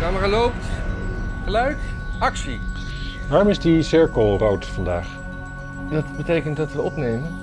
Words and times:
Camera 0.00 0.28
loopt. 0.28 0.64
Geluid. 1.44 1.76
Actie. 2.18 2.60
Waarom 3.28 3.48
is 3.48 3.58
die 3.58 3.82
cirkel 3.82 4.38
rood 4.38 4.66
vandaag? 4.66 5.06
Dat 5.90 6.16
betekent 6.16 6.56
dat 6.56 6.72
we 6.72 6.80
opnemen. 6.80 7.38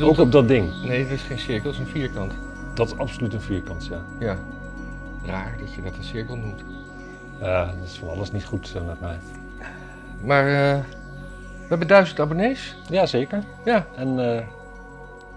Ook 0.00 0.18
op 0.18 0.32
dat 0.32 0.48
ding. 0.48 0.82
Nee, 0.82 1.00
het 1.02 1.10
is 1.10 1.22
geen 1.22 1.38
cirkel, 1.38 1.70
het 1.70 1.80
is 1.80 1.86
een 1.86 1.92
vierkant. 1.92 2.32
Dat 2.74 2.86
is 2.86 2.96
absoluut 2.98 3.34
een 3.34 3.40
vierkant, 3.40 3.86
ja. 3.86 4.00
Ja. 4.18 4.36
Raar 5.26 5.56
dat 5.60 5.74
je 5.74 5.82
dat 5.82 5.96
een 5.96 6.04
cirkel 6.04 6.36
noemt. 6.36 6.62
Ja, 7.40 7.64
dat 7.64 7.84
is 7.88 7.98
van 7.98 8.08
alles 8.08 8.32
niet 8.32 8.44
goed 8.44 8.72
eh, 8.76 8.82
met 8.86 9.00
mij. 9.00 9.18
Maar 10.24 10.46
eh, 10.46 10.78
we 11.58 11.66
hebben 11.68 11.88
duizend 11.88 12.20
abonnees. 12.20 12.76
Ja, 12.90 13.06
zeker. 13.06 13.42
Ja. 13.64 13.86
En 13.96 14.18
eh, 14.18 14.44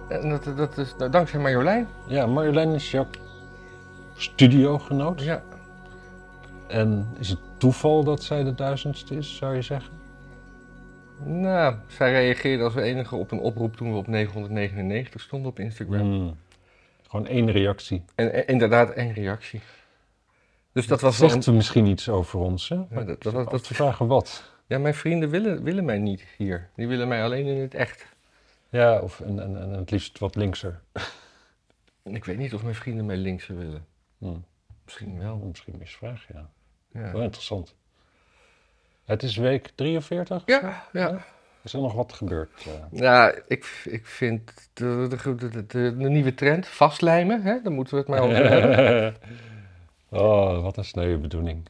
En 0.08 0.30
dat, 0.30 0.58
dat 0.58 0.78
is 0.78 0.96
nou, 0.98 1.12
dankzij 1.12 1.40
Marjolein. 1.40 1.88
ja, 2.08 2.26
Marjolein 2.26 2.74
is 2.74 2.92
jouw 2.92 3.08
studiogenoot. 4.16 5.22
Ja. 5.22 5.42
En 6.72 7.08
is 7.20 7.30
het 7.30 7.40
toeval 7.58 8.04
dat 8.04 8.24
zij 8.24 8.44
de 8.44 8.56
duizendste 8.56 9.16
is, 9.16 9.36
zou 9.36 9.56
je 9.56 9.62
zeggen? 9.62 9.94
Nou, 11.26 11.76
zij 11.88 12.12
reageerde 12.12 12.64
als 12.64 12.76
enige 12.76 13.16
op 13.16 13.32
een 13.32 13.40
oproep 13.40 13.76
toen 13.76 13.92
we 13.92 13.98
op 13.98 14.08
999 14.08 15.22
stonden 15.22 15.50
op 15.52 15.60
Instagram. 15.60 16.00
Hmm. 16.02 16.38
Gewoon 17.10 17.28
één 17.28 17.52
reactie. 17.52 18.04
En, 18.16 18.34
en 18.34 18.48
inderdaad 18.48 18.90
één 18.90 19.14
reactie. 19.14 19.62
Dus 20.72 20.88
dat 20.88 21.02
was 21.02 21.18
Zegt 21.18 21.44
ze 21.44 21.52
misschien 21.52 21.86
iets 21.86 22.10
over 22.10 22.40
ons, 22.40 22.70
hè? 22.70 22.76
Ja, 22.76 23.04
dat- 23.04 23.24
dat- 23.24 23.50
dat- 23.50 23.64
te 23.64 23.74
vragen 23.74 24.08
wat. 24.08 24.52
Ja, 24.68 24.78
mijn 24.80 24.94
vrienden 24.94 25.30
willen, 25.30 25.64
willen 25.64 25.86
mij 25.86 25.98
niet 25.98 26.26
hier. 26.38 26.70
Die 26.76 26.88
willen 26.88 27.08
mij 27.08 27.24
alleen 27.24 27.46
in 27.46 27.62
het 27.62 27.74
echt. 27.74 28.06
Ja, 28.70 29.00
of 29.00 29.20
en, 29.20 29.40
en, 29.40 29.62
en 29.62 29.70
het 29.70 29.92
liefst 29.92 30.20
wat 30.20 30.36
linkser. 30.36 30.82
Ik 32.04 32.26
weet 32.26 32.38
niet 32.38 32.54
of 32.54 32.64
mijn 32.64 32.76
vrienden 32.76 33.06
mij 33.06 33.18
linkser 33.18 33.58
willen. 33.58 33.86
Hmm. 34.18 34.46
Misschien 34.86 35.20
wel. 35.20 35.38
Misschien 35.38 35.76
misvraag, 35.80 36.26
ja. 36.34 36.50
Ja, 36.94 37.12
Wel 37.12 37.22
interessant. 37.22 37.76
Het 39.06 39.24
is 39.24 39.36
week 39.38 39.72
43. 39.76 40.44
ja. 40.46 40.84
ja. 40.92 41.26
Is 41.64 41.74
er 41.74 41.80
nog 41.80 41.94
wat 41.94 42.14
gebeurd? 42.14 42.50
eh? 42.66 43.00
Ja, 43.00 43.34
ik, 43.48 43.82
ik 43.86 44.06
vind 44.06 44.70
de, 44.74 45.06
de, 45.10 45.36
de, 45.36 45.50
de, 45.68 45.98
de 45.98 46.10
nieuwe 46.10 46.34
trend, 46.34 46.68
vastlijmen, 46.68 47.42
hè, 47.42 47.62
daar 47.62 47.72
moeten 47.72 47.94
we 47.94 48.00
het 48.00 48.10
maar 48.10 48.20
over 48.20 48.50
hebben. 48.50 49.16
oh, 50.22 50.62
wat 50.64 50.78
een 50.78 50.86
sneuwe 50.86 51.18
bedoeling. 51.18 51.68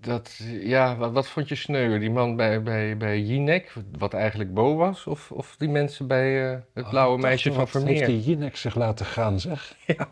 Dat, 0.00 0.40
ja, 0.60 0.96
wat, 0.96 1.12
wat 1.12 1.28
vond 1.28 1.48
je 1.48 1.54
sneuwer? 1.54 2.00
Die 2.00 2.10
man 2.10 2.36
bij, 2.36 2.62
bij, 2.62 2.96
bij 2.96 3.20
Jinek, 3.20 3.72
wat 3.98 4.14
eigenlijk 4.14 4.54
Bo 4.54 4.76
was? 4.76 5.06
Of, 5.06 5.30
of 5.32 5.54
die 5.58 5.68
mensen 5.68 6.06
bij 6.06 6.50
eh, 6.52 6.58
het 6.74 6.88
blauwe 6.88 7.16
Oh, 7.16 7.22
meisje 7.22 7.48
van 7.48 7.58
wat 7.58 7.70
Vermeer? 7.70 7.94
heeft 7.94 8.06
die 8.06 8.20
Jinek 8.22 8.56
zich 8.56 8.74
laten 8.74 9.06
gaan, 9.06 9.40
zeg? 9.40 9.74
Ja. 9.86 10.08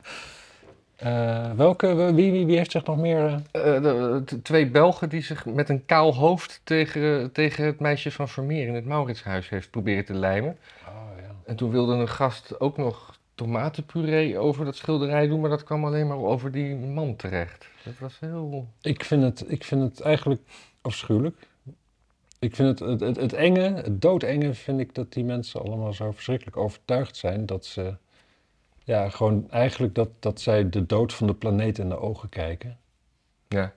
Eh, 0.96 1.50
welke, 1.52 2.12
wie, 2.14 2.32
wie, 2.32 2.46
wie 2.46 2.56
heeft 2.56 2.70
zich 2.70 2.84
nog 2.84 2.96
meer... 2.96 3.42
eh, 3.52 3.76
Eh, 3.76 3.82
de- 3.82 4.22
de 4.24 4.42
twee 4.42 4.70
Belgen 4.70 5.08
die 5.08 5.22
zich 5.22 5.46
met 5.46 5.68
een 5.68 5.84
kaal 5.86 6.14
hoofd 6.14 6.60
tegen, 6.64 7.32
tegen 7.32 7.64
het 7.64 7.80
meisje 7.80 8.10
van 8.10 8.28
Vermeer 8.28 8.66
in 8.66 8.74
het 8.74 8.84
Mauritshuis 8.84 9.48
heeft 9.48 9.70
proberen 9.70 10.04
te 10.04 10.14
lijmen. 10.14 10.56
Oh, 10.88 10.94
ja. 11.20 11.34
En 11.46 11.56
toen 11.56 11.70
wilde 11.70 11.94
een 11.94 12.08
gast 12.08 12.60
ook 12.60 12.76
nog 12.76 13.18
tomatenpuree 13.34 14.38
over 14.38 14.64
dat 14.64 14.76
schilderij 14.76 15.26
doen, 15.26 15.40
maar 15.40 15.50
dat 15.50 15.64
kwam 15.64 15.84
alleen 15.84 16.06
maar 16.06 16.16
over 16.18 16.52
die 16.52 16.74
man 16.74 17.16
terecht. 17.16 17.68
Dat 17.84 17.94
was 17.98 18.18
heel... 18.20 18.66
ik, 18.80 19.04
vind 19.04 19.22
het, 19.22 19.44
ik 19.50 19.64
vind 19.64 19.82
het 19.82 20.00
eigenlijk 20.00 20.40
afschuwelijk. 20.80 21.36
Ik 22.38 22.54
vind 22.56 22.78
het, 22.78 22.88
het, 22.88 23.00
het, 23.00 23.16
het 23.16 23.32
enge, 23.32 23.60
het 23.74 24.00
doodenge 24.02 24.54
vind 24.54 24.80
ik 24.80 24.94
dat 24.94 25.12
die 25.12 25.24
mensen 25.24 25.60
allemaal 25.62 25.92
zo 25.92 26.10
verschrikkelijk 26.12 26.56
overtuigd 26.56 27.16
zijn 27.16 27.46
dat 27.46 27.64
ze... 27.64 27.96
Ja, 28.86 29.08
gewoon 29.08 29.50
eigenlijk 29.50 29.94
dat, 29.94 30.08
dat 30.20 30.40
zij 30.40 30.68
de 30.68 30.86
dood 30.86 31.12
van 31.14 31.26
de 31.26 31.34
planeet 31.34 31.78
in 31.78 31.88
de 31.88 31.98
ogen 31.98 32.28
kijken. 32.28 32.78
Ja. 33.48 33.72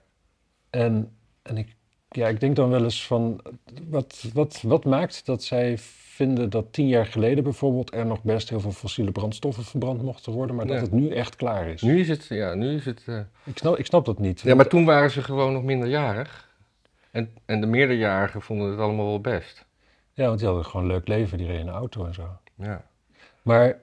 En, 0.70 1.12
en 1.42 1.56
ik, 1.56 1.76
ja, 2.08 2.28
ik 2.28 2.40
denk 2.40 2.56
dan 2.56 2.70
wel 2.70 2.82
eens 2.82 3.06
van, 3.06 3.40
wat, 3.88 4.24
wat, 4.34 4.62
wat 4.62 4.84
maakt 4.84 5.26
dat 5.26 5.42
zij 5.42 5.78
vinden 5.78 6.50
dat 6.50 6.72
tien 6.72 6.88
jaar 6.88 7.06
geleden 7.06 7.44
bijvoorbeeld 7.44 7.94
er 7.94 8.06
nog 8.06 8.22
best 8.22 8.48
heel 8.48 8.60
veel 8.60 8.72
fossiele 8.72 9.12
brandstoffen 9.12 9.64
verbrand 9.64 10.02
mochten 10.02 10.32
worden, 10.32 10.56
maar 10.56 10.66
dat 10.66 10.80
het 10.80 10.92
nu 10.92 11.08
echt 11.08 11.36
klaar 11.36 11.68
is? 11.68 11.82
Nu 11.82 12.00
is 12.00 12.08
het, 12.08 12.26
ja, 12.26 12.54
nu 12.54 12.74
is 12.74 12.84
het... 12.84 13.02
eh, 13.06 13.18
Ik, 13.44 13.58
snap, 13.58 13.76
ik 13.76 13.86
snap 13.86 14.04
dat 14.04 14.18
niet. 14.18 14.40
Ja, 14.40 14.54
maar 14.54 14.68
toen 14.68 14.84
waren 14.84 15.10
ze 15.10 15.22
gewoon 15.22 15.52
nog 15.52 15.62
minderjarig. 15.62 16.48
En, 17.10 17.30
en 17.44 17.60
de 17.60 17.66
meerderjarigen 17.66 18.42
vonden 18.42 18.70
het 18.70 18.78
allemaal 18.78 19.06
wel 19.06 19.20
best. 19.20 19.66
Ja, 20.12 20.26
want 20.26 20.38
die 20.38 20.46
hadden 20.48 20.66
gewoon 20.66 20.86
een 20.86 20.92
leuk 20.92 21.08
leven, 21.08 21.38
die 21.38 21.46
reden 21.46 21.62
in 21.62 21.68
een 21.68 21.74
auto 21.74 22.04
en 22.06 22.14
zo. 22.14 22.28
Ja. 22.54 22.84
Maar 23.42 23.78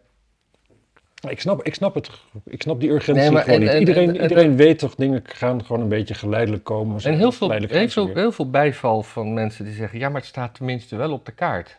ik 1.29 1.39
snap, 1.39 1.63
ik 1.63 1.75
snap 1.75 1.93
het, 1.95 2.09
ik 2.45 2.61
snap 2.61 2.79
die 2.79 2.89
urgentie 2.89 3.23
Nee, 3.23 3.31
maar 3.31 3.43
gewoon 3.43 3.55
en- 3.59 3.63
niet. 3.65 3.73
en- 3.73 3.79
iedereen, 3.79 4.15
en- 4.17 4.21
iedereen 4.21 4.55
weet 4.55 4.79
toch, 4.79 4.95
dingen 4.95 5.21
gaan 5.25 5.65
gewoon 5.65 5.81
een 5.81 5.87
beetje 5.89 6.13
geleidelijk 6.13 6.63
komen. 6.63 7.01
En 7.03 7.17
heel 7.17 7.31
veel, 7.31 7.51
heel, 7.51 7.89
veel, 7.89 8.13
heel 8.13 8.31
veel 8.31 8.49
bijval 8.49 9.03
van 9.03 9.33
mensen 9.33 9.65
die 9.65 9.73
zeggen... 9.73 9.99
ja, 9.99 10.07
maar 10.09 10.19
het 10.21 10.29
staat 10.29 10.55
tenminste 10.55 10.95
wel 10.95 11.11
op 11.11 11.25
de 11.25 11.31
kaart. 11.31 11.77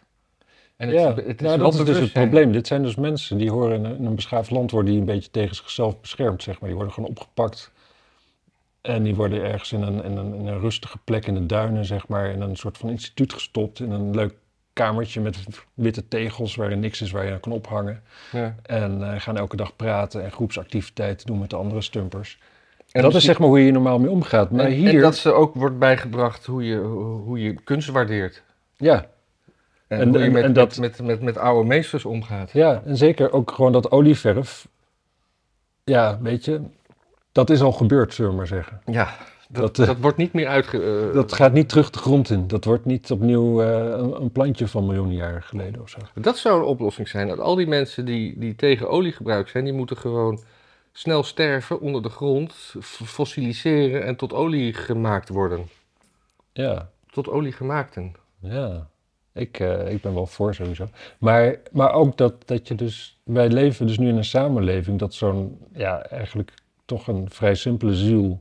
En 0.77 0.89
het, 0.89 0.97
ja, 0.97 1.15
het 1.15 1.27
is 1.27 1.47
nou, 1.47 1.59
dat 1.59 1.75
is 1.75 1.85
dus 1.85 1.99
het 1.99 2.13
probleem. 2.13 2.53
Dit 2.53 2.67
zijn 2.67 2.83
dus 2.83 2.95
mensen 2.95 3.39
die 3.39 3.51
horen 3.51 3.77
in 3.77 3.85
een, 3.85 3.99
in 3.99 4.05
een 4.05 4.15
beschaafd 4.15 4.51
land 4.51 4.71
worden 4.71 4.91
die 4.91 5.01
een 5.01 5.07
beetje 5.07 5.31
tegen 5.31 5.57
zichzelf 5.57 6.01
beschermd, 6.01 6.43
zeg 6.43 6.55
maar. 6.61 6.69
Die 6.69 6.77
worden 6.77 6.95
gewoon 6.95 7.11
opgepakt. 7.11 7.73
En 8.81 9.03
die 9.03 9.15
worden 9.15 9.43
ergens 9.43 9.73
in 9.73 9.83
een, 9.83 10.05
in 10.05 10.17
een, 10.17 10.35
in 10.35 10.47
een 10.47 10.61
rustige 10.61 10.99
plek 11.05 11.27
in 11.27 11.35
de 11.35 11.47
duinen, 11.47 11.85
zeg 11.85 12.09
maar, 12.09 12.31
in 12.31 12.41
een 12.41 12.57
soort 12.57 12.79
van 12.79 12.91
instituut 12.91 13.33
gestopt. 13.33 13.81
In 13.81 13.91
een 13.91 14.15
leuk 14.15 14.35
kamertje 14.85 15.21
met 15.21 15.39
witte 15.75 16.09
tegels 16.09 16.55
waarin 16.57 16.81
niks 16.81 17.01
is 17.01 17.11
waar 17.11 17.25
je 17.25 17.33
aan 17.33 17.41
kan 17.41 17.53
ophangen. 17.53 18.03
Ja. 18.33 18.55
En 18.63 19.13
eh, 19.13 19.21
gaan 19.21 19.37
elke 19.37 19.57
dag 19.57 19.77
praten 19.77 20.25
en 20.25 20.33
groepsactiviteiten 20.33 21.27
doen 21.27 21.39
met 21.39 21.51
de 21.51 21.57
andere 21.57 21.81
stumpers. 21.83 22.39
En 22.93 23.03
dat 23.03 23.15
is 23.15 23.25
zeg 23.25 23.39
maar 23.39 23.49
hoe 23.49 23.65
je 23.65 23.73
normaal 23.73 23.99
mee 23.99 24.11
omgaat. 24.11 24.51
Maar 24.51 24.65
en, 24.65 24.71
hier, 24.73 24.95
en 24.95 25.01
dat 25.01 25.17
ze 25.17 25.33
ook 25.33 25.55
wordt 25.55 25.79
bijgebracht 25.79 26.47
hoe 26.47 26.65
je, 26.65 26.77
hoe 27.25 27.43
je 27.43 27.55
kunst 27.55 27.89
waardeert. 27.89 28.43
ja, 28.77 29.07
En, 29.89 30.01
En- 30.01 30.09
hoe 30.09 30.19
je 30.19 30.31
met, 30.31 30.45
en 30.45 30.53
dat- 30.53 30.79
met, 30.79 30.99
met, 30.99 31.07
met, 31.07 31.23
met 31.23 31.39
oude 31.39 31.69
meesters 31.69 32.05
omgaat. 32.05 32.51
Ja, 32.53 32.83
en 32.85 32.97
zeker 32.97 33.33
ook 33.33 33.51
gewoon 33.51 33.73
dat 33.73 33.91
olieverf. 33.91 34.69
Ja, 35.85 36.19
weet 36.23 36.45
je, 36.45 36.61
dat 37.33 37.51
is 37.51 37.61
al 37.61 37.73
gebeurd, 37.73 38.15
zullen 38.15 38.31
we 38.31 38.37
maar 38.37 38.47
zeggen. 38.47 38.81
Ja, 38.87 39.09
dat, 39.49 39.77
Dat, 39.77 39.87
dat, 39.87 39.97
eh, 39.97 40.03
wordt 40.03 40.17
niet 40.17 40.33
meer 40.33 40.47
uitge... 40.47 41.09
eh, 41.09 41.15
Dat 41.15 41.33
gaat 41.33 41.53
niet 41.53 41.69
terug 41.69 41.91
de 41.91 41.99
grond 41.99 42.31
in. 42.31 42.47
Dat 42.47 42.65
wordt 42.65 42.85
niet 42.85 43.11
opnieuw 43.11 43.63
eh, 43.63 43.77
een, 43.99 44.21
een 44.21 44.33
plantje 44.33 44.69
van 44.69 44.87
miljoenen 44.87 45.15
jaren 45.17 45.43
geleden 45.43 45.81
of 45.83 45.89
zo. 45.89 45.99
Dat 46.15 46.39
zou 46.39 46.59
een 46.61 46.67
oplossing 46.67 47.09
zijn. 47.09 47.29
Dat 47.29 47.39
al 47.39 47.55
die 47.55 47.67
mensen 47.67 48.05
die, 48.05 48.39
die 48.39 48.55
tegen 48.55 48.89
oliegebruik 48.91 49.49
zijn, 49.49 49.65
die 49.65 49.73
moeten 49.73 49.97
gewoon 49.97 50.41
snel 50.93 51.23
sterven 51.23 51.81
onder 51.81 52.03
de 52.03 52.09
grond, 52.09 52.75
fossiliseren 53.05 54.05
en 54.05 54.17
tot 54.17 54.33
olie 54.33 54.73
gemaakt 54.75 55.29
worden. 55.29 55.69
Ja, 56.53 56.91
Tot 57.11 57.29
olie 57.29 57.53
gemaakten. 57.53 58.15
ja. 58.41 58.89
Ik, 59.33 59.59
eh, 59.61 59.93
ik 59.93 60.03
ben 60.03 60.15
wel 60.15 60.27
voor 60.27 60.55
sowieso. 60.55 60.89
Maar, 61.19 61.57
maar 61.73 61.93
ook 61.93 62.17
dat, 62.17 62.35
dat 62.49 62.69
je 62.69 62.75
dus... 62.75 63.19
Wij 63.23 63.49
leven 63.49 63.87
dus 63.87 63.99
nu 63.99 64.09
in 64.09 64.17
een 64.17 64.25
samenleving 64.25 64.99
dat 64.99 65.15
zo'n... 65.15 65.59
Ja, 65.73 66.03
eigenlijk 66.03 66.53
toch 66.85 67.07
een 67.07 67.31
vrij 67.31 67.55
simpele 67.55 67.95
ziel... 67.95 68.41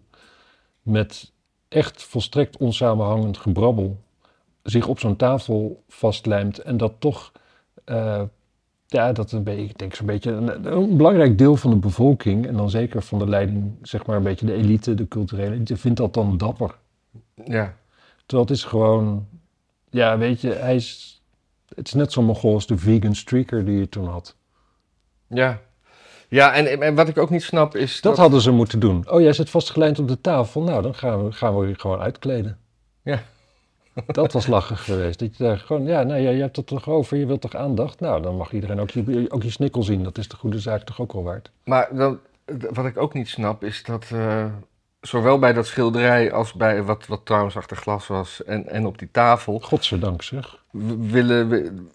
met 0.87 1.31
echt 1.67 2.03
volstrekt 2.03 2.57
onsamenhangend 2.57 3.37
gebrabbel... 3.37 3.99
zich 4.63 4.87
op 4.87 4.99
zo'n 4.99 5.15
tafel 5.15 5.83
vastlijmt 5.87 6.59
en 6.59 6.77
dat 6.77 6.93
toch... 6.99 7.31
eh, 7.83 8.21
ja, 8.87 9.11
dat 9.11 9.31
een 9.31 9.43
beetje, 9.43 9.63
ik 9.63 9.77
denk 9.77 9.95
zo'n 9.95 10.05
beetje 10.05 10.31
een, 10.31 10.73
een 10.73 10.97
belangrijk 10.97 11.37
deel 11.37 11.55
van 11.55 11.69
de 11.69 11.75
bevolking... 11.75 12.47
en 12.47 12.55
dan 12.57 12.69
zeker 12.69 13.03
van 13.03 13.19
de 13.19 13.27
leiding, 13.29 13.77
zeg 13.81 14.05
maar 14.05 14.17
een 14.17 14.23
beetje 14.23 14.45
de 14.45 14.53
elite, 14.53 14.93
de 14.93 15.07
culturele 15.07 15.55
elite... 15.55 15.77
vindt 15.77 15.97
dat 15.97 16.13
dan 16.13 16.37
dapper. 16.37 16.75
Ja. 17.45 17.75
Terwijl 18.25 18.47
het 18.47 18.57
is 18.57 18.63
gewoon... 18.63 19.27
Ja, 19.89 20.17
weet 20.17 20.41
je, 20.41 20.51
hij 20.51 20.75
is... 20.75 21.21
Het 21.75 21.87
is 21.87 21.93
net 21.93 22.11
zo 22.11 22.21
mongool 22.21 22.53
als 22.53 22.67
de 22.67 22.77
vegan 22.77 23.15
streaker 23.15 23.65
die 23.65 23.79
je 23.79 23.89
toen 23.89 24.07
had. 24.07 24.35
Ja. 25.27 25.61
Ja, 26.27 26.53
en, 26.53 26.81
en 26.81 26.95
wat 26.95 27.07
ik 27.07 27.17
ook 27.17 27.29
niet 27.29 27.43
snap 27.43 27.75
is. 27.75 28.01
Dat 28.01 28.17
hadden 28.17 28.41
ze 28.41 28.51
moeten 28.51 28.79
doen. 28.79 29.05
Oh, 29.09 29.21
jij 29.21 29.33
zit 29.33 29.49
vastgelijnd 29.49 29.99
op 29.99 30.07
de 30.07 30.21
tafel. 30.21 30.61
Nou, 30.61 30.81
dan 30.81 30.95
gaan 30.95 31.25
we, 31.25 31.31
gaan 31.31 31.57
we 31.59 31.68
je 31.68 31.79
gewoon 31.79 32.00
uitkleden. 32.00 32.57
Ja. 33.01 33.21
Dat 34.06 34.33
was 34.33 34.47
lachen 34.47 34.77
geweest. 34.77 35.19
Dat 35.19 35.38
je 35.38 35.44
daar 35.44 35.57
gewoon, 35.57 35.85
ja, 35.85 36.03
nou, 36.03 36.21
ja, 36.21 36.29
je 36.29 36.41
hebt 36.41 36.56
het 36.56 36.68
toch 36.68 36.89
over, 36.89 37.18
je 37.18 37.25
wilt 37.25 37.41
toch 37.41 37.56
aandacht? 37.56 38.00
Nou, 38.00 38.21
dan 38.21 38.35
mag 38.35 38.51
iedereen 38.51 38.79
ook 38.79 38.89
je, 38.89 39.25
ook 39.29 39.44
je 39.44 39.50
snikkel 39.51 39.83
zien. 39.83 40.03
Dat 40.03 40.18
is 40.18 40.27
de 40.27 40.35
goede 40.35 40.59
zaak 40.59 40.81
toch 40.83 41.01
ook 41.01 41.13
wel 41.13 41.24
waard. 41.24 41.51
Maar 41.63 41.88
dan, 41.95 42.19
wat 42.74 42.85
ik 42.85 42.97
ook 42.97 43.13
niet 43.13 43.27
snap 43.27 43.63
is 43.63 43.83
dat. 43.83 44.06
eh, 44.13 44.45
zowel 45.01 45.39
bij 45.39 45.53
dat 45.53 45.68
schilderij 45.68 46.31
als 46.31 46.53
bij 46.53 46.83
wat, 46.83 47.07
wat 47.07 47.25
trouwens 47.25 47.57
achter 47.57 47.77
glas 47.77 48.07
was 48.07 48.44
en, 48.44 48.68
en 48.68 48.85
op 48.85 48.97
die 49.00 49.09
tafel. 49.12 49.59
Godzijdank 49.59 50.21
zeg. 50.21 50.63
willen. 50.97 51.50
we- 51.50 51.85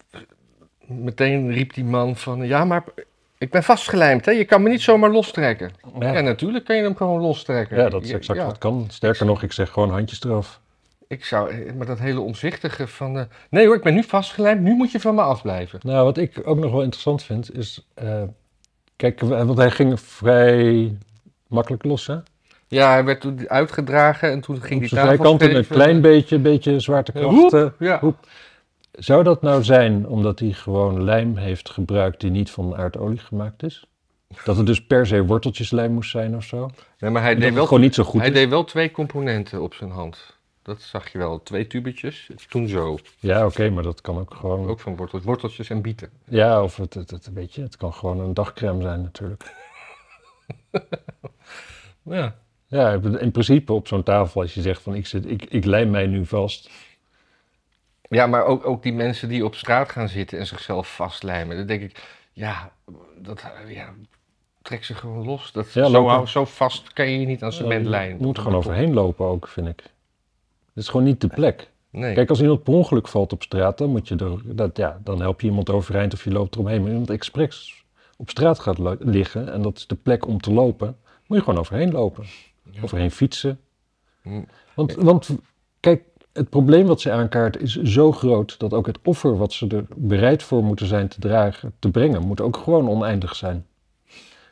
meteen 0.87 1.51
riep 1.51 1.73
die 1.73 1.85
man 1.85 2.15
van. 2.15 2.47
Ja, 2.47 2.65
maar 2.65 2.83
ik 3.43 3.49
ben 3.51 3.63
vastgelijmd, 3.63 4.25
hè? 4.25 4.31
Je 4.31 4.45
kan 4.45 4.61
me 4.63 4.69
niet 4.69 4.81
zomaar 4.81 5.09
lostrekken. 5.11 5.71
Ja, 5.99 6.13
Ja, 6.13 6.21
natuurlijk 6.21 6.65
kan 6.65 6.75
je 6.75 6.81
hem 6.81 6.95
gewoon 6.95 7.21
lostrekken. 7.21 7.77
ja 7.77 7.89
dat 7.89 8.03
is 8.03 8.11
exact 8.11 8.39
Ja, 8.39 8.45
wat 8.45 8.57
kan. 8.57 8.85
Sterker 8.89 9.25
nog, 9.25 9.43
ik 9.43 9.51
zeg 9.51 9.69
gewoon 9.69 9.89
handjes 9.89 10.23
eraf. 10.23 10.59
Ik 11.07 11.25
zou. 11.25 11.71
Maar 11.77 11.85
dat 11.85 11.99
hele 11.99 12.19
omzichtige 12.19 12.87
van. 12.87 13.17
eh, 13.17 13.23
nee 13.49 13.65
hoor, 13.65 13.75
ik 13.75 13.83
ben 13.83 13.93
nu 13.93 14.03
vastgelijmd, 14.03 14.61
nu 14.61 14.73
moet 14.75 14.91
je 14.91 14.99
van 14.99 15.15
me 15.15 15.21
afblijven. 15.21 15.79
Nou, 15.83 16.03
wat 16.03 16.17
ik 16.17 16.41
ook 16.43 16.57
nog 16.57 16.71
wel 16.71 16.81
interessant 16.81 17.23
vind, 17.23 17.57
is... 17.57 17.87
eh, 17.93 18.21
kijk, 18.95 19.19
want 19.19 19.57
hij 19.57 19.71
ging 19.71 19.99
vrij 19.99 20.97
makkelijk 21.47 21.83
los, 21.83 22.07
hè? 22.07 22.15
Ja, 22.67 22.91
hij 22.91 23.03
werd 23.03 23.21
toen 23.21 23.49
uitgedragen 23.49 24.31
en 24.31 24.41
toen 24.41 24.61
ging 24.61 24.73
Op 24.73 24.79
die 24.79 24.87
zijn 24.89 25.05
zijkanten 25.07 25.31
een 25.47 25.53
tafelsteven- 25.53 25.75
klein 25.83 26.01
beetje, 26.01 26.39
beetje 26.39 26.79
zwaartekracht. 26.79 27.35
Woep, 27.35 27.53
eh, 27.53 27.65
Ja. 27.79 27.99
Hoe- 27.99 28.13
Zou 28.99 29.23
dat 29.23 29.41
nou 29.41 29.63
zijn 29.63 30.07
omdat 30.07 30.39
hij 30.39 30.51
gewoon 30.51 31.03
lijm 31.03 31.37
heeft 31.37 31.69
gebruikt 31.69 32.21
die 32.21 32.31
niet 32.31 32.51
van 32.51 32.75
aardolie 32.75 33.17
gemaakt 33.17 33.63
is? 33.63 33.85
Dat 34.43 34.57
het 34.57 34.65
dus 34.65 34.85
per 34.85 35.07
se 35.07 35.25
worteltjeslijm 35.25 35.91
moest 35.93 36.09
zijn 36.11 36.35
of 36.35 36.43
zo? 36.43 36.69
Nee, 36.99 37.09
maar 37.11 37.21
hij 37.21 37.35
deed 37.35 37.53
wel 37.53 37.65
gewoon 37.65 37.81
niet 37.81 37.95
zo 37.95 38.03
goed 38.03 38.19
Hij 38.19 38.29
is? 38.29 38.35
deed 38.35 38.49
wel 38.49 38.63
twee 38.63 38.91
componenten 38.91 39.61
op 39.61 39.73
zijn 39.73 39.91
hand. 39.91 40.37
Dat 40.61 40.81
zag 40.81 41.11
je 41.11 41.17
wel. 41.17 41.43
Twee 41.43 41.67
tubetjes. 41.67 42.29
Toen 42.49 42.67
zo. 42.67 42.97
Ja, 43.19 43.45
oké, 43.45 43.69
maar 43.69 43.83
dat 43.83 44.01
kan 44.01 44.17
ook 44.17 44.33
gewoon... 44.33 44.67
Ook 44.67 44.79
van 44.79 44.95
wortels, 44.95 45.23
worteltjes 45.23 45.69
en 45.69 45.81
bieten. 45.81 46.09
Ja, 46.25 46.63
of 46.63 46.77
het, 46.77 46.93
het, 46.93 47.09
het, 47.11 47.29
weet 47.33 47.53
je, 47.53 47.61
het 47.61 47.77
kan 47.77 47.93
gewoon 47.93 48.19
een 48.19 48.33
dagcrème 48.33 48.81
zijn 48.81 49.01
natuurlijk. 49.01 49.43
Ja. 52.03 52.35
Ja, 52.67 52.91
in 53.19 53.31
principe 53.31 53.73
op 53.73 53.87
zo'n 53.87 54.03
tafel 54.03 54.41
als 54.41 54.53
je 54.53 54.61
zegt 54.61 54.81
van 54.81 54.95
ik, 54.95 55.07
zit, 55.07 55.29
ik, 55.29 55.45
ik 55.45 55.65
lijm 55.65 55.89
mij 55.89 56.07
nu 56.07 56.25
vast. 56.25 56.69
Ja, 58.13 58.27
maar 58.27 58.45
ook, 58.45 58.65
ook 58.65 58.83
die 58.83 58.93
mensen 58.93 59.29
die 59.29 59.45
op 59.45 59.55
straat 59.55 59.89
gaan 59.91 60.09
zitten 60.09 60.39
en 60.39 60.45
zichzelf 60.45 60.95
vastlijmen. 60.95 61.57
Dan 61.57 61.65
denk 61.65 61.81
ik, 61.81 62.03
ja, 62.33 62.71
dat, 63.17 63.43
ja 63.67 63.93
trek 64.61 64.83
ze 64.83 64.93
gewoon 64.93 65.25
los. 65.25 65.51
Dat, 65.51 65.73
Ja, 65.73 65.89
zo, 65.89 66.25
zo 66.25 66.45
vast 66.45 66.93
kan 66.93 67.09
je 67.09 67.19
je 67.19 67.25
niet 67.25 67.43
aan 67.43 67.51
cement 67.51 67.83
Je 67.83 67.89
lijnen. 67.89 68.17
moet 68.21 68.37
gewoon 68.37 68.55
overheen 68.57 68.93
lopen 68.93 69.25
ook, 69.25 69.47
vind 69.47 69.67
ik. 69.67 69.79
Het 70.73 70.83
is 70.83 70.89
gewoon 70.89 71.05
niet 71.05 71.21
de 71.21 71.27
plek. 71.27 71.71
Nee. 71.89 72.13
Kijk, 72.13 72.29
als 72.29 72.41
iemand 72.41 72.63
per 72.63 72.73
ongeluk 72.73 73.07
valt 73.07 73.33
op 73.33 73.43
straat, 73.43 73.77
dan, 73.77 73.89
moet 73.89 74.07
je 74.07 74.15
er, 74.15 74.55
dat, 74.55 74.77
ja, 74.77 74.99
dan 75.03 75.21
help 75.21 75.41
je 75.41 75.47
iemand 75.47 75.69
overeind 75.69 76.13
of 76.13 76.23
je 76.23 76.31
loopt 76.31 76.55
eromheen. 76.55 76.81
Maar 76.81 76.91
iemand 76.91 77.09
expres 77.09 77.83
op 78.17 78.29
straat 78.29 78.59
gaat 78.59 78.77
liggen 78.99 79.53
en 79.53 79.61
dat 79.61 79.77
is 79.77 79.87
de 79.87 79.95
plek 79.95 80.27
om 80.27 80.41
te 80.41 80.53
lopen, 80.53 80.97
moet 81.27 81.37
je 81.37 81.43
gewoon 81.43 81.59
overheen 81.59 81.91
lopen. 81.91 82.25
Ja. 82.71 82.81
Overheen 82.81 83.11
fietsen. 83.11 83.59
Mm. 84.21 84.45
Want, 84.75 84.93
want 84.93 85.29
kijk, 85.79 86.03
het 86.33 86.49
probleem 86.49 86.85
wat 86.85 87.01
ze 87.01 87.11
aankaart 87.11 87.61
is 87.61 87.81
zo 87.81 88.11
groot 88.11 88.59
dat 88.59 88.73
ook 88.73 88.85
het 88.85 88.99
offer 89.03 89.37
wat 89.37 89.53
ze 89.53 89.67
er 89.67 89.85
bereid 89.95 90.43
voor 90.43 90.63
moeten 90.63 90.85
zijn 90.85 91.07
te 91.07 91.19
dragen, 91.19 91.73
te 91.79 91.91
brengen, 91.91 92.27
moet 92.27 92.41
ook 92.41 92.57
gewoon 92.57 92.89
oneindig 92.89 93.35
zijn. 93.35 93.65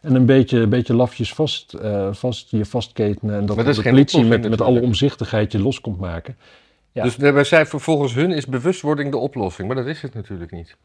En 0.02 0.16
een 0.16 0.26
beetje, 0.26 0.60
een 0.60 0.70
beetje 0.70 0.94
lafjes 0.94 1.34
vast, 1.34 1.74
eh, 1.74 2.14
vast, 2.14 2.52
je 2.52 2.66
vastketenen 2.66 3.36
en 3.36 3.46
dat, 3.46 3.76
de 3.76 3.82
politie 3.82 4.24
met, 4.24 4.50
met 4.50 4.62
alle 4.62 4.82
omzichtigheid 4.82 5.52
je 5.52 5.60
los 5.60 5.82
komt 5.82 6.00
maken. 6.00 6.38
Ja. 6.92 7.04
Dus 7.04 7.16
daarbij 7.16 7.44
zei 7.44 7.66
volgens 7.66 8.14
hun 8.14 8.32
is 8.32 8.46
bewustwording 8.46 9.12
de 9.12 9.18
oplossing. 9.18 9.68
Maar 9.68 9.78
dat 9.78 9.86
is 9.86 10.02
het 10.02 10.14
natuurlijk 10.14 10.52
niet. 10.52 10.78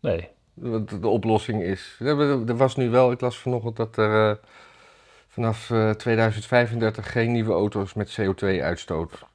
Nee, 0.00 0.28
Want 0.54 1.00
de 1.00 1.08
oplossing 1.08 1.62
is. 1.62 1.96
Er 1.98 2.56
was 2.56 2.76
nu 2.76 2.90
wel, 2.90 3.12
ik 3.12 3.20
las 3.20 3.38
vanochtend 3.38 3.76
dat 3.76 3.96
er 3.96 4.30
eh, 4.30 4.36
vanaf 5.28 5.70
eh, 5.70 5.90
2035 5.90 7.12
geen 7.12 7.32
nieuwe 7.32 7.52
auto's 7.52 7.94
met 7.94 8.18
CO2-uitstoot 8.20 9.30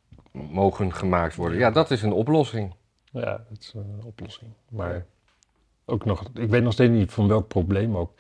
mogen 0.52 0.94
gemaakt 0.94 1.36
worden. 1.36 1.58
Ja, 1.58 1.72
dat 1.72 1.92
is 1.92 2.02
een 2.02 2.12
oplossing. 2.12 2.74
ja, 3.12 3.46
het 3.50 3.60
is 3.60 3.74
een 3.76 4.02
oplossing. 4.04 4.52
Maar 4.70 5.06
ook 5.86 6.06
nog, 6.06 6.24
ik 6.34 6.50
weet 6.50 6.64
nog 6.64 6.74
steeds 6.74 6.92
niet 6.92 7.12
van 7.12 7.28
welk 7.28 7.48
probleem 7.48 7.98
ook. 7.98 8.12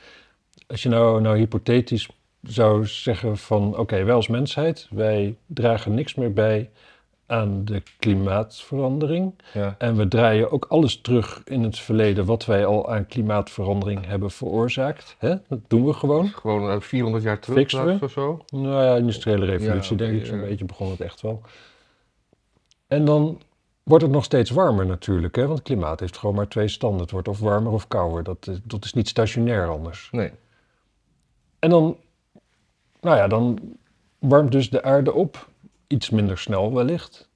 Als 0.68 0.84
je 0.84 0.90
nou, 0.90 1.22
nou 1.22 1.38
hypothetisch 1.38 2.10
zou 2.42 2.86
zeggen 2.86 3.38
van, 3.38 3.78
oké, 3.78 4.04
wij 4.04 4.14
als 4.14 4.28
mensheid, 4.28 4.88
wij 4.90 5.36
dragen 5.46 5.94
niks 5.94 6.16
meer 6.16 6.34
bij 6.34 6.69
aan 7.28 7.66
de 7.66 7.84
klimaatverandering. 8.00 9.34
Ja. 9.54 9.75
En 9.78 9.96
we 9.96 10.08
draaien 10.08 10.52
ook 10.52 10.66
alles 10.69 11.02
terug 11.02 11.42
in 11.46 11.64
het 11.64 11.80
verleden 11.80 12.25
wat 12.25 12.46
wij 12.46 12.66
al 12.66 12.92
aan 12.92 13.06
klimaatverandering 13.06 14.06
hebben 14.06 14.31
veroorzaakt. 14.31 15.16
Hè? 15.19 15.36
Dat 15.48 15.60
doen 15.68 15.86
we 15.86 15.94
gewoon. 15.94 16.28
Gewoon 16.28 16.72
eh, 16.72 16.80
400 16.80 17.24
jaar 17.24 17.40
terug 17.40 18.02
of 18.02 18.12
zo. 18.12 18.46
Nou 18.50 18.84
ja, 18.84 18.96
industriële 18.96 19.46
revolutie 19.46 19.98
Ja, 19.98 20.06
denk 20.06 20.19
ik 20.19 20.25
zo'n 20.25 20.40
ja. 20.40 20.46
beetje 20.46 20.66
begon 20.66 20.90
het 20.90 21.02
echt 21.02 21.22
wel. 21.22 21.42
En 22.88 23.06
dan 23.06 23.42
wordt 23.84 24.04
het 24.04 24.13
nog 24.13 24.24
steeds 24.24 24.50
warmer 24.50 24.86
natuurlijk, 24.86 25.36
hè? 25.36 25.42
want 25.45 25.57
het 25.57 25.68
klimaat 25.68 26.00
heeft 26.00 26.18
gewoon 26.18 26.36
maar 26.36 26.48
twee 26.48 26.68
standen. 26.68 27.01
Het 27.01 27.12
wordt 27.12 27.28
of 27.28 27.39
warmer 27.39 27.72
of 27.72 27.88
kouder. 27.88 28.24
Dat, 28.24 28.48
is- 28.48 28.60
dat 28.63 28.86
is 28.86 28.94
niet 28.94 29.07
stationair 29.07 29.68
anders. 29.69 30.10
Nee. 30.12 30.31
En 31.60 31.69
dan, 31.69 31.98
nou 33.01 33.18
ja, 33.18 33.28
dan 33.28 33.60
warmt 34.19 34.51
dus 34.51 34.69
de 34.69 34.84
aarde 34.84 35.13
op. 35.13 35.50
Iets 35.88 36.10
minder 36.10 36.38
snel 36.38 36.74
wellicht. 36.74 37.30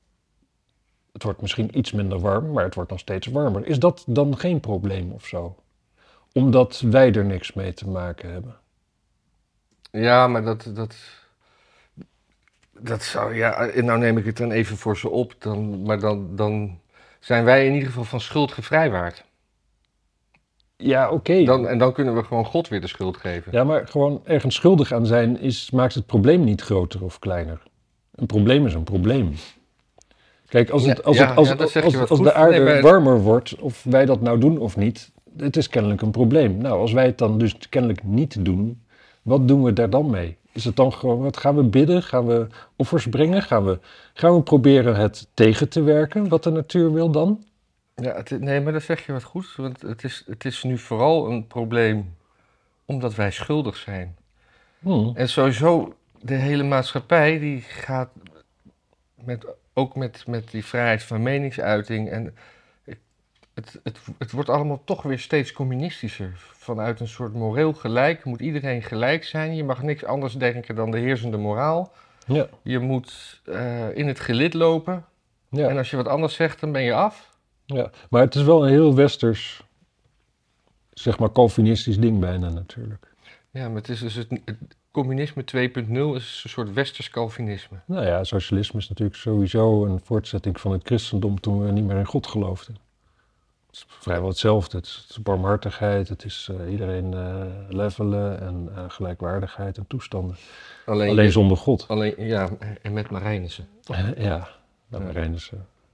Het 1.12 1.24
wordt 1.24 1.42
misschien 1.42 1.78
iets 1.78 1.92
minder 1.92 2.20
warm, 2.20 2.52
maar 2.52 2.64
het 2.64 2.76
wordt 2.76 2.90
nog 2.90 3.00
steeds 3.00 3.28
warmer. 3.28 3.66
Is 3.66 3.80
dat 3.80 4.04
dan 4.08 4.38
geen 4.38 4.60
probleem 4.60 5.12
of 5.12 5.26
zo? 5.26 5.56
Omdat 6.34 6.80
wij 6.80 7.14
er 7.14 7.26
niks 7.26 7.54
mee 7.54 7.74
te 7.74 7.88
maken 7.90 8.32
hebben. 8.32 8.56
Ja, 9.92 10.28
maar 10.28 10.44
dat, 10.44 10.72
dat. 10.74 10.96
Dat 12.80 13.04
zou. 13.04 13.36
Ja, 13.36 13.54
eh, 13.68 13.84
nou 13.84 14.00
neem 14.00 14.18
ik 14.18 14.26
het 14.26 14.38
dan 14.38 14.52
even 14.52 14.78
voor 14.78 14.98
ze 14.98 15.10
op. 15.10 15.36
Dan, 15.40 15.84
maar 15.84 16.00
dan, 16.00 16.36
dan 16.36 16.80
zijn 17.20 17.44
wij 17.44 17.66
in 17.66 17.74
ieder 17.74 17.88
geval 17.88 18.04
van 18.04 18.22
schuld 18.22 18.52
gevrijwaard. 18.52 19.24
Ja, 20.78 21.10
oké. 21.10 21.44
Dan, 21.44 21.68
en 21.68 21.78
dan 21.78 21.94
kunnen 21.94 22.16
we 22.16 22.24
gewoon 22.24 22.46
God 22.46 22.68
weer 22.68 22.82
de 22.82 22.88
schuld 22.88 23.18
geven. 23.18 23.52
Ja, 23.52 23.64
maar 23.64 23.88
gewoon 23.88 24.22
ergens 24.24 24.56
schuldig 24.56 24.92
aan 24.92 25.06
zijn 25.06 25.40
is, 25.40 25.72
maakt 25.72 25.94
het 25.94 26.06
probleem 26.06 26.44
niet 26.44 26.62
groter 26.62 27.04
of 27.04 27.20
kleiner. 27.20 27.62
Een 28.16 28.26
probleem 28.26 28.66
is 28.66 28.74
een 28.74 28.84
probleem. 28.84 29.34
Kijk, 30.48 30.70
als, 30.70 30.86
het, 30.86 31.04
als, 31.04 31.18
ja, 31.18 31.28
het, 31.28 31.38
als, 31.38 31.74
ja, 31.74 32.16
de 32.24 32.34
aarde 32.34 32.58
Nee, 32.60 32.74
maar- 32.74 32.82
warmer 32.82 33.20
wordt, 33.22 33.56
of 33.56 33.84
wij 33.84 34.06
dat 34.06 34.22
nou 34.22 34.40
doen 34.40 34.58
of 34.58 34.78
niet, 34.78 35.12
het 35.38 35.58
is 35.58 35.70
kennelijk 35.70 36.02
een 36.02 36.12
probleem. 36.12 36.58
Nou, 36.58 36.80
als 36.80 36.92
wij 36.92 37.06
het 37.06 37.18
dan 37.18 37.38
dus 37.38 37.56
kennelijk 37.70 38.04
niet 38.04 38.46
doen, 38.46 38.84
wat 39.22 39.48
doen 39.48 39.64
we 39.64 39.74
daar 39.74 39.90
dan 39.90 40.10
mee? 40.10 40.38
Is 40.52 40.66
het 40.66 40.76
dan 40.76 40.94
gewoon, 40.94 41.22
wat 41.22 41.38
gaan 41.38 41.56
we 41.56 41.64
bidden? 41.64 42.04
Gaan 42.04 42.28
we 42.28 42.48
offers 42.76 43.10
brengen? 43.10 43.42
Gaan 43.42 43.66
we, 43.66 43.80
gaan 44.14 44.36
we 44.36 44.42
proberen 44.42 44.96
het 44.96 45.28
tegen 45.34 45.70
te 45.70 45.82
werken, 45.82 46.30
wat 46.30 46.44
de 46.44 46.52
natuur 46.52 46.94
wil 46.94 47.12
dan? 47.12 47.44
Ja, 47.96 48.16
het, 48.16 48.40
nee, 48.40 48.62
maar 48.62 48.74
dat 48.74 48.82
zeg 48.82 49.06
je 49.06 49.12
wat 49.12 49.24
goed. 49.24 49.54
Want 49.58 49.82
het 49.82 50.04
is, 50.04 50.24
het 50.26 50.46
is 50.46 50.64
nu 50.64 50.78
vooral 50.78 51.32
een 51.32 51.48
probleem 51.48 52.16
omdat 52.86 53.16
wij 53.16 53.32
schuldig 53.32 53.76
zijn. 53.76 54.16
Hm. 54.80 55.10
En 55.14 55.30
sowieso, 55.30 55.96
de 56.22 56.36
hele 56.36 56.64
maatschappij 56.64 57.40
die 57.40 57.62
gaat 57.62 58.10
met, 59.16 59.46
ook 59.74 59.96
met, 59.96 60.24
met 60.28 60.52
die 60.52 60.66
vrijheid 60.66 61.04
van 61.04 61.22
meningsuiting. 61.22 62.10
En 62.10 62.36
het, 63.54 63.80
het, 63.84 64.00
het 64.18 64.32
wordt 64.32 64.50
allemaal 64.50 64.82
toch 64.86 65.02
weer 65.04 65.20
steeds 65.20 65.52
communistischer. 65.52 66.32
Vanuit 66.36 67.00
een 67.00 67.08
soort 67.08 67.34
moreel 67.34 67.74
gelijk 67.74 68.26
moet 68.26 68.42
iedereen 68.42 68.82
gelijk 68.82 69.24
zijn. 69.24 69.56
Je 69.56 69.64
mag 69.64 69.82
niks 69.82 70.06
anders 70.06 70.34
denken 70.34 70.76
dan 70.76 70.92
de 70.92 70.98
heersende 70.98 71.38
moraal. 71.38 71.92
Ja, 72.28 72.48
Je 72.62 72.80
moet 72.80 73.42
eh, 73.46 73.98
in 73.98 74.08
het 74.08 74.20
gelid 74.20 74.54
lopen. 74.54 75.06
ja. 75.50 75.68
En 75.68 75.78
als 75.78 75.90
je 75.90 75.96
wat 75.98 76.08
anders 76.08 76.34
zegt, 76.34 76.60
dan 76.60 76.72
ben 76.72 76.82
je 76.82 76.94
af. 76.94 77.30
Ja, 77.66 77.90
maar 78.10 78.22
het 78.22 78.36
is 78.36 78.44
wel 78.44 78.64
een 78.64 78.70
heel 78.72 78.96
westers, 78.96 79.64
zeg 80.94 81.20
maar 81.20 81.32
Calvinistisch 81.32 82.00
ding 82.00 82.20
bijna 82.20 82.50
natuurlijk. 82.50 83.14
Ja, 83.52 83.68
maar 83.68 83.78
het 83.78 83.90
is 83.90 84.00
dus 84.00 84.16
het, 84.16 84.30
het 84.46 84.58
communisme 84.92 85.44
2.0 85.44 85.92
is 86.16 86.42
een 86.44 86.50
soort 86.50 86.74
westers 86.74 87.10
Calvinisme. 87.10 87.78
Nou 87.86 88.06
ja, 88.06 88.24
socialisme 88.24 88.80
is 88.80 88.90
natuurlijk 88.90 89.18
sowieso 89.18 89.86
een 89.86 90.00
voortzetting 90.04 90.60
van 90.60 90.72
het 90.72 90.82
christendom 90.86 91.40
toen 91.40 91.66
we 91.66 91.72
niet 91.72 91.86
meer 91.86 91.98
in 91.98 92.06
God 92.06 92.28
geloofden. 92.28 92.76
Het 93.72 93.80
is 93.80 93.86
vrijwel 93.88 94.28
hetzelfde. 94.28 94.78
Het 94.78 94.86
is, 94.86 95.00
het 95.02 95.10
is 95.10 95.22
barmhartigheid, 95.22 96.10
het 96.10 96.26
is 96.26 96.50
eh, 96.60 96.72
iedereen 96.72 97.14
eh, 97.14 97.46
levelen 97.70 98.42
en 98.42 98.70
eh, 98.76 98.84
gelijkwaardigheid 98.88 99.78
en 99.78 99.88
toestanden. 99.88 100.36
Alleen, 100.86 101.10
Alleen 101.10 101.32
zonder 101.32 101.58
God. 101.58 101.86
alleen 101.88 102.14
ja, 102.18 102.50
en 102.82 102.94
met 102.94 103.10
Marijnissen. 103.10 103.68
Ja. 104.18 104.48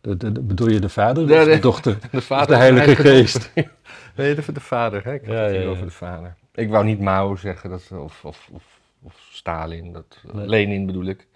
De, 0.02 0.18
de, 0.18 0.32
de- 0.32 0.42
bedoel 0.42 0.70
je 0.70 0.80
de 0.80 0.90
vader 0.90 1.24
of 1.24 1.30
de 1.30 1.46
de- 1.46 1.60
dochter? 1.60 1.98
De 2.12 2.22
vader. 2.22 2.48
de 2.48 2.56
Heilige 2.56 2.96
Geest? 2.96 3.52
Nee, 4.16 4.36
de, 4.36 4.52
de 4.54 4.60
vader. 4.60 5.04
Hè? 5.04 5.14
Ik 5.14 5.22
had 5.26 5.30
Ja, 5.36 5.42
het 5.42 5.52
hier 5.52 5.62
ja. 5.62 5.68
over 5.68 5.86
de 5.86 5.92
vader. 5.92 6.36
Ik 6.54 6.70
wou 6.70 6.86
niet 6.86 7.00
Mao 7.00 7.36
zeggen, 7.36 7.70
dat, 7.70 7.92
of, 7.92 8.26
of, 8.26 8.50
of, 8.52 8.64
of 9.02 9.28
Stalin. 9.32 9.94
Dat, 9.94 10.18
Nee. 10.34 10.48
Lenin 10.48 10.86
bedoel 10.86 11.06
ik. 11.06 11.28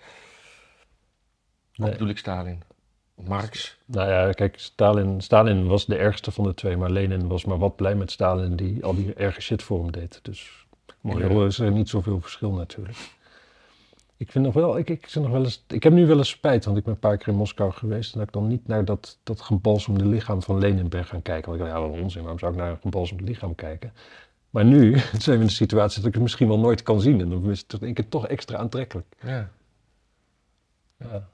Of 1.71 1.77
Nee. 1.77 1.91
bedoel 1.91 2.07
ik 2.07 2.17
Stalin? 2.17 2.61
Marx. 3.27 3.77
Nou 3.85 4.09
ja, 4.09 4.31
kijk, 4.31 4.59
Stalin, 4.59 5.21
Stalin 5.21 5.67
was 5.67 5.85
de 5.85 5.95
ergste 5.95 6.31
van 6.31 6.43
de 6.43 6.53
twee, 6.53 6.77
maar 6.77 6.89
Lenin 6.89 7.27
was 7.27 7.45
maar 7.45 7.57
wat 7.57 7.75
blij 7.75 7.95
met 7.95 8.11
Stalin 8.11 8.55
die 8.55 8.83
al 8.83 8.95
die 8.95 9.13
erge 9.13 9.41
shit 9.41 9.63
voor 9.63 9.81
hem 9.81 9.91
deed. 9.91 10.19
Dus 10.21 10.65
moreel 11.01 11.45
is 11.45 11.59
er 11.59 11.71
niet 11.71 11.89
zoveel 11.89 12.21
verschil 12.21 12.51
natuurlijk. 12.51 12.97
Ik 14.17 14.31
vind 14.31 14.45
nog 14.45 14.53
wel, 14.53 14.77
ik, 14.77 14.89
ik, 14.89 15.15
nog 15.15 15.29
wel 15.29 15.43
eens, 15.43 15.63
ik 15.67 15.83
heb 15.83 15.93
nu 15.93 16.05
wel 16.05 16.17
eens 16.17 16.29
spijt, 16.29 16.65
want 16.65 16.77
ik 16.77 16.83
ben 16.83 16.93
een 16.93 16.99
paar 16.99 17.17
keer 17.17 17.27
in 17.27 17.35
Moskou 17.35 17.71
geweest 17.71 18.13
en 18.13 18.19
dat 18.19 18.27
ik 18.27 18.33
dan 18.33 18.47
niet 18.47 18.67
naar 18.67 18.85
dat, 18.85 19.19
dat 19.23 19.41
gebalsemde 19.41 20.05
lichaam 20.05 20.41
van 20.41 20.59
Lenin 20.59 20.89
ben 20.89 21.05
gaan 21.05 21.21
kijken. 21.21 21.49
Want 21.49 21.61
ik 21.61 21.67
dacht, 21.67 21.79
ja, 21.79 21.89
wat 21.89 21.99
onzin, 21.99 22.21
waarom 22.21 22.39
zou 22.39 22.51
ik 22.51 22.57
naar 22.57 22.71
een 22.71 22.77
gebalsemd 22.81 23.21
lichaam 23.21 23.55
kijken? 23.55 23.93
Maar 24.49 24.65
nu 24.65 24.97
zijn 25.23 25.37
we 25.37 25.41
in 25.41 25.47
de 25.47 25.53
situatie 25.53 25.97
dat 25.97 26.07
ik 26.07 26.13
het 26.13 26.21
misschien 26.21 26.47
wel 26.47 26.59
nooit 26.59 26.83
kan 26.83 27.01
zien 27.01 27.21
en 27.21 27.29
dan 27.29 27.49
is 27.49 27.63
het 27.67 27.79
denk 27.79 27.99
ik 27.99 28.09
toch 28.09 28.27
extra 28.27 28.57
aantrekkelijk. 28.57 29.07
Ja. 29.21 29.49
Ja. 30.97 31.29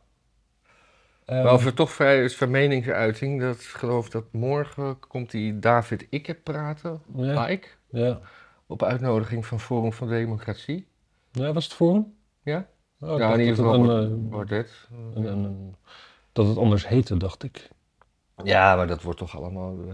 Maar 1.28 1.46
over 1.46 1.74
toch 1.74 1.92
vrij 1.92 2.24
is 2.24 2.36
van 2.38 2.50
meningsuiting. 2.52 3.42
Dat 3.42 3.58
geloof 3.62 4.10
dat 4.10 4.24
morgen 4.32 5.00
komt 5.00 5.32
die 5.32 5.60
David 5.60 6.08
Ikke 6.10 6.34
praten. 6.34 7.02
ja, 7.16 7.50
Ike. 7.50 7.68
ja. 7.90 8.20
Op 8.66 8.84
uitnodiging 8.84 9.46
van 9.46 9.60
Forum 9.60 9.94
van 9.94 10.08
Democratie. 10.10 10.88
ja, 11.32 11.54
was 11.54 11.64
het 11.70 11.78
hem? 11.80 12.14
Ja? 12.42 12.68
Oh, 13.00 13.18
ja, 13.18 13.34
in 13.34 13.40
ieder 13.40 13.56
geval 13.56 13.90
een, 13.90 13.90
eh, 14.36 14.44
een- 15.16 15.26
een- 15.26 15.76
dat 16.32 16.48
het 16.48 16.58
anders 16.58 16.88
heette, 16.88 17.18
dacht 17.18 17.44
ik. 17.44 17.70
Ja, 18.44 18.76
maar 18.76 18.88
dat 18.88 19.02
wordt 19.02 19.20
toch 19.20 19.38
allemaal... 19.38 19.78
eh, 19.88 19.94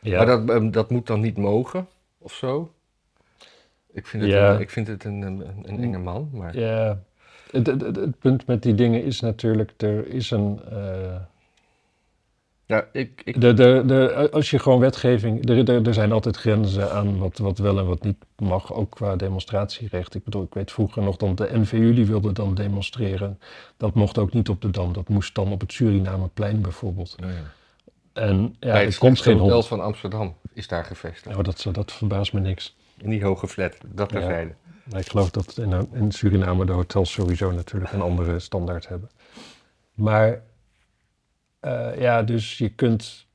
Ja, 0.00 0.16
Maar 0.16 0.26
dat, 0.26 0.48
ehm, 0.50 0.70
dat 0.70 0.90
moet 0.90 1.06
dan 1.06 1.20
niet 1.20 1.36
mogen, 1.36 1.88
of 2.18 2.32
zo? 2.32 2.72
Ik 3.92 4.06
vind 4.06 4.22
het, 4.22 4.32
Ja. 4.32 4.54
een, 4.54 4.60
ik 4.60 4.70
vind 4.70 4.86
het 4.86 5.04
een, 5.04 5.22
een, 5.22 5.44
een 5.62 5.82
enge 5.82 5.98
man, 5.98 6.28
maar... 6.32 6.58
ja. 6.58 7.02
Het, 7.50 7.66
het, 7.66 7.80
het- 7.80 7.96
het 7.96 8.18
punt 8.18 8.46
met 8.46 8.62
die 8.62 8.74
dingen 8.74 9.04
is 9.04 9.20
natuurlijk, 9.20 9.72
er 9.76 10.06
is 10.08 10.30
een... 10.30 10.60
eh, 10.70 11.16
Ja, 12.66 12.84
ik, 12.92 13.22
ik, 13.24 13.40
de, 13.40 13.54
de, 13.54 13.82
de, 13.86 14.28
als 14.32 14.50
je 14.50 14.58
gewoon 14.58 14.80
wetgeving... 14.80 15.48
Er, 15.48 15.86
er, 15.86 15.94
zijn 15.94 16.12
altijd 16.12 16.36
grenzen 16.36 16.90
aan 16.92 17.18
wat, 17.18 17.38
wat 17.38 17.58
wel 17.58 17.78
en 17.78 17.86
wat 17.86 18.02
niet 18.04 18.16
mag, 18.36 18.72
ook 18.72 18.90
qua 18.90 19.16
demonstratierecht. 19.16 20.14
Ik 20.14 20.24
bedoel, 20.24 20.42
ik 20.42 20.54
weet 20.54 20.72
vroeger 20.72 21.02
nog 21.02 21.16
dat 21.16 21.36
de 21.36 21.48
NVU 21.52 21.94
die 21.94 22.06
wilde 22.06 22.32
dan 22.32 22.54
demonstreren. 22.54 23.38
Dat 23.76 23.94
mocht 23.94 24.18
ook 24.18 24.32
niet 24.32 24.48
op 24.48 24.60
de 24.60 24.70
Dam, 24.70 24.92
dat 24.92 25.08
moest 25.08 25.34
dan 25.34 25.52
op 25.52 25.60
het 25.60 25.72
Surinameplein 25.72 26.60
bijvoorbeeld. 26.60 27.14
nou 27.20 27.32
ja. 27.32 27.38
En 28.12 28.56
ja, 28.60 28.72
Bij 28.72 28.84
het 28.84 28.92
er 28.94 28.98
komt 28.98 29.20
geen 29.20 29.38
hotel 29.38 29.62
van 29.62 29.80
Amsterdam 29.80 30.34
is 30.52 30.68
daar 30.68 30.84
gevestigd. 30.84 31.36
Oh, 31.36 31.42
dat, 31.44 31.66
dat 31.72 31.92
verbaast 31.92 32.32
me 32.32 32.40
niks. 32.40 32.76
In 32.96 33.10
die 33.10 33.24
hoge 33.24 33.48
flat, 33.48 33.76
dat 33.86 34.10
Ja. 34.10 34.18
terzijde. 34.18 34.54
Ik 34.90 35.08
geloof 35.08 35.30
dat 35.30 35.58
in, 35.58 35.88
in 35.92 36.12
Suriname 36.12 36.64
de 36.64 36.72
hotels 36.72 37.12
sowieso 37.12 37.50
natuurlijk 37.50 37.92
een 37.92 38.00
andere 38.00 38.38
standaard 38.38 38.88
hebben. 38.88 39.10
Maar 39.94 40.42
eh, 41.60 42.00
ja, 42.00 42.22
dus 42.22 42.58
je 42.58 42.68
kunt. 42.68 43.26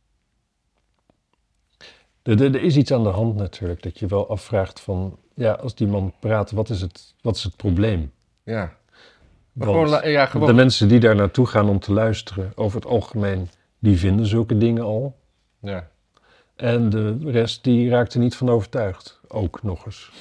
Er, 2.21 2.43
er, 2.43 2.63
is 2.63 2.77
iets 2.77 2.91
aan 2.91 3.03
de 3.03 3.09
hand 3.09 3.35
natuurlijk, 3.35 3.83
dat 3.83 3.99
je 3.99 4.07
wel 4.07 4.29
afvraagt 4.29 4.79
van, 4.79 5.17
ja, 5.35 5.51
als 5.51 5.75
die 5.75 5.87
man 5.87 6.13
praat, 6.19 6.51
wat 6.51 6.69
is 6.69 6.81
het, 6.81 7.15
wat 7.21 7.35
is 7.35 7.43
het 7.43 7.55
probleem? 7.55 8.11
Ja. 8.43 8.73
Gewoon, 9.59 10.09
ja, 10.09 10.25
gewoon 10.25 10.47
de 10.47 10.53
mensen 10.53 10.87
die 10.87 10.99
daar 10.99 11.15
naartoe 11.15 11.45
gaan 11.45 11.69
om 11.69 11.79
te 11.79 11.93
luisteren, 11.93 12.51
over 12.55 12.79
het 12.79 12.89
algemeen, 12.89 13.49
die 13.79 13.97
vinden 13.97 14.25
zulke 14.25 14.57
dingen 14.57 14.83
al. 14.83 15.17
ja. 15.59 15.89
En 16.55 16.89
de 16.89 17.17
rest, 17.25 17.63
die 17.63 17.89
raakt 17.89 18.13
er 18.13 18.19
niet 18.19 18.35
van 18.35 18.49
overtuigd. 18.49 19.19
Ook 19.27 19.63
nog 19.63 19.85
eens. 19.85 20.11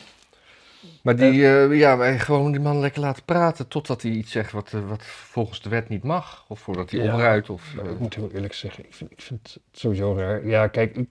Maar 1.03 1.17
die, 1.17 1.47
eh, 1.47 1.79
ja, 1.79 1.97
wij 1.97 2.19
gewoon 2.19 2.51
die 2.51 2.61
man 2.61 2.81
lekker 2.81 3.01
laten 3.01 3.25
praten 3.25 3.69
totdat 3.69 4.03
hij 4.03 4.11
iets 4.11 4.31
zegt 4.31 4.53
wat, 4.53 4.73
eh, 4.73 4.89
wat 4.89 5.03
volgens 5.03 5.63
de 5.63 5.69
wet 5.69 5.89
niet 5.89 6.03
mag. 6.03 6.45
Of 6.49 6.61
voordat 6.61 6.91
hij 6.91 7.01
Ja. 7.01 7.43
Of, 7.49 7.75
eh, 7.85 7.91
ik 7.91 7.99
moet 7.99 8.15
heel 8.15 8.31
eerlijk 8.31 8.55
zeggen, 8.55 8.85
ik 8.85 8.95
vind, 8.95 9.11
ik 9.11 9.21
vind 9.21 9.41
het 9.43 9.63
sowieso 9.73 10.15
raar. 10.17 10.47
Ja, 10.47 10.67
kijk, 10.67 10.97
ik, 10.97 11.09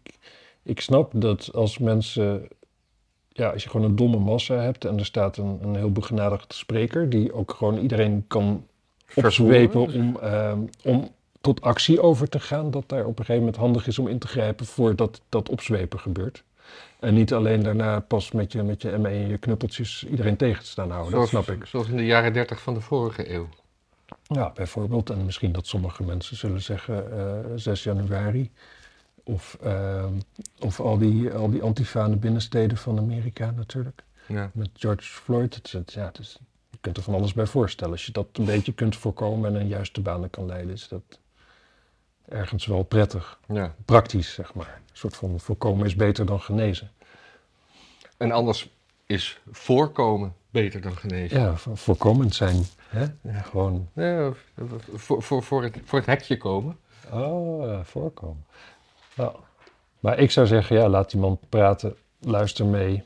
ik 0.63 0.81
snap 0.81 1.11
dat 1.15 1.53
als 1.53 1.77
mensen... 1.77 2.47
Ja, 3.31 3.49
als 3.49 3.63
je 3.63 3.69
gewoon 3.69 3.85
een 3.85 3.95
domme 3.95 4.19
massa 4.19 4.55
hebt 4.55 4.85
en 4.85 4.97
er 4.97 5.05
staat 5.05 5.37
een, 5.37 5.59
een 5.61 5.75
heel 5.75 5.91
begenadigd 5.91 6.53
spreker... 6.53 7.09
die 7.09 7.33
ook 7.33 7.53
gewoon 7.53 7.77
iedereen 7.77 8.23
kan 8.27 8.65
opzwepen 9.13 9.81
om, 9.81 10.17
ehm, 10.21 10.59
om 10.83 11.09
tot 11.41 11.61
actie 11.61 12.01
over 12.01 12.29
te 12.29 12.39
gaan... 12.39 12.71
dat 12.71 12.89
daar 12.89 13.05
op 13.05 13.19
een 13.19 13.25
gegeven 13.25 13.39
moment 13.39 13.55
handig 13.55 13.87
is 13.87 13.99
om 13.99 14.07
in 14.07 14.19
te 14.19 14.27
grijpen 14.27 14.65
voordat 14.65 15.21
dat 15.29 15.49
opzwepen 15.49 15.99
gebeurt. 15.99 16.43
En 16.99 17.13
niet 17.13 17.33
alleen 17.33 17.63
daarna 17.63 17.99
pas 17.99 18.31
met 18.31 18.51
je, 18.51 18.63
met 18.63 18.81
je 18.81 18.97
ME 18.97 19.07
en 19.09 19.27
je 19.27 19.37
knuppeltjes 19.37 20.05
iedereen 20.09 20.37
tegen 20.37 20.63
te 20.63 20.69
staan 20.69 20.89
houden. 20.91 21.11
zoals, 21.11 21.31
dat 21.31 21.43
snap 21.43 21.55
ik. 21.57 21.65
Zoals 21.65 21.87
in 21.87 21.97
de 21.97 22.05
jaren 22.05 22.33
dertig 22.33 22.61
van 22.61 22.73
de 22.73 22.81
vorige 22.81 23.33
eeuw. 23.33 23.49
Ja, 24.23 24.51
bijvoorbeeld. 24.55 25.09
En 25.09 25.25
misschien 25.25 25.51
dat 25.51 25.67
sommige 25.67 26.03
mensen 26.03 26.37
zullen 26.37 26.61
zeggen 26.61 27.11
eh 27.19 27.51
6 27.55 27.83
januari. 27.83 28.51
Of, 29.23 29.57
ehm, 29.63 30.13
of 30.59 30.79
al 30.79 30.97
die, 30.97 31.31
al 31.33 31.49
die 31.49 31.61
antifane 31.61 32.15
binnensteden 32.15 32.77
van 32.77 32.97
Amerika 32.97 33.51
natuurlijk. 33.51 34.03
Ja. 34.27 34.51
Met 34.53 34.69
George 34.73 35.03
Floyd. 35.03 35.55
Het- 35.71 35.93
ja, 35.93 36.05
het 36.05 36.19
is, 36.19 36.39
je 36.69 36.77
kunt 36.81 36.97
er 36.97 37.03
van 37.03 37.13
alles 37.13 37.33
bij 37.33 37.45
voorstellen. 37.45 37.91
Als 37.93 38.05
je 38.05 38.11
dat 38.11 38.27
een 38.33 38.45
beetje 38.45 38.73
kunt 38.73 38.95
voorkomen 38.95 39.55
en 39.55 39.61
een 39.61 39.67
juiste 39.67 40.01
banen 40.01 40.29
kan 40.29 40.45
leiden, 40.45 40.73
is 40.73 40.87
dat 40.87 41.19
ergens 42.29 42.65
wel 42.65 42.83
prettig. 42.83 43.39
ja. 43.47 43.75
Praktisch, 43.85 44.33
zeg 44.33 44.53
maar. 44.53 44.81
Een 44.89 44.97
soort 44.97 45.15
van 45.15 45.39
voorkomen 45.39 45.85
is 45.85 45.95
beter 45.95 46.25
dan 46.25 46.41
genezen. 46.41 46.91
En 48.17 48.31
anders 48.31 48.69
is 49.05 49.39
voorkomen 49.51 50.33
beter 50.49 50.81
dan 50.81 50.97
genezen. 50.97 51.39
Ja, 51.39 51.55
vo- 51.55 51.75
voorkomend 51.75 52.35
zijn. 52.35 52.63
Hè? 52.87 53.05
Ja. 53.21 53.41
Gewoon 53.41 53.89
Ja, 53.93 54.31
voor, 54.93 55.23
voor, 55.23 55.43
voor, 55.43 55.63
het, 55.63 55.77
voor 55.83 55.97
het 55.99 56.07
hekje 56.07 56.37
komen. 56.37 56.77
Oh, 57.11 57.65
ja, 57.67 57.83
voorkomen. 57.83 58.45
Nou, 59.15 59.35
maar 59.99 60.19
ik 60.19 60.31
zou 60.31 60.47
zeggen, 60.47 60.75
ja, 60.75 60.89
laat 60.89 61.11
die 61.11 61.19
man 61.19 61.39
praten, 61.49 61.95
luister 62.19 62.65
mee. 62.65 63.03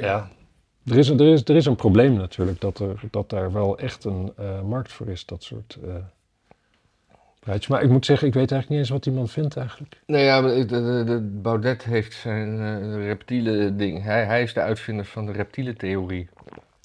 Ja. 0.00 0.28
Er 0.84 0.98
is, 0.98 1.08
er, 1.08 1.20
is, 1.32 1.44
er 1.44 1.56
is 1.56 1.66
een 1.66 1.76
probleem 1.76 2.12
natuurlijk, 2.14 2.60
dat, 2.60 2.78
er, 2.78 3.00
dat 3.10 3.30
daar 3.30 3.52
wel 3.52 3.78
echt 3.78 4.04
een 4.04 4.32
eh, 4.36 4.62
markt 4.62 4.92
voor 4.92 5.06
is, 5.08 5.26
dat 5.26 5.42
soort 5.42 5.78
Maar 7.68 7.82
ik 7.82 7.88
moet 7.88 8.04
zeggen, 8.06 8.26
ik 8.28 8.34
weet 8.34 8.50
eigenlijk 8.52 8.68
niet 8.70 8.78
eens 8.78 8.88
wat 8.90 9.02
die 9.02 9.12
man 9.12 9.28
vindt 9.28 9.56
eigenlijk. 9.56 10.00
Nou 10.06 10.22
ja, 10.24 10.42
de, 10.42 10.64
de, 10.66 11.02
de 11.06 11.20
Baudet 11.42 11.84
heeft 11.84 12.14
zijn 12.14 12.60
eh, 12.60 13.06
reptiele 13.06 13.76
ding. 13.76 14.02
Hij, 14.02 14.24
hij 14.24 14.42
is 14.42 14.54
de 14.54 14.60
uitvinder 14.60 15.04
van 15.04 15.26
de 15.26 15.32
reptiele 15.32 15.74
theorie. 15.74 16.28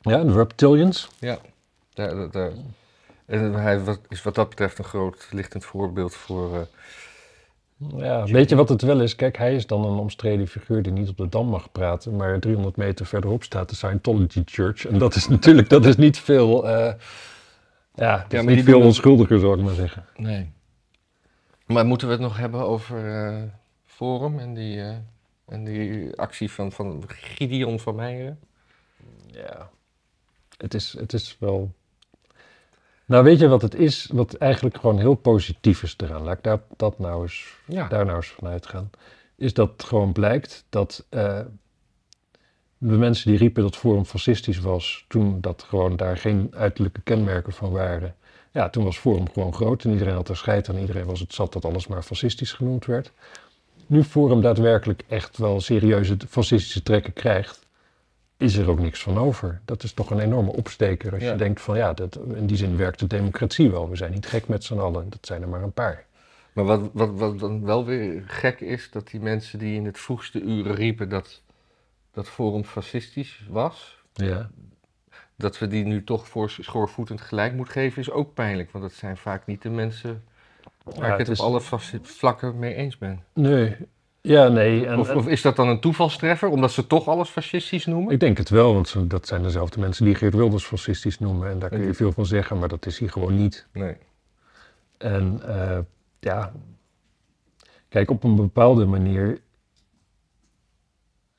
Ja, 0.02 0.24
de 0.24 0.32
reptilians. 0.34 1.08
Daar, 1.20 1.38
daar, 1.94 2.32
daar- 2.32 2.52
En 3.26 3.54
hij 3.54 3.80
wat- 3.80 4.00
is 4.10 4.22
wat 4.24 4.36
dat 4.36 4.50
betreft 4.50 4.78
een 4.78 4.84
groot 4.84 5.28
lichtend 5.32 5.66
voorbeeld 5.66 6.16
voor... 6.16 6.54
eh, 6.56 6.62
Ja, 7.98 8.24
weet 8.24 8.50
je 8.50 8.56
wat 8.56 8.70
het 8.70 8.82
wel 8.82 9.02
is? 9.02 9.16
Kijk, 9.16 9.38
hij 9.38 9.56
is 9.56 9.68
dan 9.68 9.86
een 9.86 9.98
omstreden 9.98 10.48
figuur 10.48 10.82
die 10.82 10.92
niet 10.92 11.10
op 11.10 11.18
de 11.18 11.30
Dam 11.30 11.48
mag 11.48 11.72
praten, 11.72 12.16
maar 12.16 12.40
300 12.40 12.76
meter 12.76 13.06
verderop 13.06 13.44
staat 13.44 13.70
de 13.70 13.76
Scientology 13.76 14.42
Church. 14.46 14.86
En 14.88 14.98
dat 14.98 15.16
is 15.16 15.28
natuurlijk, 15.28 15.70
dat 15.70 15.86
is 15.86 15.96
niet 15.96 16.18
veel, 16.20 16.68
eh, 16.68 16.94
ja, 17.94 18.18
dat 18.18 18.34
is 18.34 18.38
maar 18.38 18.56
niet 18.56 18.66
die 18.66 18.74
veel 18.74 18.82
onschuldiger, 18.82 19.40
zou 19.40 19.58
ik 19.60 19.66
maar 19.66 19.74
zeggen. 19.74 20.06
Nee. 20.16 20.52
Maar 21.66 21.86
moeten 21.86 22.08
we 22.08 22.14
het 22.14 22.22
nog 22.22 22.38
hebben 22.38 22.62
over 22.62 23.26
eh, 23.26 23.42
Forum 23.86 24.40
en 24.40 24.54
die, 24.54 24.82
eh, 24.82 24.96
en 25.48 25.64
die 25.64 26.16
actie 26.18 26.52
van, 26.52 26.72
van 26.72 27.04
Gideon 27.08 27.80
van 27.80 27.96
Meijeren? 27.96 28.40
Ja, 29.28 29.70
het 30.58 30.74
is, 30.74 30.96
het 31.00 31.14
is 31.14 31.38
wel. 31.40 31.72
Nou, 33.06 33.24
weet 33.24 33.40
je 33.40 33.48
wat 33.48 33.62
het 33.62 33.76
is? 33.76 34.10
Wat 34.14 34.34
eigenlijk 34.34 34.78
gewoon 34.78 35.00
heel 35.00 35.16
positief 35.16 35.84
is 35.84 35.96
eraan. 35.98 36.22
Laat 36.24 36.38
ik 36.38 36.44
daar, 36.44 36.62
dat 36.78 37.00
nou 37.00 37.22
eens, 37.22 37.58
Ja. 37.68 37.88
daar 37.88 38.06
nou 38.06 38.18
eens 38.18 38.28
vanuit 38.28 38.66
gaan. 38.66 38.90
Is 39.36 39.54
dat 39.54 39.72
het 39.72 39.84
gewoon 39.84 40.12
blijkt 40.12 40.66
dat 40.70 41.06
eh, 41.10 41.40
de 42.90 42.98
mensen 42.98 43.30
die 43.30 43.40
riepen 43.40 43.64
dat 43.64 43.76
Forum 43.76 44.06
fascistisch 44.06 44.60
was, 44.60 45.06
toen 45.08 45.42
dat 45.42 45.66
gewoon 45.68 45.96
daar 45.96 46.18
geen 46.18 46.52
uiterlijke 46.56 47.02
kenmerken 47.02 47.54
van 47.54 47.72
waren. 47.72 48.16
Ja, 48.52 48.70
toen 48.70 48.84
was 48.84 48.98
Forum 48.98 49.30
gewoon 49.32 49.54
groot 49.54 49.84
en 49.84 49.92
iedereen 49.92 50.14
had 50.14 50.30
er 50.30 50.38
scheid 50.38 50.70
aan. 50.70 50.78
Iedereen 50.78 51.06
was 51.06 51.20
het 51.20 51.34
zat 51.34 51.54
dat 51.54 51.66
alles 51.66 51.88
maar 51.88 52.02
fascistisch 52.04 52.52
genoemd 52.52 52.86
werd. 52.86 53.12
Nu 53.86 54.04
Forum 54.04 54.42
daadwerkelijk 54.42 55.04
echt 55.08 55.38
wel 55.38 55.62
serieuze 55.62 56.18
fascistische 56.30 56.84
trekken 56.84 57.14
krijgt, 57.14 57.66
is 58.38 58.56
er 58.56 58.70
ook 58.70 58.80
niks 58.80 59.02
van 59.04 59.18
over. 59.18 59.62
Dat 59.66 59.84
is 59.84 59.94
toch 59.94 60.10
een 60.10 60.20
enorme 60.20 60.52
opsteker 60.52 61.14
als 61.14 61.22
Ja. 61.24 61.32
je 61.32 61.38
denkt 61.38 61.62
van 61.62 61.78
ja, 61.78 61.94
dat, 61.94 62.20
in 62.36 62.46
die 62.46 62.58
zin 62.58 62.78
werkt 62.78 63.00
de 63.00 63.08
democratie 63.08 63.72
wel. 63.72 63.90
We 63.90 63.96
zijn 63.96 64.12
niet 64.12 64.26
gek 64.28 64.48
met 64.48 64.64
z'n 64.64 64.78
allen, 64.80 65.10
dat 65.10 65.26
zijn 65.26 65.42
er 65.42 65.48
maar 65.50 65.64
een 65.64 65.72
paar. 65.72 66.06
Maar 66.54 66.66
wat, 66.66 66.90
wat, 66.94 67.10
wat 67.14 67.40
dan 67.40 67.66
wel 67.66 67.86
weer 67.86 68.24
gek 68.28 68.60
is, 68.60 68.90
dat 68.92 69.08
die 69.08 69.20
mensen 69.20 69.60
die 69.60 69.76
in 69.76 69.86
het 69.86 70.00
vroegste 70.00 70.42
uren 70.42 70.76
riepen 70.76 71.10
dat 71.10 71.42
dat 72.14 72.30
Forum 72.30 72.64
fascistisch 72.64 73.46
was, 73.50 74.04
Ja. 74.14 74.50
dat 75.36 75.60
we 75.60 75.68
die 75.68 75.86
nu 75.86 76.04
toch 76.04 76.28
voor 76.28 76.50
schoorvoetend 76.50 77.22
gelijk 77.22 77.54
moeten 77.54 77.74
geven, 77.74 78.02
is 78.02 78.12
ook 78.12 78.34
pijnlijk. 78.34 78.72
Want 78.72 78.84
dat 78.84 78.94
zijn 78.94 79.18
vaak 79.18 79.46
niet 79.46 79.62
de 79.62 79.70
mensen 79.70 80.24
waar 80.84 81.08
Ja, 81.08 81.12
ik 81.14 81.18
het 81.20 81.28
is- 81.30 81.40
op 81.40 81.46
alle 81.46 81.62
vlakken 82.02 82.60
mee 82.60 82.74
eens 82.76 82.98
ben. 82.98 83.24
Nee, 83.34 83.76
ja, 84.22 84.48
nee. 84.48 84.86
En, 84.88 85.00
Of, 85.00 85.10
en- 85.10 85.16
of 85.18 85.28
is 85.28 85.42
dat 85.42 85.56
dan 85.56 85.68
een 85.68 85.80
toevalstreffer, 85.80 86.50
omdat 86.50 86.72
ze 86.72 86.88
toch 86.88 87.08
alles 87.08 87.30
fascistisch 87.30 87.86
noemen? 87.86 88.14
ik 88.14 88.20
denk 88.20 88.38
het 88.38 88.50
wel, 88.50 88.74
want 88.74 89.10
dat 89.10 89.28
zijn 89.28 89.44
dezelfde 89.44 89.80
mensen 89.80 90.06
die 90.06 90.16
Geert 90.16 90.34
Wilders 90.34 90.66
fascistisch 90.66 91.20
noemen. 91.20 91.50
En 91.50 91.60
daar 91.60 91.70
kun 91.70 91.82
je 91.86 91.94
veel 91.94 92.12
van 92.12 92.26
zeggen, 92.26 92.60
maar 92.60 92.68
dat 92.70 92.86
is 92.86 93.00
hij 93.00 93.08
gewoon 93.08 93.36
niet. 93.36 93.68
Nee. 93.74 93.96
En 94.98 95.42
eh, 95.48 95.80
ja, 96.20 96.52
kijk, 97.90 98.10
op 98.10 98.24
een 98.24 98.36
bepaalde 98.36 98.86
manier. 98.86 99.40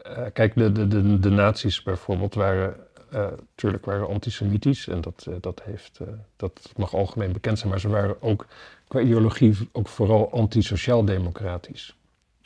Eh, 0.04 0.22
kijk, 0.32 0.54
de, 0.54 0.72
de, 0.72 0.88
de, 0.88 1.18
de 1.18 1.30
nazi's 1.30 1.82
bijvoorbeeld 1.82 2.34
waren, 2.34 2.76
eh 3.10 3.26
natuurlijk 3.56 3.84
waren 3.84 4.08
antisemitisch. 4.08 4.88
En 4.88 5.00
dat, 5.00 5.26
eh, 5.28 5.34
dat, 5.40 5.62
heeft, 5.64 5.98
eh, 6.00 6.06
dat 6.36 6.72
mag 6.76 6.94
algemeen 6.94 7.32
bekend 7.32 7.58
zijn. 7.58 7.70
Maar 7.70 7.80
ze 7.80 7.88
waren 7.88 8.22
ook 8.22 8.46
qua 8.88 9.00
ideologie 9.00 9.68
ook 9.72 9.88
vooral 9.88 10.32
antisociaal-democratisch. 10.32 11.96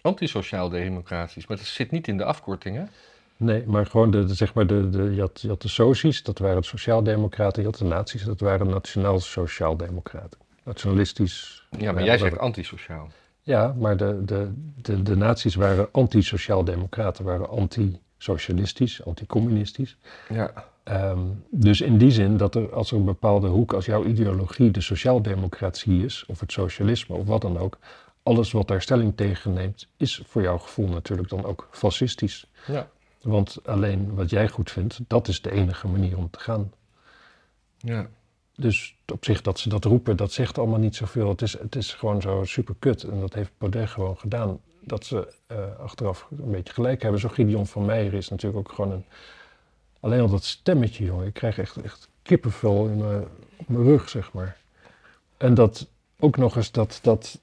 Antisociaal-democratisch, 0.00 1.46
maar 1.46 1.56
dat 1.56 1.66
zit 1.66 1.90
niet 1.90 2.08
in 2.08 2.16
de 2.16 2.24
afkorting, 2.24 2.76
hè? 2.76 2.84
Nee, 3.36 3.64
maar 3.66 3.86
gewoon 3.86 4.10
de, 4.10 4.24
de- 4.24 4.34
zeg 4.34 4.54
maar 4.54 4.66
de, 4.66 4.90
de, 4.90 5.14
je, 5.14 5.20
had, 5.20 5.40
je 5.40 5.48
had 5.48 5.62
de 5.62 5.68
soci's, 5.68 6.22
dat 6.22 6.38
waren 6.38 6.62
sociaaldemocraten. 6.62 7.62
Je 7.62 7.68
had 7.68 7.78
de 7.78 7.84
nazi's, 7.84 8.22
dat 8.22 8.40
waren 8.40 8.68
nationaal-sociaaldemocraten. 8.68 10.38
Nationalistisch. 10.62 11.66
Ja, 11.78 11.92
maar 11.92 12.04
jij 12.04 12.18
zegt 12.18 12.38
antisociaal. 12.38 13.08
Ja, 13.48 13.74
maar 13.78 13.96
de, 13.96 14.24
de, 14.24 14.52
de, 14.82 15.02
de 15.02 15.16
nazi's 15.16 15.54
waren 15.54 15.88
anti-sociaal-democraten, 15.92 17.24
waren 17.24 17.48
anti-socialistisch, 17.48 19.04
anti-communistisch. 19.04 19.96
Ja. 20.28 20.52
Ehm, 20.82 21.20
dus 21.50 21.80
in 21.80 21.98
die 21.98 22.10
zin 22.10 22.36
dat 22.36 22.54
er 22.54 22.74
als 22.74 22.90
er 22.90 22.96
een 22.96 23.04
bepaalde 23.04 23.48
hoek, 23.48 23.72
als 23.72 23.86
jouw 23.86 24.04
ideologie 24.04 24.70
de 24.70 24.80
sociaaldemocratie 24.80 26.04
is, 26.04 26.24
of 26.26 26.40
het 26.40 26.52
socialisme 26.52 27.16
of 27.16 27.26
wat 27.26 27.40
dan 27.40 27.58
ook, 27.58 27.78
alles 28.22 28.52
wat 28.52 28.68
daar 28.68 28.82
stelling 28.82 29.16
tegen 29.16 29.52
neemt, 29.52 29.88
is 29.96 30.22
voor 30.26 30.42
jouw 30.42 30.58
gevoel 30.58 30.88
natuurlijk 30.88 31.28
dan 31.28 31.44
ook 31.44 31.68
fascistisch. 31.70 32.46
Ja. 32.66 32.88
Want 33.22 33.58
alleen 33.64 34.14
wat 34.14 34.30
jij 34.30 34.48
goed 34.48 34.70
vindt, 34.70 35.00
dat 35.06 35.28
is 35.28 35.42
de 35.42 35.50
enige 35.50 35.88
manier 35.88 36.16
om 36.16 36.30
te 36.30 36.40
gaan. 36.40 36.72
Ja. 37.76 38.08
Dus 38.60 38.94
op 39.12 39.24
zich 39.24 39.42
dat 39.42 39.58
ze 39.58 39.68
dat 39.68 39.84
roepen, 39.84 40.16
dat 40.16 40.32
zegt 40.32 40.58
allemaal 40.58 40.78
niet 40.78 40.96
zoveel. 40.96 41.28
Het 41.28 41.42
is, 41.42 41.58
het 41.58 41.76
is 41.76 41.92
gewoon 41.94 42.20
zo 42.20 42.44
super 42.44 42.74
kut. 42.78 43.02
En 43.02 43.20
dat 43.20 43.34
heeft 43.34 43.50
Baudet 43.58 43.88
gewoon 43.88 44.16
gedaan. 44.16 44.60
Dat 44.80 45.04
ze 45.04 45.32
eh, 45.46 45.56
achteraf 45.80 46.28
een 46.38 46.50
beetje 46.50 46.72
gelijk 46.72 47.02
hebben. 47.02 47.20
Zo 47.20 47.28
Gideon 47.28 47.66
van 47.66 47.84
Meijer 47.84 48.14
is 48.14 48.28
natuurlijk 48.28 48.68
ook 48.68 48.74
gewoon 48.74 48.90
een... 48.92 49.04
Alleen 50.00 50.20
al 50.20 50.28
dat 50.28 50.44
stemmetje, 50.44 51.04
jongen. 51.04 51.26
Ik 51.26 51.32
krijg 51.34 51.58
echt, 51.58 51.76
echt 51.76 52.08
kippenvel 52.22 52.86
in 52.86 52.96
mijn, 52.96 53.24
op 53.56 53.68
mijn 53.68 53.84
rug, 53.84 54.08
zeg 54.08 54.32
maar. 54.32 54.56
En 55.36 55.54
dat 55.54 55.86
ook 56.18 56.36
nog 56.36 56.56
eens 56.56 56.70
dat... 56.70 56.98
dat 57.02 57.38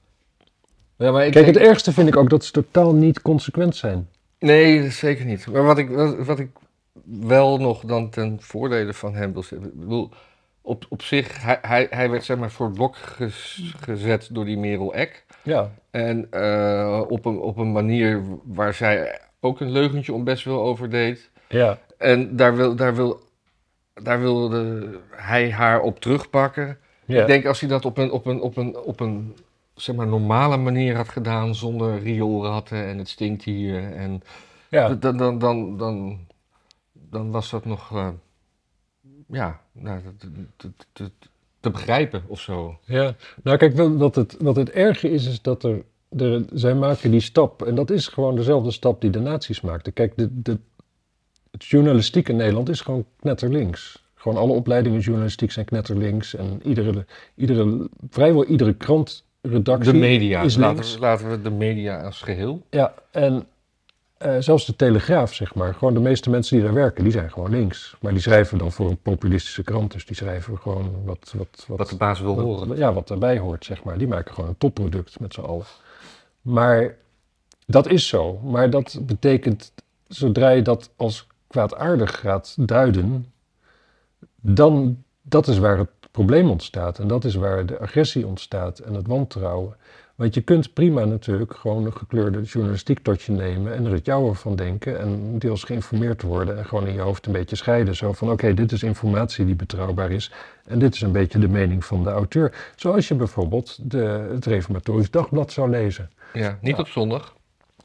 Ja, 0.96 1.12
maar 1.12 1.26
ik 1.26 1.32
Kijk, 1.32 1.46
denk- 1.46 1.58
het 1.58 1.68
ergste 1.68 1.94
vind 1.94 2.08
ik 2.08 2.16
ook 2.16 2.30
dat 2.30 2.46
ze 2.46 2.52
totaal 2.52 2.94
niet 2.94 3.22
consequent 3.22 3.76
zijn. 3.76 4.10
Nee, 4.40 4.90
zeker 4.92 5.26
niet. 5.26 5.48
Maar 5.48 5.64
wat 5.64 5.78
ik, 5.78 5.90
wat, 5.90 6.26
wat 6.26 6.40
ik 6.40 6.50
wel 7.04 7.58
nog 7.58 7.82
dan 7.86 8.10
ten 8.10 8.38
voordele 8.42 8.94
van 8.94 9.14
hem 9.16 9.34
wil 9.34 9.44
zeggen. 9.44 9.68
Ik 9.68 9.80
bedoel, 9.80 10.10
op, 10.66 10.86
op 10.90 11.02
zich, 11.02 11.42
hij, 11.44 11.58
hij, 11.62 11.88
hij 11.90 12.10
werd 12.10 12.24
zeg 12.24 12.38
maar 12.38 12.52
voor 12.52 12.66
het 12.66 12.76
blok 12.76 12.96
ges- 12.96 13.74
gezet 13.80 14.30
door 14.32 14.46
die 14.46 14.58
Merel 14.58 14.94
Eck. 14.94 15.26
Ja, 15.42 15.72
En 15.92 16.28
eh, 16.32 17.02
op, 17.08 17.26
een, 17.26 17.40
op 17.40 17.58
een 17.58 17.72
manier 17.72 18.24
waar 18.44 18.74
zij 18.74 19.20
ook 19.40 19.60
een 19.60 19.72
leugentje 19.72 20.14
om 20.14 20.24
best 20.24 20.44
wel 20.46 20.62
over 20.62 20.90
deed. 20.90 21.30
ja, 21.48 21.80
En 21.98 22.36
daar, 22.36 22.56
wil, 22.56 22.76
daar, 22.76 22.96
wil, 22.96 23.20
daar 23.94 24.20
wilde 24.20 24.88
hij 25.12 25.52
haar 25.52 25.82
op 25.82 26.00
terugpakken. 26.00 26.78
ja. 27.06 27.22
Ik 27.22 27.28
denk 27.28 27.46
als 27.46 27.60
hij 27.60 27.70
dat 27.70 27.86
op 27.86 27.98
een, 27.98 28.12
op 28.12 28.26
een, 28.26 28.42
op 28.42 28.58
een, 28.58 28.78
op 28.78 29.00
een 29.00 29.36
zeg 29.76 29.96
maar, 29.96 30.08
normale 30.08 30.58
manier 30.58 30.96
had 30.96 31.10
gedaan, 31.10 31.56
zonder 31.56 32.00
rioolratten 32.00 32.86
en 32.86 32.98
het 32.98 33.10
stinkt 33.10 33.44
hier. 33.44 33.94
En 33.94 34.22
ja. 34.70 34.90
dan, 34.90 35.18
dan, 35.18 35.38
dan, 35.40 35.78
dan, 35.78 36.20
dan 36.94 37.32
was 37.32 37.50
dat 37.50 37.66
nog, 37.66 37.92
eh, 37.92 38.08
ja, 39.26 39.62
nou, 39.72 40.02
te, 40.18 40.28
te, 40.58 40.72
te, 40.92 41.12
te 41.60 41.70
begrijpen 41.70 42.24
of 42.28 42.40
zo. 42.40 42.78
Ja, 42.84 43.16
nou 43.44 43.58
kijk, 43.58 43.76
wat 43.98 44.16
het, 44.16 44.36
wat 44.40 44.56
het 44.56 44.70
erge 44.70 45.10
is, 45.10 45.28
is 45.28 45.42
dat 45.42 45.64
er, 45.64 45.84
er, 46.18 46.46
zij 46.54 46.76
maken 46.76 47.12
die 47.12 47.20
stap, 47.20 47.64
en 47.64 47.76
dat 47.76 47.90
is 47.90 48.08
gewoon 48.08 48.36
dezelfde 48.36 48.72
stap 48.72 49.02
die 49.02 49.10
de 49.10 49.20
nazi's 49.20 49.62
maakten. 49.62 49.94
Kijk, 49.94 50.14
de, 50.16 50.42
de, 50.42 50.60
het 51.52 51.66
journalistiek 51.66 52.30
in 52.30 52.36
Nederland 52.36 52.70
is 52.70 52.82
gewoon 52.82 53.06
knetterlinks. 53.20 54.04
Gewoon 54.16 54.38
alle 54.38 54.54
opleidingen 54.54 55.00
journalistiek 55.00 55.52
zijn 55.52 55.66
knetterlinks 55.66 56.36
en 56.36 56.60
iedere, 56.64 57.06
iedere, 57.36 57.90
vrijwel 58.10 58.46
iedere 58.46 58.74
krantredactie 58.74 59.92
De 59.92 59.98
media, 59.98 60.42
is 60.42 60.58
laten, 60.58 60.94
we, 60.94 61.00
laten 61.00 61.30
we 61.30 61.42
de 61.42 61.50
media 61.50 62.02
als 62.02 62.22
geheel. 62.22 62.66
Ja, 62.70 62.94
en 63.12 63.48
eh, 64.18 64.36
zelfs 64.40 64.66
de 64.66 64.76
Telegraaf, 64.76 65.34
zeg 65.34 65.56
maar. 65.56 65.74
Gewoon 65.74 65.94
de 65.94 66.00
meeste 66.00 66.30
mensen 66.30 66.56
die 66.56 66.66
daar 66.66 66.74
werken, 66.74 67.04
die 67.04 67.12
zijn 67.14 67.32
gewoon 67.32 67.50
links. 67.50 67.96
Maar 68.02 68.12
die 68.12 68.22
schrijven 68.22 68.58
dan 68.58 68.72
voor 68.72 68.90
een 68.90 68.98
populistische 69.02 69.64
krant. 69.64 69.92
Dus 69.92 70.06
die 70.06 70.16
schrijven 70.16 70.58
gewoon 70.58 70.92
wat... 71.06 71.34
wat, 71.38 71.66
wat 71.68 71.78
Wat 71.78 71.90
de 71.90 71.96
baas 71.96 72.20
wil 72.20 72.40
horen. 72.40 72.68
wat- 72.68 72.78
ja, 72.78 72.94
wat 72.94 73.10
erbij 73.10 73.38
hoort, 73.38 73.66
zeg 73.66 73.84
maar. 73.84 73.98
Die 73.98 74.08
maken 74.08 74.34
gewoon 74.34 74.50
een 74.50 74.58
topproduct 74.58 75.20
met 75.20 75.34
z'n 75.34 75.42
allen. 75.42 75.66
Maar 76.42 76.96
dat 77.66 77.88
is 77.88 78.08
zo. 78.08 78.34
Maar 78.44 78.70
dat 78.70 79.00
betekent, 79.02 79.74
zodra 80.08 80.50
je 80.50 80.62
dat 80.62 80.90
als 80.96 81.28
kwaadaardig 81.48 82.20
gaat 82.20 82.56
duiden, 82.60 83.34
dan, 84.42 85.04
dat 85.22 85.48
is 85.48 85.58
waar 85.58 85.78
het 85.78 85.90
probleem 86.12 86.50
ontstaat. 86.50 87.00
En 87.00 87.08
dat 87.08 87.24
is 87.24 87.36
waar 87.36 87.66
de 87.66 87.80
agressie 87.80 88.28
ontstaat 88.28 88.80
en 88.80 88.94
het 88.94 89.08
wantrouwen. 89.08 89.76
Want 90.16 90.34
je 90.34 90.42
kunt 90.42 90.74
prima 90.74 91.06
natuurlijk 91.06 91.56
gewoon 91.56 91.86
een 91.86 91.94
gekleurde 91.94 92.42
journalistiek 92.42 93.00
tot 93.00 93.22
je 93.22 93.32
nemen 93.32 93.76
en 93.76 93.86
er 93.86 93.92
het 93.92 94.06
jouwe 94.06 94.34
van 94.34 94.56
denken 94.56 95.00
en 95.00 95.40
deels 95.40 95.64
geïnformeerd 95.64 96.22
worden 96.22 96.58
en 96.58 96.66
gewoon 96.66 96.88
in 96.88 96.94
je 96.94 97.00
hoofd 97.00 97.26
een 97.26 97.32
beetje 97.32 97.56
scheiden. 97.56 97.96
Zo 97.96 98.14
van 98.14 98.32
oké, 98.32 98.54
dit 98.54 98.72
is 98.72 98.84
informatie 98.84 99.46
die 99.46 99.56
betrouwbaar 99.56 100.12
is 100.12 100.32
en 100.66 100.80
dit 100.80 100.94
is 100.94 101.02
een 101.02 101.12
beetje 101.12 101.40
de 101.40 101.48
mening 101.48 101.86
van 101.86 102.04
de 102.04 102.10
auteur. 102.10 102.54
Zoals 102.76 103.08
je 103.08 103.16
bijvoorbeeld 103.16 103.92
de, 103.92 104.28
het 104.34 104.46
Reformatorisch 104.46 105.12
Dagblad 105.12 105.52
zou 105.52 105.70
lezen. 105.70 106.10
Ja, 106.34 106.58
niet 106.62 106.78
op 106.78 106.88
zondag. 106.88 107.36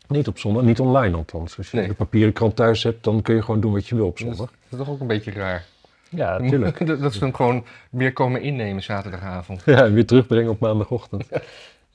Niet 0.08 0.28
op 0.28 0.38
zondag, 0.38 0.62
niet 0.62 0.80
online 0.80 1.16
althans. 1.16 1.56
Als 1.56 1.70
je 1.70 1.76
Nee. 1.76 1.88
de 1.88 1.94
papieren 1.94 2.32
krant 2.32 2.56
thuis 2.56 2.82
hebt, 2.82 3.04
dan 3.04 3.22
kun 3.22 3.34
je 3.34 3.42
gewoon 3.42 3.60
doen 3.60 3.72
wat 3.72 3.86
je 3.88 3.94
wil 3.94 4.06
op 4.06 4.18
zondag. 4.18 4.36
dat 4.38 4.48
is 4.70 4.78
toch 4.78 4.88
ook 4.88 5.00
een 5.00 5.06
beetje 5.06 5.30
raar. 5.30 5.64
Ja, 6.08 6.38
natuurlijk. 6.38 6.86
dat, 7.00 7.12
ze 7.12 7.18
hem 7.18 7.34
gewoon 7.34 7.64
weer 7.90 8.12
komen 8.12 8.42
innemen 8.42 8.82
zaterdagavond. 8.82 9.62
Ja, 9.66 9.84
en 9.84 9.94
weer 9.94 10.06
terugbrengen 10.06 10.50
op 10.50 10.60
maandagochtend. 10.60 11.28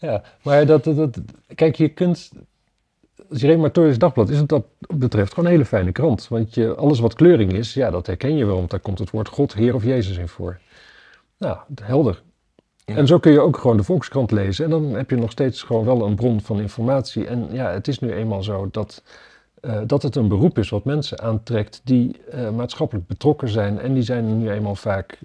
Ja, 0.06 0.24
maar 0.42 0.66
dat, 0.66 0.84
dat, 0.84 0.96
dat- 0.96 1.20
kijk, 1.56 1.76
je 1.76 1.90
kunt, 1.90 2.32
als 3.30 3.40
je 3.42 3.48
Reformatorisch 3.48 3.98
Dagblad 3.98 4.30
is 4.30 4.38
het 4.38 4.50
dat 4.50 4.66
betreft 4.96 5.30
gewoon 5.34 5.46
een 5.46 5.52
hele 5.52 5.66
fijne 5.66 5.92
krant. 5.92 6.28
Want 6.28 6.54
je, 6.54 6.76
alles 6.76 7.00
wat 7.00 7.14
kleuring 7.14 7.54
is, 7.54 7.74
ja, 7.74 7.90
dat 7.92 8.08
herken 8.08 8.36
je 8.38 8.46
wel, 8.46 8.56
want 8.56 8.70
daar 8.70 8.80
komt 8.80 9.00
het 9.00 9.10
woord 9.10 9.28
God, 9.28 9.54
Heer 9.54 9.76
of 9.76 9.84
Jezus 9.84 10.18
in 10.18 10.28
voor. 10.28 10.60
Nou, 11.38 11.58
helder. 11.82 12.22
Ja. 12.86 12.96
En 12.96 13.08
zo 13.08 13.20
kun 13.20 13.32
je 13.32 13.40
ook 13.40 13.58
gewoon 13.58 13.78
de 13.78 13.84
Volkskrant 13.84 14.32
lezen 14.32 14.66
en 14.66 14.72
dan 14.72 14.84
heb 14.84 15.10
je 15.10 15.16
nog 15.16 15.32
steeds 15.32 15.64
gewoon 15.64 15.86
wel 15.86 16.06
een 16.06 16.16
bron 16.16 16.42
van 16.42 16.60
informatie. 16.60 17.28
En 17.28 17.48
ja, 17.52 17.72
het 17.72 17.88
is 17.88 18.00
nu 18.00 18.12
eenmaal 18.14 18.44
zo 18.44 18.68
dat, 18.72 19.04
eh, 19.62 19.82
dat 19.86 20.02
het 20.02 20.16
een 20.16 20.28
beroep 20.28 20.58
is 20.58 20.70
wat 20.70 20.84
mensen 20.84 21.20
aantrekt 21.22 21.82
die 21.84 22.18
eh, 22.30 22.50
maatschappelijk 22.50 23.08
betrokken 23.08 23.50
zijn. 23.50 23.80
En 23.80 23.94
die 23.94 24.04
zijn 24.04 24.38
nu 24.38 24.50
eenmaal 24.52 24.76
vaak 24.76 25.20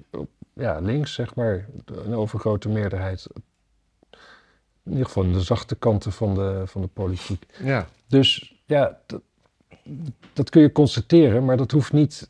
ja, 0.54 0.78
links, 0.78 1.14
zeg 1.14 1.34
maar, 1.34 1.66
een 2.04 2.14
overgrote 2.14 2.68
meerderheid. 2.68 3.26
In 4.84 4.90
ieder 4.90 5.06
geval 5.06 5.22
in 5.22 5.32
de 5.32 5.40
zachte 5.40 5.74
kanten 5.76 6.12
van 6.12 6.34
de, 6.34 6.62
van 6.66 6.80
de 6.80 6.86
politiek. 6.86 7.46
Ja, 7.62 7.86
Dus 8.08 8.54
ja, 8.66 8.98
dat, 9.06 9.20
dat 10.32 10.50
kun 10.50 10.62
je 10.62 10.72
constateren, 10.72 11.44
maar 11.44 11.56
dat 11.56 11.70
hoeft 11.70 11.92
niet, 11.92 12.28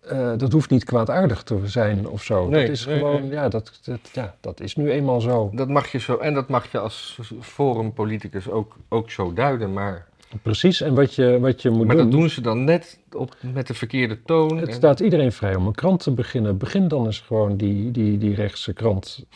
eh, 0.00 0.36
dat 0.36 0.52
hoeft 0.52 0.70
niet 0.70 0.84
kwaadaardig 0.84 1.42
te 1.42 1.58
zijn 1.64 2.08
of 2.08 2.22
zo. 2.22 2.48
Nee, 2.48 2.60
dat 2.66 2.70
is 2.76 2.86
nee, 2.86 2.98
gewoon, 2.98 3.20
nee. 3.20 3.30
ja 3.30 3.48
dat, 3.48 3.80
dat, 3.84 4.00
ja, 4.12 4.34
dat 4.40 4.60
is 4.60 4.76
nu 4.76 4.90
eenmaal 4.90 5.20
zo. 5.20 5.50
dat 5.54 5.68
mag 5.68 5.92
je 5.92 5.98
zo. 5.98 6.16
En 6.16 6.34
dat 6.34 6.48
mag 6.48 6.72
je 6.72 6.78
als 6.78 7.18
forumpoliticus 7.40 8.48
ook, 8.48 8.76
ook 8.88 9.10
zo 9.10 9.32
duiden. 9.32 9.72
Maar, 9.72 10.10
Precies, 10.42 10.80
en 10.80 10.94
wat 10.94 11.14
je, 11.14 11.38
wat 11.40 11.62
je 11.62 11.70
moet 11.70 11.86
maar 11.86 11.96
doen, 11.96 12.10
dat 12.10 12.20
doen 12.20 12.30
ze 12.30 12.40
dan 12.40 12.64
net 12.64 12.98
op, 13.12 13.36
met 13.52 13.66
de 13.66 13.74
verkeerde 13.74 14.22
toon. 14.22 14.56
het 14.56 14.68
En- 14.68 14.74
staat 14.74 15.00
iedereen 15.00 15.32
vrij 15.32 15.54
om 15.54 15.66
een 15.66 15.74
krant 15.74 16.02
te 16.02 16.10
beginnen. 16.10 16.58
Begin 16.58 16.88
dan 16.88 17.04
eens 17.06 17.20
gewoon 17.20 17.56
die, 17.56 17.90
die, 17.90 18.18
die 18.18 18.34
rechtse 18.34 18.72
krant. 18.72 19.26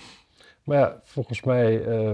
Maar 0.64 0.78
ja, 0.78 1.00
volgens 1.04 1.42
mij, 1.42 1.84
eh, 1.84 2.10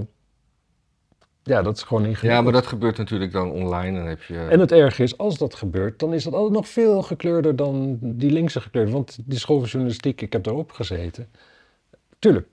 ja, 1.43 1.63
dat 1.63 1.77
is 1.77 1.83
gewoon 1.83 2.03
ingewikkeld. 2.03 2.33
Ja, 2.33 2.43
maar 2.43 2.53
dat 2.53 2.67
gebeurt 2.67 2.99
natuurlijk 2.99 3.33
dan 3.33 3.51
online. 3.51 3.99
Dan 3.99 4.07
heb 4.07 4.23
je. 4.23 4.39
En 4.39 4.61
het 4.61 4.73
erge 4.73 5.03
is, 5.03 5.19
als 5.19 5.39
dat 5.39 5.55
gebeurt, 5.55 5.99
dan 5.99 6.15
is 6.15 6.25
dat 6.25 6.33
altijd 6.33 6.53
nog 6.53 6.69
veel 6.69 7.03
gekleurder 7.03 7.57
dan 7.57 7.99
die 8.01 8.31
linkse 8.31 8.61
gekleurde. 8.61 8.91
Want 8.91 9.19
die 9.25 9.39
school 9.39 9.59
van 9.59 9.69
journalistiek, 9.69 10.21
ik 10.21 10.33
heb 10.33 10.45
daarop 10.45 10.73
gezeten. 10.73 11.29
Tuurlijk, 12.19 12.47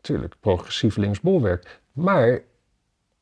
tuurlijk, 0.00 0.34
progressief 0.40 0.96
links 0.96 1.20
bolwerk. 1.20 1.80
Maar 1.92 2.42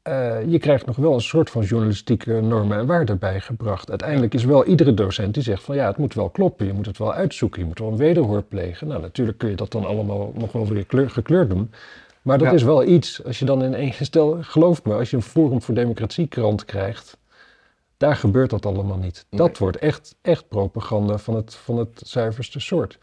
eh, 0.03 0.47
je 0.47 0.59
krijgt 0.59 0.87
nog 0.87 0.97
wel 0.97 1.15
een 1.15 1.21
soort 1.21 1.51
van 1.51 1.63
journalistieke 1.63 2.41
normen 2.41 2.79
en 2.79 2.87
waarden 2.87 3.19
bijgebracht. 3.19 3.91
Uiteindelijk 3.91 4.35
is 4.35 4.45
wel 4.45 4.65
iedere 4.65 4.95
docent 4.95 5.35
die 5.35 5.43
zegt 5.43 5.63
van 5.63 5.75
ja, 5.75 5.87
het 5.87 5.97
moet 5.97 6.15
wel 6.15 6.31
kloppen. 6.31 6.67
Je 6.67 6.73
moet 6.73 6.87
het 6.87 6.99
wel 6.99 7.13
uitzoeken, 7.13 7.61
je 7.61 7.67
moet 7.67 7.79
wel 7.79 7.89
een 7.89 7.97
wederhoor 7.97 8.43
plegen. 8.43 8.87
Nou, 8.89 9.01
natuurlijk 9.01 9.39
kun 9.39 9.51
je 9.51 9.57
dat 9.57 9.73
dan 9.73 9.85
allemaal 9.85 10.33
nog 10.35 10.53
wel 10.53 10.67
weer 10.67 10.87
kleur- 10.87 11.11
gekleurd 11.11 11.51
doen. 11.51 11.71
Maar 12.25 12.39
dat 12.39 12.47
Ja. 12.49 12.53
is 12.55 12.63
wel 12.63 12.85
iets, 12.85 13.25
als 13.25 13.39
je 13.39 13.45
dan 13.45 13.63
in 13.63 13.75
één 13.75 13.93
stel, 13.93 14.39
geloof 14.43 14.85
me, 14.85 14.95
als 14.95 15.11
je 15.11 15.17
een 15.17 15.23
Forum 15.23 15.63
voor 15.63 15.75
Democratie 15.75 16.27
krant 16.27 16.65
krijgt, 16.65 17.17
daar 17.97 18.17
gebeurt 18.17 18.51
dat 18.51 18.67
allemaal 18.67 18.97
niet. 18.99 19.27
Dat 19.31 19.59
wordt 19.59 19.77
echt, 19.77 20.17
echt 20.23 20.49
propaganda 20.49 21.19
van 21.19 21.35
het, 21.37 21.55
van 21.55 21.79
het 21.79 22.01
zuiverste 22.05 22.61
soort. 22.61 22.99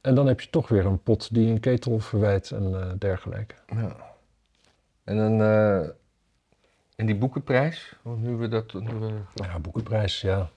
En 0.00 0.14
dan 0.14 0.26
heb 0.26 0.40
je 0.40 0.50
toch 0.50 0.68
weer 0.68 0.86
een 0.86 1.02
pot 1.02 1.34
die 1.34 1.48
een 1.50 1.60
ketel 1.60 1.98
verwijt 1.98 2.50
en 2.50 2.74
eh, 2.80 2.90
dergelijke. 2.98 3.54
Ja. 3.66 3.96
En 5.04 5.16
dan. 5.16 5.40
eh 5.42 5.88
en 6.96 7.06
die 7.06 7.16
boekenprijs, 7.16 7.94
want 8.02 8.22
nu 8.22 8.34
we 8.36 8.48
dat. 8.48 8.72
Nu 8.72 8.94
we, 9.00 9.10
Ja, 9.34 9.58
boekenprijs, 9.58 10.20
ja. 10.20 10.50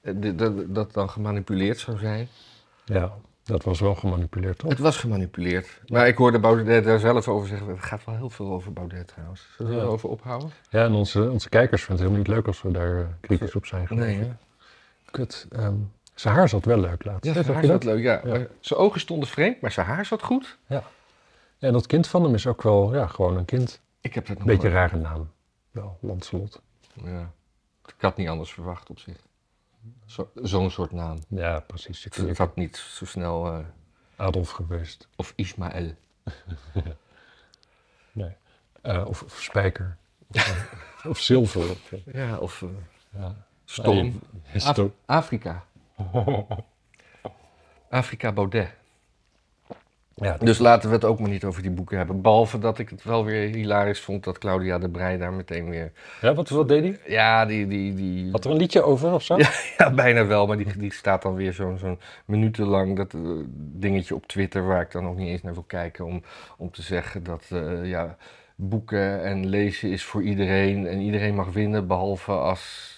eh, 0.00 0.12
dit- 0.16 0.38
dat, 0.38 0.74
dat 0.74 0.92
dan 0.92 1.10
gemanipuleerd 1.10 1.78
zou 1.78 1.98
zijn. 1.98 2.28
Ja, 2.84 3.12
dat 3.46 3.64
was 3.64 3.80
wel 3.80 3.94
gemanipuleerd, 3.94 4.58
toch? 4.58 4.70
Het 4.70 4.78
was 4.78 4.96
gemanipuleerd. 4.96 5.80
Maar 5.86 6.06
ik 6.08 6.16
hoorde 6.16 6.38
Baudet 6.40 6.84
daar 6.84 6.98
zelf 6.98 7.28
over 7.28 7.48
zeggen. 7.48 7.68
Het 7.68 7.82
gaat 7.82 8.04
wel 8.04 8.14
heel 8.14 8.30
veel 8.30 8.46
over 8.52 8.72
Baudet 8.72 9.06
trouwens. 9.08 9.46
Zullen 9.56 9.72
we 9.72 9.78
Ja. 9.78 9.82
erover 9.84 10.08
ophouden? 10.08 10.50
Ja, 10.70 10.84
en 10.84 10.92
onze, 10.92 11.30
onze 11.30 11.48
kijkers 11.48 11.82
vinden 11.84 12.04
het 12.04 12.12
helemaal 12.14 12.34
niet 12.34 12.44
leuk 12.44 12.46
als 12.46 12.62
we 12.62 12.70
daar 12.70 13.00
eh, 13.00 13.06
kritisch 13.20 13.54
op 13.54 13.66
zijn. 13.66 13.86
geloof 13.86 14.04
Nee, 14.04 14.18
hè? 14.18 14.28
Kut. 15.10 15.46
ehm, 15.50 15.74
zijn 16.14 16.34
haar 16.34 16.48
zat 16.48 16.64
wel 16.64 16.78
leuk 16.78 17.04
laatst. 17.04 17.24
Ja, 17.24 17.32
zijn 17.32 17.44
haar 17.46 17.62
dat? 17.62 17.70
zat 17.70 17.84
leuk, 17.84 18.02
ja. 18.02 18.20
Ja. 18.24 18.46
Zijn 18.60 18.80
ogen 18.80 19.00
stonden 19.00 19.28
vreemd, 19.28 19.60
maar 19.60 19.72
zijn 19.72 19.86
haar 19.86 20.04
zat 20.06 20.22
goed. 20.22 20.58
En 21.58 21.72
dat 21.72 21.86
kind 21.86 22.06
van 22.06 22.22
hem 22.24 22.34
is 22.34 22.46
ook 22.46 22.62
wel, 22.62 22.94
ja, 22.94 23.06
gewoon 23.06 23.36
een 23.36 23.44
kind. 23.44 23.80
Ik 24.00 24.14
heb 24.14 24.26
dat 24.26 24.36
nog 24.38 24.46
Beetje 24.46 24.68
een 24.68 24.74
rare 24.74 24.96
naam. 24.96 25.30
Wel, 25.70 25.98
Lancelot. 26.00 26.60
Ja. 27.04 27.30
Ik 27.86 27.94
had 27.98 28.16
niet 28.16 28.28
anders 28.28 28.52
verwacht 28.52 28.90
op 28.90 28.98
zich. 28.98 29.16
Zo- 30.06 30.30
Zo'n 30.42 30.70
soort 30.70 30.92
naam. 30.92 31.18
Ja, 31.28 31.60
precies. 31.60 32.02
Je 32.02 32.08
Het 32.12 32.24
kunt 32.24 32.38
had 32.38 32.56
niet 32.56 32.76
zo 32.76 33.04
snel... 33.04 33.46
eh, 33.52 33.64
Adolf 34.16 34.50
geweest. 34.50 35.08
of 35.16 35.32
Ismaël. 35.36 35.94
Nee. 38.12 38.32
Eh, 38.82 39.06
of, 39.06 39.22
of 39.22 39.40
Spijker. 39.42 39.96
Of, 40.32 41.04
of 41.08 41.18
Zilver. 41.20 41.70
Of, 41.70 41.92
eh, 41.92 42.14
Ja, 42.14 42.36
of 42.36 42.62
eh, 42.62 42.68
ja. 43.20 43.34
Storm. 43.64 44.20
Afrika. 45.06 45.64
Afrika 47.90 48.32
Baudet. 48.32 48.70
Ja, 50.22 50.36
Dus 50.40 50.58
laten 50.58 50.88
we 50.88 50.94
het 50.94 51.04
ook 51.04 51.20
maar 51.20 51.30
niet 51.30 51.44
over 51.44 51.62
die 51.62 51.70
boeken 51.70 51.96
hebben. 51.96 52.20
Behalve 52.20 52.58
dat 52.58 52.78
ik 52.78 52.88
het 52.88 53.04
wel 53.04 53.24
weer 53.24 53.54
hilarisch 53.54 54.00
vond 54.00 54.24
dat 54.24 54.38
Claudia 54.38 54.78
de 54.78 54.88
Breij 54.88 55.16
daar 55.16 55.32
meteen 55.32 55.70
weer... 55.70 55.92
ja, 56.20 56.34
wat, 56.34 56.48
wat 56.48 56.68
deed 56.68 56.82
hij? 56.82 56.98
Ja, 57.06 57.46
die... 57.46 57.66
die, 57.66 57.94
die 57.94 58.30
Had 58.30 58.44
er 58.44 58.50
een 58.50 58.56
liedje 58.56 58.82
over 58.82 59.12
of 59.12 59.22
zo? 59.22 59.36
Ja, 59.38 59.50
ja, 59.78 59.90
bijna 59.90 60.26
wel. 60.26 60.46
Maar 60.46 60.56
die, 60.56 60.76
die 60.76 60.92
staat 60.92 61.22
dan 61.22 61.34
weer 61.34 61.52
zo'n 61.52 61.78
zo'n 61.78 61.98
minutenlang 62.24 62.96
dat 62.96 63.14
eh, 63.14 63.20
dingetje 63.56 64.14
op 64.14 64.26
Twitter... 64.26 64.66
waar 64.66 64.80
ik 64.80 64.92
dan 64.92 65.04
nog 65.04 65.16
niet 65.16 65.28
eens 65.28 65.42
naar 65.42 65.54
wil 65.54 65.64
kijken... 65.66 66.04
om, 66.04 66.22
om 66.56 66.70
te 66.70 66.82
zeggen 66.82 67.22
dat 67.24 67.44
eh, 67.50 67.88
ja, 67.88 68.16
boeken 68.54 69.22
en 69.22 69.46
lezen 69.46 69.90
is 69.90 70.04
voor 70.04 70.22
iedereen... 70.22 70.86
en 70.86 71.00
iedereen 71.00 71.34
mag 71.34 71.52
winnen, 71.52 71.86
behalve 71.86 72.32
als 72.32 72.94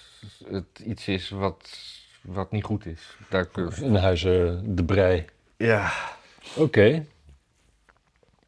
het 0.50 0.78
iets 0.84 1.08
is 1.08 1.30
wat, 1.30 1.78
wat 2.22 2.50
niet 2.50 2.64
goed 2.64 2.86
is. 2.86 3.16
Daar 3.28 3.46
kun 3.46 3.72
In 3.82 3.94
huizen 3.94 4.62
De 4.76 4.84
Brei. 4.84 5.24
Ja, 5.56 5.90
Oké, 6.56 7.04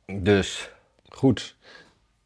dus... 0.07 0.71
goed. 1.09 1.57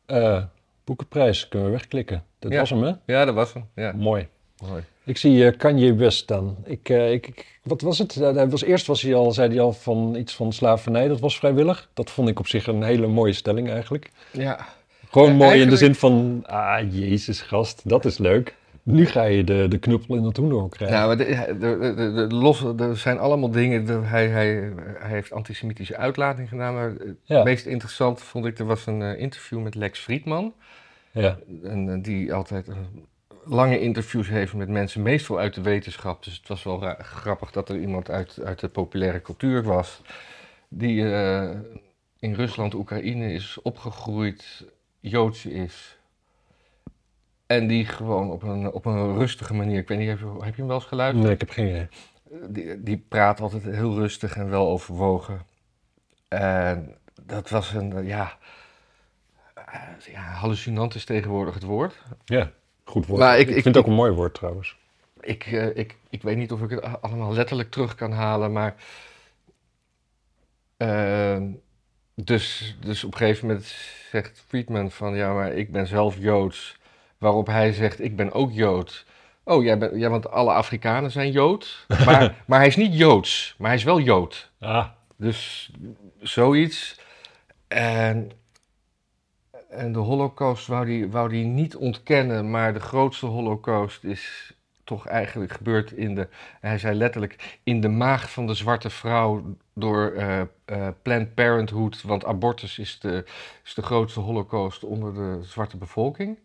Eh, 0.07 0.43
boekenprijs 0.85 1.49
kunnen 1.49 1.69
we 1.69 1.75
wegklikken. 1.75 2.25
Dat 2.39 2.53
Ja. 2.53 2.59
was 2.59 2.71
hem, 2.71 2.83
hè? 2.83 2.93
Ja, 3.07 3.25
dat 3.25 3.35
was 3.35 3.53
hem. 3.53 3.65
Ja, 3.75 3.93
Mooi. 3.93 4.29
mooi. 4.69 4.83
Ik 5.05 5.17
zie 5.17 5.47
eh, 5.47 5.59
Kanye 5.59 5.95
West 5.95 6.29
dan. 6.29 6.57
Ik, 6.65 6.89
eh, 6.89 7.13
ik, 7.13 7.27
ik- 7.27 7.59
wat 7.63 7.81
was 7.81 7.99
het? 7.99 8.15
Hij 8.15 8.49
was, 8.49 8.63
eerst 8.63 8.87
was 8.87 9.03
hij 9.03 9.15
al, 9.15 9.33
zei 9.33 9.49
hij 9.49 9.61
al 9.61 9.73
van 9.73 10.15
iets 10.17 10.35
van 10.35 10.53
slavernij. 10.53 11.09
Dat 11.09 11.21
was 11.21 11.39
vrijwillig. 11.39 11.89
Dat 11.95 12.11
vond 12.11 12.29
ik 12.29 12.39
op 12.39 12.47
zich 12.47 12.67
een 12.67 12.83
hele 12.83 13.07
mooie 13.07 13.33
stelling 13.33 13.71
eigenlijk. 13.71 14.11
Ja, 14.31 14.67
Gewoon 15.11 15.29
Ja, 15.31 15.35
mooi 15.35 15.61
in 15.61 15.69
de 15.69 15.77
zin 15.77 15.95
van... 15.95 16.43
Ah, 16.47 16.93
jezus 16.93 17.41
gast, 17.41 17.81
dat 17.89 18.05
is 18.05 18.19
leuk. 18.19 18.55
Nu 18.85 19.07
ga 19.07 19.23
je 19.23 19.44
de, 19.44 19.68
de 19.68 19.79
knuppel 19.79 20.16
in 20.16 20.23
het 20.25 20.37
hoenderhok 20.37 20.70
krijgen. 20.70 20.97
Ja, 20.99 21.07
maar 21.07 21.16
de, 21.16 21.57
de, 21.59 22.27
de, 22.29 22.35
losse, 22.35 22.75
er 22.79 22.97
zijn 22.97 23.18
allemaal 23.18 23.51
dingen. 23.51 24.05
hij, 24.05 24.29
hij, 24.29 24.73
hij 24.99 25.11
heeft 25.11 25.33
antisemitische 25.33 25.97
uitlating 25.97 26.49
gedaan. 26.49 26.75
Maar 26.75 26.88
het 26.90 27.16
Ja. 27.23 27.42
meest 27.42 27.66
interessant 27.66 28.20
vond 28.23 28.47
ik, 28.47 28.59
er 28.59 28.64
was 28.64 28.87
een 28.87 29.03
eh, 29.03 29.20
interview 29.20 29.62
met 29.62 29.75
Lex 29.75 29.99
Friedman. 29.99 30.55
Ja. 31.11 31.38
En, 31.62 31.88
eh, 31.88 32.03
die 32.03 32.35
altijd 32.35 32.68
eh, 32.68 32.77
lange 33.44 33.81
interviews 33.81 34.29
heeft 34.29 34.55
met 34.55 34.68
mensen, 34.68 35.03
meestal 35.03 35.38
uit 35.38 35.55
de 35.55 35.62
wetenschap. 35.62 36.25
Dus 36.25 36.37
het 36.37 36.49
was 36.49 36.62
wel 36.62 36.81
ra- 36.81 36.99
grappig 37.03 37.51
dat 37.51 37.68
er 37.68 37.79
iemand 37.79 38.11
uit, 38.11 38.40
uit 38.44 38.61
de 38.61 38.68
populaire 38.68 39.23
cultuur 39.23 39.62
was. 39.62 40.03
Die 40.68 41.01
in 42.18 42.35
Rusland, 42.35 42.75
Oekraïne 42.75 43.33
is 43.33 43.59
opgegroeid, 43.62 44.64
Joods 45.01 45.47
is. 45.47 45.94
En 47.55 47.67
die 47.67 47.87
gewoon 47.87 48.31
op 48.31 48.43
een, 48.43 48.73
op 48.73 48.85
een 48.85 49.14
rustige 49.19 49.55
manier, 49.55 49.79
ik 49.79 49.88
weet 49.88 49.99
niet, 49.99 50.09
heb 50.09 50.19
je, 50.19 50.27
heb 50.40 50.55
je 50.55 50.59
hem 50.61 50.67
wel 50.67 50.77
eens 50.77 50.85
geluisterd? 50.87 51.25
Nee, 51.25 51.33
ik 51.35 51.40
heb 51.40 51.51
geen 51.51 51.69
idee. 51.69 51.88
Die, 52.49 52.83
die 52.83 53.05
praat 53.09 53.40
altijd 53.40 53.62
heel 53.62 53.95
rustig 53.95 54.37
en 54.37 54.51
wel 54.51 54.69
overwogen. 54.69 55.43
En 56.29 56.95
dat 57.23 57.51
was 57.51 57.73
een, 57.73 57.93
eh, 57.97 58.07
ja, 58.07 58.38
eh, 59.55 59.81
ja, 60.12 60.21
hallucinant 60.23 60.95
is 60.95 61.05
tegenwoordig 61.05 61.55
het 61.55 61.62
woord. 61.62 62.03
Ja, 62.25 62.51
goed 62.85 63.07
woord. 63.07 63.21
Maar 63.21 63.38
ik- 63.38 63.49
ik, 63.49 63.57
ik- 63.57 63.62
vind 63.62 63.75
het 63.75 63.85
ook 63.85 63.90
een 63.90 63.97
mooi 63.97 64.12
woord 64.12 64.35
trouwens. 64.35 64.77
Ik, 65.21 65.47
eh, 65.47 65.77
ik, 65.77 65.97
ik 66.11 66.23
weet 66.23 66.37
niet 66.37 66.53
of 66.53 66.61
ik 66.62 66.71
het 66.71 67.03
allemaal 67.03 67.33
letterlijk 67.33 67.71
terug 67.71 67.95
kan 67.95 68.12
halen, 68.12 68.53
maar. 68.53 68.75
dus, 72.14 72.77
dus 72.81 73.05
op 73.05 73.12
een 73.12 73.19
gegeven 73.19 73.47
moment 73.47 73.64
zegt 74.11 74.43
Friedman 74.47 74.90
van 74.90 75.14
ja, 75.14 75.33
maar 75.33 75.53
ik 75.53 75.73
ben 75.73 75.87
zelf 75.87 76.19
Joods. 76.19 76.77
Waarop 77.18 77.46
hij 77.46 77.72
zegt: 77.72 78.00
Ik 78.00 78.16
ben 78.16 78.33
ook 78.33 78.53
Jood. 78.53 79.07
Oh, 79.44 79.62
jij 79.62 79.79
bent, 79.79 79.96
ja, 79.96 80.09
want 80.09 80.31
alle 80.31 80.53
Afrikanen 80.53 81.11
zijn 81.11 81.31
Jood. 81.31 81.87
Maar, 82.05 82.35
maar 82.46 82.59
hij 82.59 82.68
is 82.68 82.77
niet 82.77 82.96
Joods, 82.98 83.55
maar 83.59 83.68
hij 83.68 83.79
is 83.79 83.85
wel 83.85 84.00
Jood. 84.00 84.50
Ah, 84.61 84.87
Dus 85.16 85.70
zoiets. 86.20 87.00
En, 87.68 88.31
en 89.70 89.92
de 89.92 89.98
holocaust 89.98 90.66
wou 90.66 90.87
die, 90.87 91.11
wou 91.11 91.29
die 91.29 91.44
niet 91.44 91.77
ontkennen, 91.77 92.50
maar 92.50 92.72
de 92.72 92.81
grootste 92.81 93.27
holocaust 93.27 94.05
is 94.05 94.55
toch 94.85 95.07
eigenlijk 95.07 95.53
gebeurd 95.53 95.92
in 95.92 96.14
de, 96.14 96.29
hij 96.61 96.79
zei 96.79 96.94
letterlijk, 96.94 97.59
in 97.62 97.81
de 97.81 97.88
maag 97.88 98.31
van 98.31 98.46
de 98.46 98.55
zwarte 98.55 98.90
vrouw 98.90 99.57
door 99.74 100.12
eh, 100.12 100.40
eh, 100.40 100.88
Planned 101.03 101.35
Parenthood, 101.35 102.03
want 102.03 102.24
abortus 102.24 102.79
is 102.79 102.98
de, 103.00 103.24
is 103.64 103.74
de 103.74 103.83
grootste 103.83 104.20
holocaust 104.20 104.85
onder 104.85 105.14
de 105.14 105.38
zwarte 105.42 105.77
bevolking. 105.77 106.38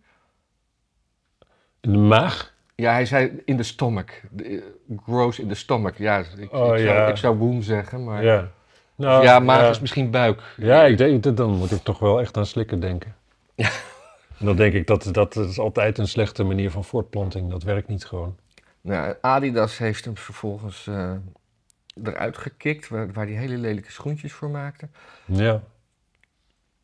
In 1.81 1.91
de 1.91 1.97
maag? 1.97 2.53
Ja, 2.75 2.91
hij 2.91 3.05
zei 3.05 3.41
in 3.45 3.57
de 3.57 3.63
stomach, 3.63 4.05
eh, 4.43 4.61
gross 5.05 5.39
in 5.39 5.47
de 5.47 5.55
stomach. 5.55 5.97
Ja, 5.97 6.17
ik, 6.17 6.27
ik, 6.37 6.53
Oh, 6.53 6.65
zou, 6.65 6.79
ja. 6.79 7.07
ik 7.07 7.15
zou 7.17 7.37
womb 7.37 7.63
zeggen, 7.63 8.03
maar 8.03 8.23
ja, 8.23 8.33
Ja. 8.33 9.21
Nou, 9.21 9.43
maag 9.43 9.61
ja. 9.61 9.69
is 9.69 9.79
misschien 9.79 10.11
buik. 10.11 10.41
Ja, 10.57 10.83
ik 10.85 10.97
denk, 10.97 11.23
dat- 11.23 11.37
dan 11.37 11.49
moet 11.51 11.71
ik 11.71 11.83
toch 11.83 11.99
wel 11.99 12.19
echt 12.21 12.37
aan 12.37 12.45
slikken 12.45 12.79
denken. 12.79 13.15
Ja. 13.55 13.69
En 14.39 14.45
dan 14.45 14.55
denk 14.55 14.73
ik, 14.73 14.87
dat, 14.87 15.09
dat 15.11 15.35
is 15.35 15.59
altijd 15.59 15.97
een 15.97 16.07
slechte 16.07 16.43
manier 16.43 16.71
van 16.71 16.83
voortplanting. 16.83 17.49
Dat 17.49 17.63
werkt 17.63 17.87
niet 17.87 18.05
gewoon. 18.05 18.37
Nou, 18.81 19.15
Adidas 19.21 19.77
heeft 19.77 20.05
hem 20.05 20.17
vervolgens 20.17 20.87
eh, 20.87 21.11
eruit 22.03 22.37
gekikt, 22.37 22.87
waar, 22.87 23.11
waar 23.13 23.25
hij 23.25 23.35
hele 23.35 23.57
lelijke 23.57 23.91
schoentjes 23.91 24.33
voor 24.33 24.49
maakte. 24.49 24.87
Ja. 25.25 25.61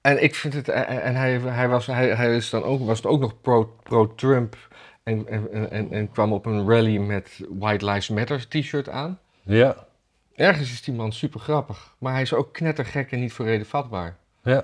En 0.02 0.24
ik 0.24 0.36
vind 0.36 0.54
het, 0.54 0.70
en 0.70 1.02
en 1.02 1.16
hij, 1.16 1.40
hij, 1.40 1.68
was, 1.70 1.86
hij, 1.86 2.08
hij 2.16 2.36
is 2.36 2.50
dan 2.50 2.64
ook, 2.64 2.86
was 2.86 2.98
het 2.98 3.06
ook 3.08 3.20
nog 3.20 3.42
pro- 3.42 3.76
pro-Trump 3.84 4.58
en, 5.06 5.28
en, 5.28 5.72
en, 5.72 5.92
en 5.92 6.12
kwam 6.12 6.34
op 6.34 6.46
een 6.46 6.70
rally 6.70 6.98
met 6.98 7.40
White 7.50 7.86
Lives 7.86 8.10
Matter 8.10 8.48
t-shirt 8.48 8.90
aan. 8.90 9.20
Ja. 9.44 9.86
Ergens 10.36 10.72
is 10.72 10.82
die 10.84 10.94
man 10.94 11.12
super 11.14 11.40
grappig, 11.40 11.96
maar 11.98 12.14
hij 12.14 12.22
is 12.22 12.34
ook 12.34 12.54
knettergek 12.54 13.12
en 13.12 13.20
niet 13.20 13.34
voor 13.34 13.46
reden 13.46 13.66
vatbaar. 13.66 14.18
Ja. 14.44 14.64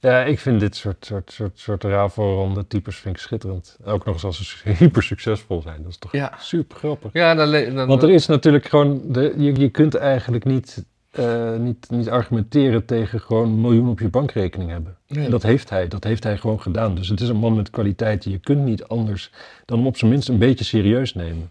Ja, 0.00 0.22
ik 0.24 0.38
vind 0.38 0.60
dit 0.60 0.76
soort, 0.76 1.04
soort, 1.06 1.32
soort, 1.32 1.58
soort 1.58 1.84
rafelronde 1.84 2.66
types 2.66 2.96
vind 2.96 3.16
ik 3.16 3.22
schitterend. 3.22 3.78
Ook 3.84 4.04
nog 4.04 4.14
eens 4.14 4.24
als 4.24 4.58
ze 4.62 4.68
hyper 4.78 5.02
succesvol 5.02 5.62
zijn. 5.62 5.82
Dat 5.82 5.90
is 5.90 5.98
toch 5.98 6.12
Ja. 6.12 6.32
super 6.38 6.76
grappig. 6.76 7.12
Ja, 7.12 7.34
dan, 7.34 7.50
dan, 7.74 7.86
Want 7.86 8.02
er 8.02 8.10
is 8.10 8.26
natuurlijk 8.26 8.64
gewoon, 8.68 9.00
de, 9.12 9.34
je, 9.36 9.54
je 9.60 9.68
kunt 9.70 9.94
eigenlijk 9.94 10.44
niet, 10.44 10.84
eh, 11.14 11.56
niet, 11.56 11.90
niet 11.90 12.08
argumenteren 12.10 12.84
tegen 12.84 13.20
gewoon 13.20 13.48
een 13.48 13.60
miljoen 13.60 13.88
op 13.88 14.00
je 14.00 14.08
bankrekening 14.08 14.70
hebben. 14.70 14.96
Nee. 15.06 15.24
En 15.24 15.30
dat 15.30 15.42
heeft 15.42 15.70
hij, 15.70 15.88
dat 15.88 16.04
heeft 16.04 16.24
hij 16.24 16.36
gewoon 16.38 16.60
gedaan. 16.60 16.94
Dus 16.94 17.08
het 17.08 17.20
is 17.20 17.28
een 17.28 17.36
man 17.36 17.56
met 17.56 17.70
kwaliteiten. 17.70 18.30
Je 18.30 18.38
kunt 18.38 18.64
niet 18.64 18.84
anders 18.84 19.30
dan 19.64 19.78
hem 19.78 19.86
op 19.86 19.96
zijn 19.96 20.10
minst 20.10 20.28
een 20.28 20.38
beetje 20.38 20.64
serieus 20.64 21.14
nemen. 21.14 21.50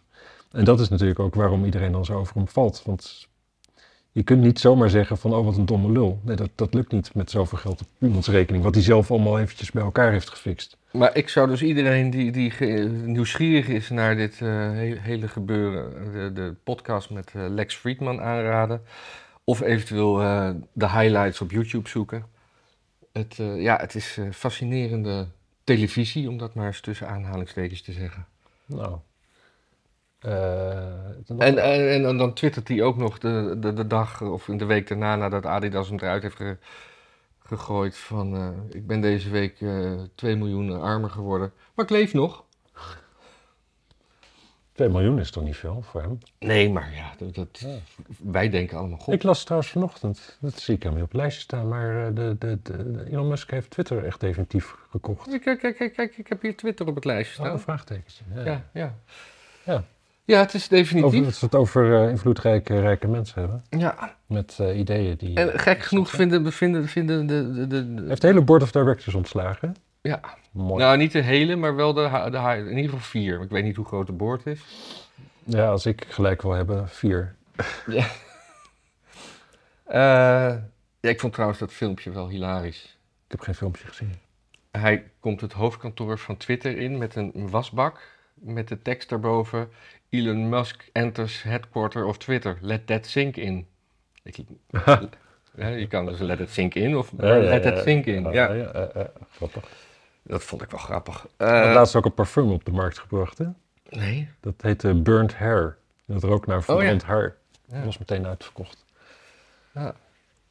En 0.51 0.63
dat 0.65 0.79
is 0.79 0.89
natuurlijk 0.89 1.19
ook 1.19 1.35
waarom 1.35 1.65
iedereen 1.65 1.91
dan 1.91 2.05
zo 2.05 2.13
over 2.17 2.35
hem 2.35 2.47
valt. 2.47 2.81
Want 2.85 3.27
je 4.11 4.23
kunt 4.23 4.41
niet 4.41 4.59
zomaar 4.59 4.89
zeggen 4.89 5.17
van, 5.17 5.33
oh 5.33 5.45
wat 5.45 5.57
een 5.57 5.65
domme 5.65 5.91
lul. 5.91 6.19
Nee, 6.23 6.35
dat, 6.35 6.49
dat 6.55 6.73
lukt 6.73 6.91
niet 6.91 7.13
met 7.13 7.31
zoveel 7.31 7.57
geld 7.57 7.81
op 7.81 7.87
iemands 7.99 8.27
rekening. 8.27 8.63
Wat 8.63 8.73
hij 8.73 8.83
zelf 8.83 9.11
allemaal 9.11 9.39
eventjes 9.39 9.71
bij 9.71 9.83
elkaar 9.83 10.11
heeft 10.11 10.29
gefixt. 10.29 10.77
Maar 10.91 11.15
ik 11.17 11.29
zou 11.29 11.47
dus 11.47 11.61
iedereen 11.61 12.09
die, 12.09 12.31
die 12.31 12.53
nieuwsgierig 13.05 13.67
is 13.67 13.89
naar 13.89 14.15
dit 14.15 14.33
eh, 14.41 14.47
he- 14.49 14.97
hele 14.99 15.27
gebeuren, 15.27 15.91
de, 16.13 16.31
de 16.33 16.53
podcast 16.63 17.09
met 17.09 17.31
eh, 17.35 17.41
Lex 17.49 17.75
Friedman 17.75 18.21
aanraden. 18.21 18.81
Of 19.43 19.61
eventueel 19.61 20.21
eh, 20.21 20.49
de 20.73 20.89
highlights 20.89 21.41
op 21.41 21.51
YouTube 21.51 21.89
zoeken. 21.89 22.25
Het, 23.11 23.39
eh, 23.39 23.61
ja, 23.61 23.77
het 23.77 23.95
is 23.95 24.17
eh, 24.17 24.31
fascinerende 24.31 25.27
televisie, 25.63 26.29
om 26.29 26.37
dat 26.37 26.53
maar 26.53 26.65
eens 26.67 26.81
tussen 26.81 27.07
aanhalingstekens 27.07 27.81
te 27.81 27.91
zeggen. 27.91 28.25
Nou. 28.65 28.97
En, 31.37 31.57
en, 31.57 31.91
en 32.05 32.17
dan- 32.17 32.33
twittert 32.33 32.67
hij 32.67 32.81
ook 32.83 32.97
nog 32.97 33.17
de, 33.19 33.55
de, 33.59 33.73
de 33.73 33.87
dag 33.87 34.21
of 34.21 34.47
in 34.47 34.57
de 34.57 34.65
week 34.65 34.87
daarna 34.87 35.15
nadat 35.15 35.45
Adidas 35.45 35.87
hem 35.89 35.97
eruit 35.97 36.21
heeft 36.23 36.35
ge- 36.35 36.57
gegooid 37.39 37.97
van 37.97 38.53
ik 38.69 38.87
ben 38.87 39.01
deze 39.01 39.29
week 39.29 39.61
eh 39.61 39.93
2 40.15 40.35
miljoen 40.35 40.81
armer 40.81 41.09
geworden, 41.09 41.53
maar 41.75 41.85
ik 41.85 41.91
leef 41.91 42.13
nog. 42.13 42.43
2 44.73 44.89
miljoen 44.89 45.19
is 45.19 45.31
toch 45.31 45.43
niet 45.43 45.55
veel 45.55 45.81
voor 45.81 46.01
hem? 46.01 46.17
Nee, 46.39 46.69
maar 46.69 46.93
ja, 46.95 47.11
dat, 47.17 47.35
dat- 47.35 47.59
Ja. 47.59 47.75
wij 48.17 48.49
denken 48.49 48.77
allemaal 48.77 48.97
goed. 48.97 49.13
Ik 49.13 49.23
las 49.23 49.43
trouwens 49.43 49.71
vanochtend, 49.71 50.37
dat 50.41 50.59
zie 50.59 50.75
ik 50.75 50.83
helemaal 50.83 51.03
niet 51.03 51.11
op 51.11 51.11
het 51.11 51.21
lijstje 51.21 51.41
staan, 51.43 51.67
maar 51.67 52.07
eh, 52.07 52.15
de, 52.15 52.35
de, 52.39 52.59
de, 52.63 53.05
Elon 53.11 53.27
Musk 53.27 53.51
heeft 53.51 53.69
Twitter 53.69 54.05
echt 54.05 54.19
definitief 54.19 54.75
gekocht. 54.89 55.39
Kijk, 55.39 55.59
kijk, 55.59 55.75
kijk, 55.77 55.93
kijk, 55.93 56.17
ik 56.17 56.27
heb 56.27 56.41
hier 56.41 56.55
Twitter 56.55 56.87
op 56.87 56.95
het 56.95 57.05
lijstje 57.05 57.37
Oh, 57.37 57.43
staan. 57.43 57.53
een 57.57 57.61
vraagtekentje. 57.63 58.23
Ja. 58.35 58.43
ja, 58.45 58.63
ja. 58.73 58.93
Ja. 59.65 59.83
Ja, 60.25 60.39
het 60.39 60.53
is 60.53 60.63
Over, 60.63 60.77
definitief. 60.77 61.23
dat 61.25 61.39
we 61.39 61.45
het 61.45 61.55
over 61.55 62.03
eh, 62.03 62.09
invloedrijke 62.09 62.79
rijke 62.79 63.07
mensen 63.07 63.39
hebben, 63.41 63.63
Ja, 63.69 64.15
met 64.25 64.57
eh, 64.59 64.77
ideeën 64.79 65.17
die... 65.17 65.35
en 65.37 65.59
gek 65.59 65.83
genoeg 65.83 66.09
vinden, 66.09 66.51
vinden, 66.53 66.87
vinden 66.87 67.27
de, 67.27 67.51
de, 67.67 67.67
de, 67.67 68.03
heeft 68.07 68.21
de 68.21 68.27
hele 68.27 68.41
board 68.41 68.61
of 68.63 68.71
directors 68.71 69.15
ontslagen. 69.15 69.75
Ja. 70.01 70.19
Mooi. 70.53 70.83
Nou, 70.83 70.97
niet 70.97 71.11
de 71.11 71.21
hele, 71.21 71.55
maar 71.55 71.75
wel 71.75 71.93
de, 71.93 72.29
de, 72.31 72.37
in 72.57 72.67
ieder 72.67 72.83
geval 72.83 72.99
vier. 72.99 73.41
Ik 73.41 73.49
weet 73.49 73.63
niet 73.63 73.75
hoe 73.75 73.85
groot 73.85 74.07
de 74.07 74.13
board 74.13 74.45
is. 74.45 74.61
Ja, 75.43 75.69
als 75.69 75.85
ik 75.85 76.05
gelijk 76.09 76.41
wil 76.41 76.51
hebben, 76.51 76.89
vier. 76.89 77.35
Ja. 77.87 78.05
Eh, 79.83 79.99
ja, 80.99 81.09
ik 81.09 81.19
vond 81.19 81.33
trouwens 81.33 81.59
dat 81.59 81.73
filmpje 81.73 82.11
wel 82.11 82.29
hilarisch. 82.29 82.97
Ik 83.25 83.31
heb 83.31 83.39
geen 83.39 83.55
filmpje 83.55 83.87
gezien. 83.87 84.15
Hij 84.71 85.11
komt 85.19 85.41
het 85.41 85.53
hoofdkantoor 85.53 86.17
van 86.19 86.37
Twitter 86.37 86.77
in 86.77 86.97
met 86.97 87.15
een 87.15 87.49
wasbak. 87.49 88.01
Met 88.33 88.67
de 88.67 88.81
tekst 88.81 89.09
daarboven: 89.09 89.69
Elon 90.09 90.49
Musk 90.49 90.89
enters 90.91 91.43
headquarter 91.43 92.05
of 92.05 92.17
Twitter. 92.17 92.57
Let 92.61 92.87
that 92.87 93.05
sink 93.05 93.35
in. 93.35 93.67
Ik, 94.23 94.37
ja, 95.55 95.67
je 95.67 95.87
kan 95.87 96.05
dus 96.05 96.19
let 96.19 96.39
it 96.39 96.49
sink 96.49 96.73
in 96.73 96.97
of 96.97 97.11
let 97.17 97.65
it 97.65 97.77
sink 97.77 98.05
in. 98.05 98.23
Ja, 98.23 98.53
ja, 98.53 98.53
ja, 98.53 98.89
ja, 98.93 99.11
grappig. 99.31 99.63
Dat 100.23 100.43
vond 100.43 100.61
ik 100.61 100.69
wel 100.71 100.79
grappig. 100.79 101.27
Eh, 101.37 101.47
laatst 101.47 101.95
ook 101.95 102.05
een 102.05 102.13
parfum 102.13 102.51
op 102.51 102.65
de 102.65 102.71
markt 102.71 102.99
gebracht, 102.99 103.37
hè? 103.37 103.45
nee. 103.89 104.29
Dat 104.39 104.53
heette 104.57 104.93
Burnt 104.93 105.35
Hair. 105.35 105.77
Dat 106.05 106.23
rook 106.23 106.45
naar 106.47 106.63
verbrand 106.63 107.03
haar. 107.03 107.35
Ja. 107.65 107.75
Dat 107.75 107.85
was 107.85 107.97
meteen 107.97 108.25
uitverkocht. 108.25 108.85
Ja. 109.73 109.95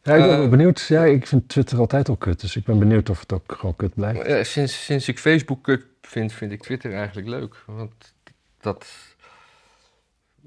Ja, 0.03 0.15
ik 0.15 0.23
ben 0.23 0.43
Eh, 0.43 0.49
benieuwd. 0.49 0.81
Ja, 0.81 1.05
ik 1.05 1.27
vind 1.27 1.49
Twitter 1.49 1.79
altijd 1.79 2.09
al 2.09 2.17
kut. 2.17 2.41
Dus 2.41 2.57
ik 2.57 2.65
ben 2.65 2.79
benieuwd 2.79 3.11
of 3.11 3.21
het 3.21 3.33
ook 3.33 3.53
gewoon 3.59 3.77
kut 3.77 3.95
blijft. 3.95 4.21
Eh, 4.21 4.43
sinds, 4.45 4.85
sinds 4.85 5.09
ik 5.09 5.19
Facebook 5.19 5.63
kut 5.63 5.85
vind, 6.03 6.33
vind 6.33 6.53
ik 6.53 6.63
Twitter 6.63 6.95
eigenlijk 6.95 7.29
leuk. 7.29 7.63
Want 7.67 8.15
dat. 8.61 8.87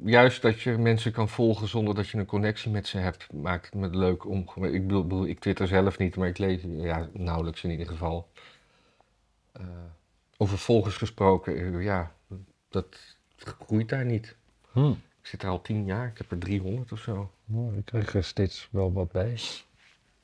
Juist 0.04 0.42
dat 0.42 0.62
je 0.62 0.78
mensen 0.78 1.12
kan 1.12 1.30
volgen 1.30 1.68
zonder 1.68 1.96
dat 1.96 2.08
je 2.10 2.18
een 2.18 2.26
connectie 2.26 2.72
met 2.72 2.88
ze 2.88 2.98
hebt, 2.98 3.34
maakt 3.34 3.66
het 3.66 3.74
me 3.74 3.98
leuk 3.98 4.26
om. 4.26 4.48
Ik 4.62 4.88
bedoel, 4.88 5.26
ik 5.26 5.40
twitter 5.40 5.68
zelf 5.68 5.98
niet, 5.98 6.16
maar 6.16 6.28
ik 6.28 6.38
lees 6.38 6.62
ja, 6.68 7.10
nauwelijks 7.14 7.64
in 7.64 7.72
ieder 7.72 7.88
geval. 7.88 8.28
Eh, 9.60 9.66
over 10.38 10.58
volgers 10.58 10.98
gesproken, 10.98 11.56
eh, 11.56 11.84
ja, 11.84 12.12
dat 12.70 12.88
groeit 13.36 13.90
daar 13.90 14.06
niet. 14.06 14.36
Hm. 14.72 14.90
Ik 14.92 15.32
zit 15.32 15.44
er 15.44 15.50
al 15.50 15.62
tien 15.62 15.86
jaar, 15.86 16.08
ik 16.08 16.18
heb 16.18 16.32
er 16.32 16.38
300 16.38 16.92
of 16.92 17.00
zo. 17.00 17.32
Nou, 17.46 17.78
ik 17.78 17.86
krijg 17.86 18.14
er 18.14 18.24
steeds 18.24 18.68
wel 18.72 18.94
wat 18.94 19.12
bij. 19.12 19.32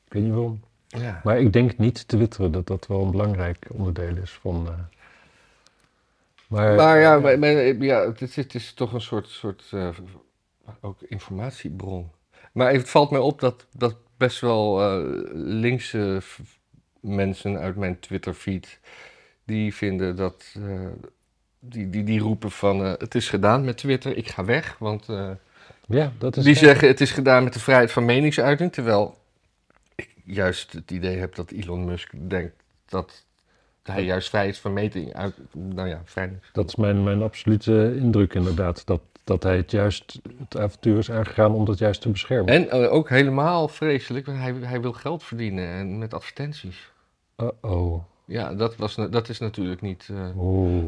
Ik 0.06 0.14
weet 0.14 0.24
niet 0.24 0.32
waarom. 0.32 0.64
Ja. 0.88 1.22
Maar 1.24 1.40
ik 1.40 1.54
denk 1.54 1.78
niet 1.78 2.08
twitteren 2.08 2.52
dat 2.52 2.68
dat 2.68 2.88
wel 2.88 3.02
een 3.02 3.12
belangrijk 3.12 3.68
onderdeel 3.70 4.16
is 4.18 4.32
van... 4.32 4.68
eh, 4.68 4.74
maar, 6.48 6.76
Maar 6.76 7.00
ja, 7.00 7.20
maar, 7.20 7.40
maar, 7.40 7.52
ja 7.84 8.06
het, 8.06 8.22
is, 8.22 8.36
het 8.36 8.56
is 8.56 8.74
toch 8.74 8.94
een 8.94 9.02
soort, 9.02 9.30
soort 9.30 9.74
ook 10.82 11.02
informatiebron. 11.02 12.12
Maar 12.52 12.72
het 12.72 12.90
valt 12.90 13.12
mij 13.12 13.20
op 13.20 13.40
dat, 13.40 13.66
dat 13.72 13.96
best 14.18 14.40
wel 14.40 14.82
eh, 14.82 15.20
linkse 15.34 16.22
mensen 17.00 17.58
uit 17.58 17.76
mijn 17.76 18.00
Twitter-feed... 18.00 18.80
die 19.52 19.74
vinden 19.76 20.16
dat... 20.16 20.56
eh, 20.56 20.88
die, 21.60 21.90
die, 21.90 22.04
die 22.04 22.20
roepen 22.20 22.52
van 22.52 22.86
eh, 22.86 22.94
het 22.98 23.16
is 23.16 23.30
gedaan 23.30 23.64
met 23.64 23.78
Twitter, 23.78 24.18
ik 24.18 24.28
ga 24.28 24.46
weg. 24.46 24.76
Want 24.80 25.10
eh, 25.10 25.30
ja, 25.88 26.12
dat 26.18 26.38
is... 26.38 26.44
die 26.44 26.56
zeggen 26.56 26.88
het 26.88 27.02
is 27.02 27.12
gedaan 27.12 27.44
met 27.44 27.54
de 27.54 27.60
vrijheid 27.60 27.92
van 27.92 28.06
meningsuiting. 28.06 28.74
Terwijl 28.74 29.18
ik 29.96 30.10
juist 30.26 30.74
het 30.74 30.92
idee 30.92 31.18
heb 31.18 31.36
dat 31.36 31.52
Elon 31.52 31.86
Musk 31.86 32.12
denkt 32.14 32.56
dat 32.86 33.26
hij 33.84 34.04
juist 34.04 34.30
vrijheid 34.30 34.58
van 34.58 34.74
meting 34.74 35.14
uit... 35.14 35.36
Nou 35.52 35.88
ja, 35.88 36.02
vrij, 36.06 36.40
Dat 36.54 36.68
is 36.68 36.76
mijn, 36.76 37.04
mijn 37.04 37.22
absolute 37.22 37.96
indruk 37.96 38.34
inderdaad. 38.34 38.86
Dat, 38.86 39.02
dat 39.24 39.44
hij 39.44 39.58
het 39.58 39.72
juist 39.72 40.20
het 40.38 40.58
avontuur 40.58 40.98
is 40.98 41.12
aangegaan 41.12 41.54
om 41.54 41.66
dat 41.66 41.78
juist 41.78 42.02
te 42.02 42.10
beschermen. 42.10 42.54
En 42.54 42.90
ook 42.90 43.10
helemaal 43.10 43.68
vreselijk, 43.68 44.26
want 44.26 44.38
hij, 44.38 44.54
hij 44.54 44.82
wil 44.82 44.94
geld 44.94 45.24
verdienen 45.24 45.68
en 45.68 45.98
met 45.98 46.14
advertenties. 46.14 46.92
Uh-oh. 47.38 48.04
Ja, 48.26 48.54
dat, 48.54 48.76
was, 48.76 48.96
dat 48.96 49.30
is 49.30 49.40
natuurlijk 49.40 49.82
niet. 49.82 50.08
eh, 50.12 50.30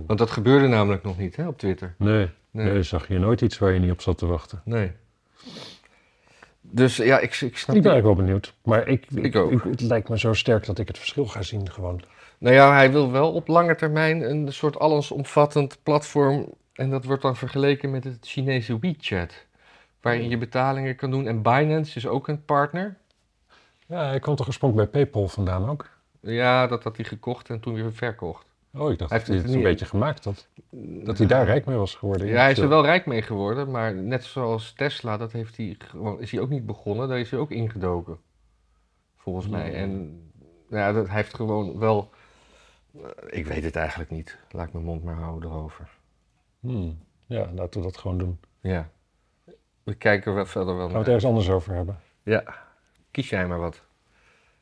want 0.08 0.20
dat 0.20 0.32
gebeurde 0.32 0.68
namelijk 0.68 1.04
nog 1.04 1.18
niet 1.18 1.36
hè, 1.36 1.48
op 1.48 1.58
Twitter. 1.58 1.96
Nee, 1.98 2.30
Nee. 2.52 2.66
nee, 2.72 2.84
zag 2.84 3.08
je 3.08 3.20
nooit 3.20 3.42
iets 3.42 3.58
waar 3.58 3.72
je 3.72 3.80
niet 3.80 3.92
op 3.92 4.02
zat 4.02 4.18
te 4.18 4.26
wachten. 4.26 4.62
nee. 4.66 4.92
Dus 6.62 6.98
ja, 6.98 7.20
ik, 7.20 7.42
ik 7.42 7.58
snap. 7.58 7.76
Ik 7.76 7.82
ben 7.82 7.92
eigenlijk 7.92 8.04
wel 8.04 8.16
benieuwd. 8.16 8.54
Maar 8.64 8.88
ik, 8.88 9.06
Ik 9.12 9.36
ook. 9.36 9.64
het 9.64 9.82
lijkt 9.82 10.10
me 10.10 10.20
zo 10.20 10.34
sterk 10.34 10.66
dat 10.66 10.80
ik 10.80 10.88
het 10.88 10.98
verschil 10.98 11.26
ga 11.26 11.42
zien 11.42 11.72
gewoon. 11.72 12.02
Nou 12.38 12.56
ja, 12.56 12.74
hij 12.74 12.92
wil 12.92 13.12
wel 13.12 13.32
op 13.34 13.48
lange 13.48 13.76
termijn 13.76 14.30
een 14.30 14.54
soort 14.54 14.80
allesomvattend 14.80 15.78
platform. 15.84 16.46
En 16.74 16.90
dat 16.90 17.06
wordt 17.06 17.22
dan 17.22 17.36
vergeleken 17.36 17.92
met 17.92 18.04
het 18.04 18.18
Chinese 18.22 18.80
WeChat. 18.80 19.46
Waarin 20.02 20.30
je 20.30 20.38
betalingen 20.38 20.96
kan 20.96 21.12
doen. 21.12 21.28
En 21.28 21.42
Binance 21.42 21.98
is 21.98 22.08
ook 22.08 22.28
een 22.28 22.46
partner. 22.46 22.98
Ja, 23.88 24.08
hij 24.08 24.20
kwam 24.20 24.36
toch 24.36 24.48
oorspronkelijk 24.48 24.92
bij 24.92 25.02
PayPal 25.02 25.28
vandaan 25.28 25.70
ook? 25.70 25.90
Ja, 26.32 26.68
dat 26.68 26.84
had 26.84 26.96
hij 26.96 27.06
gekocht 27.06 27.50
en 27.50 27.60
toen 27.60 27.74
weer 27.74 27.94
verkocht. 27.94 28.46
Oh, 28.74 28.92
ik 28.92 28.98
dacht 28.98 29.10
Hij 29.12 29.20
dat 29.20 29.28
heeft 29.28 29.28
hij 29.28 29.36
het 29.38 29.46
een 29.46 29.54
niet- 29.56 29.64
beetje 29.64 29.86
gemaakt 29.86 30.24
had. 30.26 30.48
Dat 31.06 31.18
hij 31.18 31.28
daar 31.28 31.46
rijk 31.46 31.66
mee 31.66 31.78
was 31.78 31.96
geworden. 31.96 32.28
Ja, 32.28 32.42
hij 32.42 32.52
is 32.52 32.58
er 32.58 32.70
wel 32.70 32.86
rijk 32.86 33.06
mee 33.06 33.22
geworden, 33.22 33.72
maar 33.72 33.94
net 33.96 34.24
zoals 34.24 34.74
Tesla, 34.74 35.18
dat 35.18 35.32
heeft 35.32 35.58
hij 35.58 35.78
is 36.20 36.32
hij 36.32 36.40
ook 36.42 36.50
niet 36.50 36.66
begonnen, 36.66 37.08
daar 37.08 37.20
is 37.20 37.32
hij 37.32 37.40
ook 37.40 37.52
ingedoken. 37.52 38.18
Volgens 39.18 39.48
mij. 39.48 39.74
En 39.74 40.22
ja, 40.70 40.92
dat, 40.92 41.08
hij 41.08 41.16
heeft 41.16 41.34
gewoon 41.34 41.80
wel. 41.80 42.10
eh, 42.96 43.02
Ik 43.30 43.46
weet 43.48 43.64
het 43.64 43.76
eigenlijk 43.76 44.10
niet. 44.10 44.38
Laat 44.52 44.68
ik 44.68 44.74
mijn 44.74 44.86
mond 44.86 45.04
maar 45.04 45.16
houden 45.16 45.50
erover. 45.50 45.90
Hmm. 46.60 47.00
Ja, 47.26 47.50
laten 47.56 47.80
we 47.82 47.86
dat 47.88 47.98
gewoon 47.98 48.18
doen. 48.18 48.40
Ja. 48.60 48.90
We 49.84 49.94
kijken 49.94 50.28
er 50.32 50.36
wel 50.36 50.46
verder 50.46 50.76
wel 50.76 50.84
Gaan 50.84 50.92
we 50.92 50.98
het 50.98 51.08
ergens 51.08 51.26
anders 51.26 51.50
over 51.50 51.74
hebben? 51.74 52.00
Ja. 52.24 52.44
Kies 53.12 53.30
jij 53.30 53.48
maar 53.48 53.60
wat. 53.60 53.84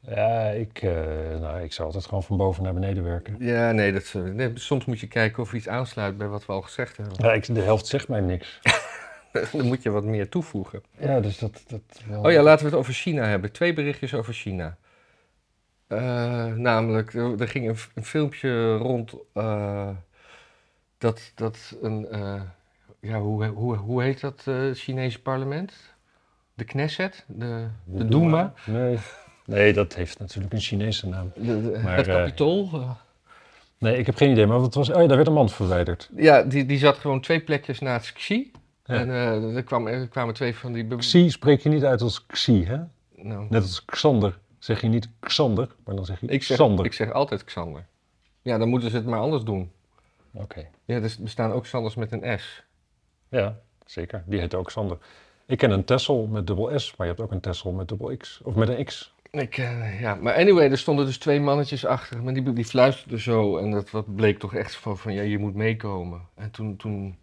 Ja, 0.07 0.49
ik, 0.49 0.81
eh, 0.81 1.39
nou, 1.39 1.61
ik 1.61 1.73
zou 1.73 1.87
altijd 1.87 2.05
gewoon 2.05 2.23
van 2.23 2.37
boven 2.37 2.63
naar 2.63 2.73
beneden 2.73 3.03
werken. 3.03 3.35
Ja, 3.39 3.71
nee, 3.71 3.93
dat, 3.93 4.13
eh, 4.15 4.21
nee, 4.21 4.51
soms 4.53 4.85
moet 4.85 4.99
je 4.99 5.07
kijken 5.07 5.43
of 5.43 5.53
iets 5.53 5.67
aansluit 5.67 6.17
bij 6.17 6.27
wat 6.27 6.45
we 6.45 6.53
al 6.53 6.61
gezegd 6.61 6.97
hebben. 6.97 7.15
Ja, 7.17 7.33
ik, 7.33 7.55
de 7.55 7.61
helft 7.61 7.87
zegt 7.87 8.07
mij 8.07 8.19
niks. 8.19 8.59
Dan 9.51 9.65
moet 9.65 9.83
je 9.83 9.89
wat 9.89 10.03
meer 10.03 10.29
toevoegen. 10.29 10.83
Ja, 10.97 11.19
dus 11.19 11.39
dat... 11.39 11.63
dat 11.67 11.81
wel... 12.07 12.23
Oh 12.23 12.31
ja, 12.31 12.41
laten 12.41 12.65
we 12.65 12.71
het 12.71 12.79
over 12.79 12.93
China 12.93 13.23
hebben. 13.23 13.51
Twee 13.51 13.73
berichtjes 13.73 14.13
over 14.13 14.33
China. 14.33 14.77
Eh, 15.87 16.45
namelijk, 16.45 17.13
er, 17.13 17.41
er 17.41 17.47
ging 17.47 17.67
een, 17.93 18.03
filmpje 18.03 18.75
rond 18.75 19.15
dat, 20.97 21.31
dat 21.35 21.77
een, 21.81 22.07
ja, 22.99 23.19
hoe, 23.19 23.45
hoe, 23.45 23.75
hoe 23.75 24.03
heet 24.03 24.21
dat 24.21 24.47
Chinese 24.73 25.21
parlement? 25.21 25.73
De 26.53 26.63
Knesset? 26.63 27.25
De, 27.27 27.67
de 27.85 28.07
Duma? 28.07 28.53
Nee. 28.65 28.97
Nee, 29.45 29.73
dat 29.73 29.93
heeft 29.95 30.19
natuurlijk 30.19 30.53
een 30.53 30.59
Chinese 30.59 31.07
naam. 31.07 31.31
De, 31.35 31.41
de- 31.71 31.79
Maar, 31.83 31.97
het 31.97 32.07
eh, 32.07 32.13
kapitool? 32.15 32.69
Nee, 33.77 33.97
ik 33.97 34.05
heb 34.05 34.15
geen 34.15 34.31
idee, 34.31 34.45
maar 34.45 34.59
wat 34.59 34.73
was... 34.73 34.89
Oh 34.89 35.01
ja, 35.01 35.07
daar 35.07 35.15
werd 35.15 35.27
een 35.27 35.33
man 35.33 35.49
verwijderd. 35.49 36.09
ja, 36.15 36.43
die, 36.43 36.65
die 36.65 36.77
zat 36.77 36.97
gewoon 36.97 37.21
twee 37.21 37.39
plekjes 37.39 37.79
naast 37.79 38.13
Xi. 38.13 38.51
Ja. 38.85 38.93
En 38.95 39.09
eh, 39.09 39.55
er, 39.55 39.63
kwam, 39.63 39.87
er 39.87 40.07
kwamen 40.07 40.33
twee 40.33 40.55
van 40.55 40.73
die... 40.73 40.95
Xi 40.95 41.29
spreek 41.29 41.61
je 41.61 41.69
niet 41.69 41.83
uit 41.83 42.01
als 42.01 42.25
Xi, 42.25 42.65
hè? 42.65 42.77
Nou, 43.15 43.45
Net 43.49 43.61
als 43.61 43.85
Xander. 43.85 44.39
Zeg 44.59 44.81
je 44.81 44.87
niet 44.87 45.09
Xander, 45.19 45.67
maar 45.85 45.95
dan 45.95 46.05
zeg 46.05 46.19
je 46.19 46.27
ik, 46.27 46.43
zeg, 46.43 46.57
Xander. 46.57 46.85
ik 46.85 46.93
zeg 46.93 47.11
altijd 47.11 47.43
Xander. 47.43 47.85
Ja, 48.41 48.57
dan 48.57 48.69
moeten 48.69 48.89
ze 48.89 48.95
het 48.95 49.05
maar 49.05 49.19
anders 49.19 49.43
doen. 49.43 49.71
Oké. 50.33 50.67
Ja, 50.85 50.95
er 50.95 51.15
bestaan 51.19 51.51
ook 51.51 51.63
Xanders 51.63 51.95
met 51.95 52.11
een 52.11 52.39
S. 52.39 52.63
Ja, 53.29 53.59
zeker. 53.85 54.23
Die 54.25 54.39
heet 54.39 54.55
ook 54.55 54.67
Xander. 54.67 54.97
Ik 55.45 55.57
ken 55.57 55.71
een 55.71 55.83
Tessel 55.85 56.25
met 56.27 56.47
dubbel 56.47 56.79
S, 56.79 56.93
maar 56.97 57.07
je 57.07 57.13
hebt 57.13 57.25
ook 57.25 57.31
een 57.31 57.39
Tessel 57.39 57.71
met 57.71 57.87
dubbel 57.87 58.17
X. 58.17 58.39
Of 58.43 58.55
met 58.55 58.69
een 58.69 58.85
X. 58.85 59.13
Ik, 59.31 59.57
eh, 59.57 60.01
ja, 60.01 60.15
maar 60.15 60.33
anyway, 60.33 60.69
er 60.69 60.77
stonden 60.77 61.05
dus 61.05 61.17
twee 61.17 61.39
mannetjes 61.39 61.85
achter. 61.85 62.23
Maar 62.23 62.33
die, 62.33 62.53
die 62.53 62.65
fluisterden 62.65 63.19
zo. 63.19 63.57
En 63.57 63.71
dat 63.71 63.91
wat 63.91 64.15
bleek 64.15 64.39
toch 64.39 64.55
echt 64.55 64.75
van, 64.75 64.97
van 64.97 65.13
ja, 65.13 65.21
je 65.21 65.37
moet 65.37 65.55
meekomen. 65.55 66.21
En 66.35 66.51
toen, 66.51 66.75
toen 66.77 67.17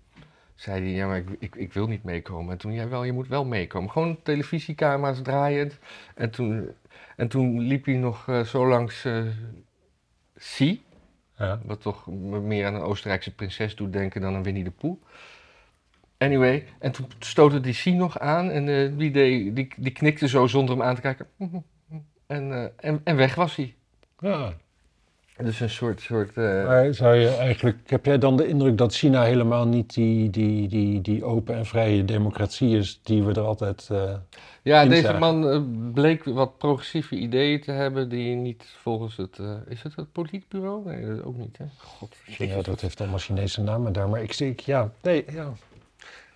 zei 0.55 0.81
hij, 0.83 0.91
ja, 0.91 1.07
maar 1.07 1.17
ik, 1.17 1.29
ik, 1.39 1.55
ik 1.55 1.73
wil 1.73 1.87
niet 1.87 2.05
meekomen. 2.05 2.53
En 2.53 2.59
toen, 2.59 2.73
ja, 2.73 2.89
wel, 2.89 3.05
je 3.05 3.13
moet 3.13 3.29
wel 3.29 3.45
meekomen. 3.45 3.91
Gewoon 3.91 4.23
televisiecamera's 4.23 5.23
draaiend. 5.23 5.79
En 6.15 6.31
toen, 6.31 6.71
en 7.17 7.29
toen 7.29 7.61
liep 7.61 7.85
hij 7.85 7.95
nog 7.95 8.29
eh, 8.29 8.41
zo 8.41 8.69
langs 8.69 9.07
Xi. 10.35 10.83
Ja. 11.37 11.61
Wat 11.65 11.81
toch 11.81 12.07
me 12.07 12.41
meer 12.41 12.67
aan 12.67 12.75
een 12.75 12.81
Oostenrijkse 12.81 13.35
prinses 13.35 13.77
doet 13.77 13.93
denken 13.93 14.21
dan 14.21 14.35
aan 14.35 14.43
Winnie 14.43 14.65
de 14.65 14.71
Pooh. 14.71 15.03
Anyway, 16.19 16.67
en 16.79 16.93
toen 16.93 17.07
stootte 17.19 17.61
die 17.61 17.73
Xi 17.73 17.93
nog 17.93 18.19
aan. 18.19 18.51
En 18.51 18.97
die, 18.97 19.11
deed, 19.11 19.57
die, 19.57 19.69
die 19.77 19.93
knikte 19.93 20.29
zo 20.29 20.47
zonder 20.47 20.77
hem 20.77 20.85
aan 20.85 20.95
te 20.95 21.01
kijken. 21.01 21.27
En, 22.29 22.53
eh, 22.53 22.65
en, 22.91 23.01
en 23.05 23.17
weg 23.17 23.35
was 23.35 23.57
hij. 23.57 23.75
ja. 24.21 24.53
Dus 25.45 25.61
een 25.61 25.71
soort... 25.71 26.01
soort 26.01 26.37
eh, 26.37 26.67
Maar 26.67 26.95
zou 26.95 27.15
je 27.15 27.29
eigenlijk, 27.29 27.79
heb 27.87 28.05
jij 28.05 28.19
dan 28.19 28.37
de 28.37 28.47
indruk 28.49 28.79
dat 28.79 28.95
China 28.95 29.23
helemaal 29.25 29.67
niet 29.67 29.95
die, 29.95 30.31
die, 30.31 30.69
die, 30.69 31.01
die 31.01 31.25
open 31.25 31.55
en 31.55 31.67
vrije 31.67 32.05
democratie 32.05 32.77
is 32.77 33.01
die 33.03 33.23
we 33.23 33.33
er 33.33 33.41
altijd... 33.41 33.89
eh, 33.93 34.15
ja, 34.63 34.85
deze 34.87 35.13
man 35.13 35.51
eh, 35.51 35.61
bleek 35.93 36.25
wat 36.25 36.59
progressieve 36.59 37.15
ideeën 37.17 37.61
te 37.61 37.71
hebben 37.73 38.09
die 38.09 38.35
niet 38.35 38.65
volgens 38.83 39.17
het... 39.17 39.39
eh, 39.39 39.53
is 39.69 39.83
het 39.83 39.97
het 39.97 40.13
politbureau? 40.13 40.85
Nee, 40.85 41.07
dat 41.17 41.25
ook 41.25 41.37
niet, 41.37 41.59
hè? 41.59 41.65
God, 41.77 42.15
ja, 42.27 42.63
dat 42.63 42.81
heeft 42.81 43.01
allemaal 43.01 43.19
Chinese 43.19 43.63
namen 43.63 43.93
daar, 43.93 44.09
maar 44.09 44.23
ik 44.23 44.39
denk, 44.39 44.61
ja, 44.61 44.93
nee, 45.03 45.25
ja. 45.33 45.53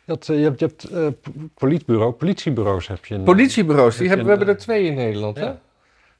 Je 0.05 0.13
hebt, 0.13 0.29
eh, 0.29 0.37
je 0.39 0.43
hebt, 0.45 0.61
je 0.61 0.67
hebt 0.67 0.85
eh, 0.85 1.07
politbureau, 1.55 2.13
politiebureaus 2.13 2.89
heb 2.89 3.05
je. 3.05 3.15
in- 3.15 3.23
Politiebureaus, 3.23 3.97
die 3.97 4.09
Heb 4.09 4.17
hebben, 4.17 4.33
we 4.33 4.39
hebben 4.45 4.55
er 4.57 4.61
twee 4.63 4.85
in 4.85 4.95
Nederland, 4.95 5.37
hè? 5.37 5.53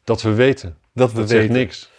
Ja. 0.03 0.15
Dat 0.15 0.23
we 0.23 0.35
weten. 0.35 0.79
Dat 0.93 1.15
Dat 1.15 1.29
zegt 1.29 1.49
niks. 1.49 1.91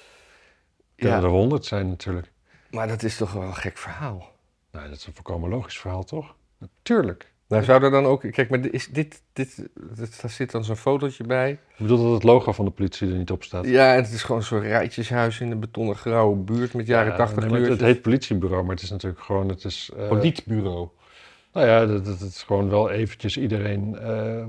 Er 0.96 1.08
Ja, 1.08 1.18
er 1.18 1.28
honderd 1.28 1.66
zijn 1.66 1.88
natuurlijk. 1.90 2.32
maar 2.72 2.88
dat 2.88 3.04
is 3.04 3.18
toch 3.18 3.32
wel 3.34 3.44
een 3.44 3.56
gek 3.56 3.78
verhaal. 3.78 4.32
Nou, 4.72 4.90
dat 4.90 4.98
is 4.98 5.06
een 5.06 5.14
volkomen 5.14 5.50
logisch 5.50 5.80
verhaal, 5.80 6.04
toch? 6.04 6.36
Tuurlijk. 6.82 7.32
Nou, 7.48 7.64
zou 7.64 7.84
er 7.84 7.92
dan 7.92 8.06
ook... 8.06 8.32
Kijk, 8.32 8.50
maar 8.50 8.66
is 8.66 8.88
dit, 8.88 9.22
dit, 9.34 9.70
dit, 9.76 10.22
daar 10.22 10.32
zit 10.32 10.52
dan 10.52 10.64
zo'n 10.64 10.76
fotootje 10.76 11.24
bij. 11.24 11.52
Ik 11.52 11.60
bedoel 11.78 12.04
dat 12.04 12.14
het 12.14 12.24
logo 12.24 12.52
van 12.52 12.66
de 12.66 12.72
politie 12.72 13.12
er 13.12 13.18
niet 13.18 13.32
op 13.32 13.44
staat. 13.44 13.66
Ja, 13.66 13.96
en 13.96 14.04
het 14.04 14.14
is 14.14 14.24
gewoon 14.24 14.44
zo'n 14.44 14.60
rijtjeshuis 14.60 15.40
in 15.40 15.52
een 15.52 15.60
betonnen 15.60 15.96
grauwe 15.96 16.36
buurt 16.36 16.74
met 16.74 16.88
jaren 16.88 17.12
Ja, 17.12 17.18
80 17.18 17.44
nee, 17.44 17.50
maar 17.60 17.70
het, 17.70 17.82
heet 17.82 18.02
politiebureau, 18.02 18.64
maar 18.64 18.76
het 18.76 18.84
is 18.84 18.90
natuurlijk 18.90 19.22
gewoon... 19.22 19.50
Het 19.50 19.64
is, 19.64 19.92
eh, 19.98 20.08
Politiebureau. 20.08 20.90
Nou 21.54 21.68
ja, 21.68 21.86
dat, 21.86 22.06
dat, 22.06 22.20
dat 22.20 22.30
is 22.30 22.44
gewoon 22.44 22.70
wel 22.70 22.90
eventjes 22.90 23.38
iedereen... 23.38 23.98
eh, 24.00 24.46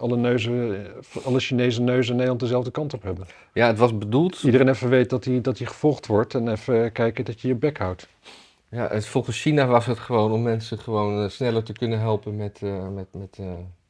alle, 0.00 0.16
neuzen, 0.16 0.84
eh, 0.86 1.24
alle 1.26 1.40
Chinese 1.40 1.82
neuzen 1.82 2.10
in 2.10 2.14
Nederland 2.14 2.40
dezelfde 2.40 2.70
kant 2.70 2.94
op 2.94 3.02
hebben. 3.02 3.26
Ja, 3.52 3.66
het 3.66 3.78
was 3.78 3.98
bedoeld... 3.98 4.42
Iedereen 4.42 4.68
even 4.68 4.88
weet 4.88 5.10
dat 5.10 5.24
hij 5.24 5.40
dat 5.40 5.58
gevolgd 5.58 6.06
wordt 6.06 6.34
en 6.34 6.48
even 6.48 6.92
kijken 6.92 7.24
dat 7.24 7.40
je 7.40 7.48
je 7.48 7.54
bek 7.54 7.78
houdt. 7.78 8.08
Ja, 8.68 8.88
het, 8.88 9.06
volgens 9.06 9.40
China 9.40 9.66
was 9.66 9.86
het 9.86 9.98
gewoon 9.98 10.32
om 10.32 10.42
mensen 10.42 10.78
gewoon 10.78 11.24
eh, 11.24 11.30
sneller 11.30 11.62
te 11.62 11.72
kunnen 11.72 11.98
helpen 11.98 12.36
met, 12.36 12.60
eh, 12.62 12.88
met, 12.88 13.06
met 13.12 13.38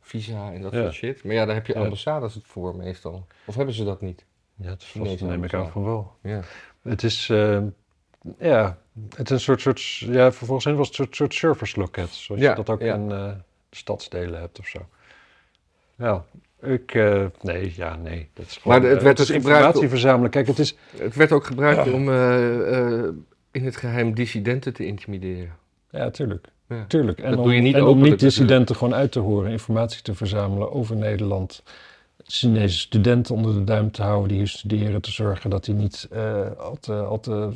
visa 0.01 0.53
en 0.53 0.62
dat 0.62 0.73
Ja. 0.73 0.81
soort 0.83 0.94
shit. 0.94 1.25
Maar 1.25 1.35
ja, 1.35 1.44
daar 1.44 1.55
heb 1.55 1.66
je 1.66 1.75
ambassades 1.75 2.35
het 2.35 2.44
voor 2.46 2.77
meestal. 2.77 3.27
Of 3.44 3.55
hebben 3.55 3.75
ze 3.75 3.85
dat 3.85 4.01
niet? 4.01 4.25
Ja, 4.57 4.75
Chinese 4.79 5.11
vast, 5.18 5.31
neem 5.31 5.44
ik 5.44 5.55
aan 5.55 5.70
van 5.70 5.85
wel. 5.85 6.12
Ja. 6.23 6.40
Het 6.83 7.03
is, 7.03 7.27
ja, 8.38 8.79
het 9.16 9.25
is 9.25 9.31
een 9.31 9.40
soort, 9.40 9.61
soort 9.61 9.96
ja, 9.96 10.33
volgens 10.33 10.64
hen 10.64 10.77
was 10.77 10.88
het 10.88 10.99
een 10.99 11.05
soort, 11.05 11.16
soort 11.16 11.35
serviceloket, 11.35 12.09
zoals 12.09 12.40
Ja, 12.40 12.51
je 12.51 12.57
dat 12.57 12.70
ook 12.70 12.81
ja. 12.81 12.94
in 12.94 13.42
stadsdelen 13.70 14.40
hebt 14.40 14.59
of 14.59 14.66
zo. 14.66 14.79
Ja, 16.00 16.24
ik, 16.62 16.94
eh, 16.94 17.24
nee, 17.40 17.72
ja, 17.76 17.96
nee. 17.96 18.28
Dat 18.34 18.46
is 18.46 18.56
gewoon, 18.56 18.80
Maar 18.80 18.90
het 18.90 18.98
eh, 18.98 19.04
werd 19.04 19.16
dus 19.16 19.30
informatie 19.30 19.88
verzamelen. 19.88 20.30
Kijk, 20.30 20.46
het 20.46 20.58
is, 20.58 20.76
Het 20.96 21.14
werd 21.14 21.32
ook 21.32 21.44
gebruikt 21.44 21.92
om 21.92 22.08
eh, 22.08 23.04
in 23.50 23.64
het 23.64 23.76
geheim 23.76 24.14
dissidenten 24.14 24.72
te 24.72 24.86
intimideren. 24.86 25.52
ja, 25.90 26.10
tuurlijk. 26.10 26.48
Ja. 26.68 26.84
Tuurlijk. 26.86 27.18
En 27.18 27.30
Dat 27.30 27.38
om, 27.38 27.44
doe 27.44 27.54
je 27.54 27.60
niet 27.60 27.74
en 27.74 27.84
om 27.84 28.00
niet-dissidenten 28.00 28.76
gewoon 28.76 28.94
uit 28.94 29.12
te 29.12 29.18
horen, 29.18 29.50
informatie 29.50 30.02
te 30.02 30.14
verzamelen 30.14 30.72
over 30.72 30.96
Nederland. 30.96 31.62
Chinese 32.24 32.78
studenten 32.78 33.34
onder 33.34 33.54
de 33.54 33.64
duim 33.64 33.90
te 33.90 34.02
houden 34.02 34.28
die 34.28 34.36
hier 34.36 34.48
studeren, 34.48 35.00
te 35.00 35.10
zorgen 35.10 35.50
dat 35.50 35.64
die 35.64 35.74
niet 35.74 36.08
al 36.58 36.76
te, 36.80 36.94
al 36.94 37.20
te, 37.20 37.52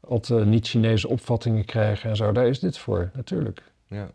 al 0.00 0.20
te 0.20 0.34
niet-Chinese 0.34 1.08
opvattingen 1.08 1.64
krijgen 1.64 2.10
en 2.10 2.16
zo. 2.16 2.32
Daar 2.32 2.46
is 2.46 2.60
dit 2.60 2.78
voor, 2.78 3.10
natuurlijk. 3.14 3.62
Ja. 3.88 4.10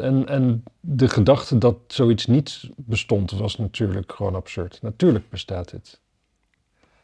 En, 0.00 0.28
en 0.28 0.62
de 0.80 1.08
gedachte 1.08 1.58
dat 1.58 1.76
zoiets 1.86 2.26
niet 2.26 2.70
bestond, 2.76 3.30
was 3.30 3.56
natuurlijk 3.56 4.12
gewoon 4.12 4.34
absurd. 4.34 4.78
Natuurlijk 4.82 5.28
bestaat 5.30 5.70
dit. 5.70 6.00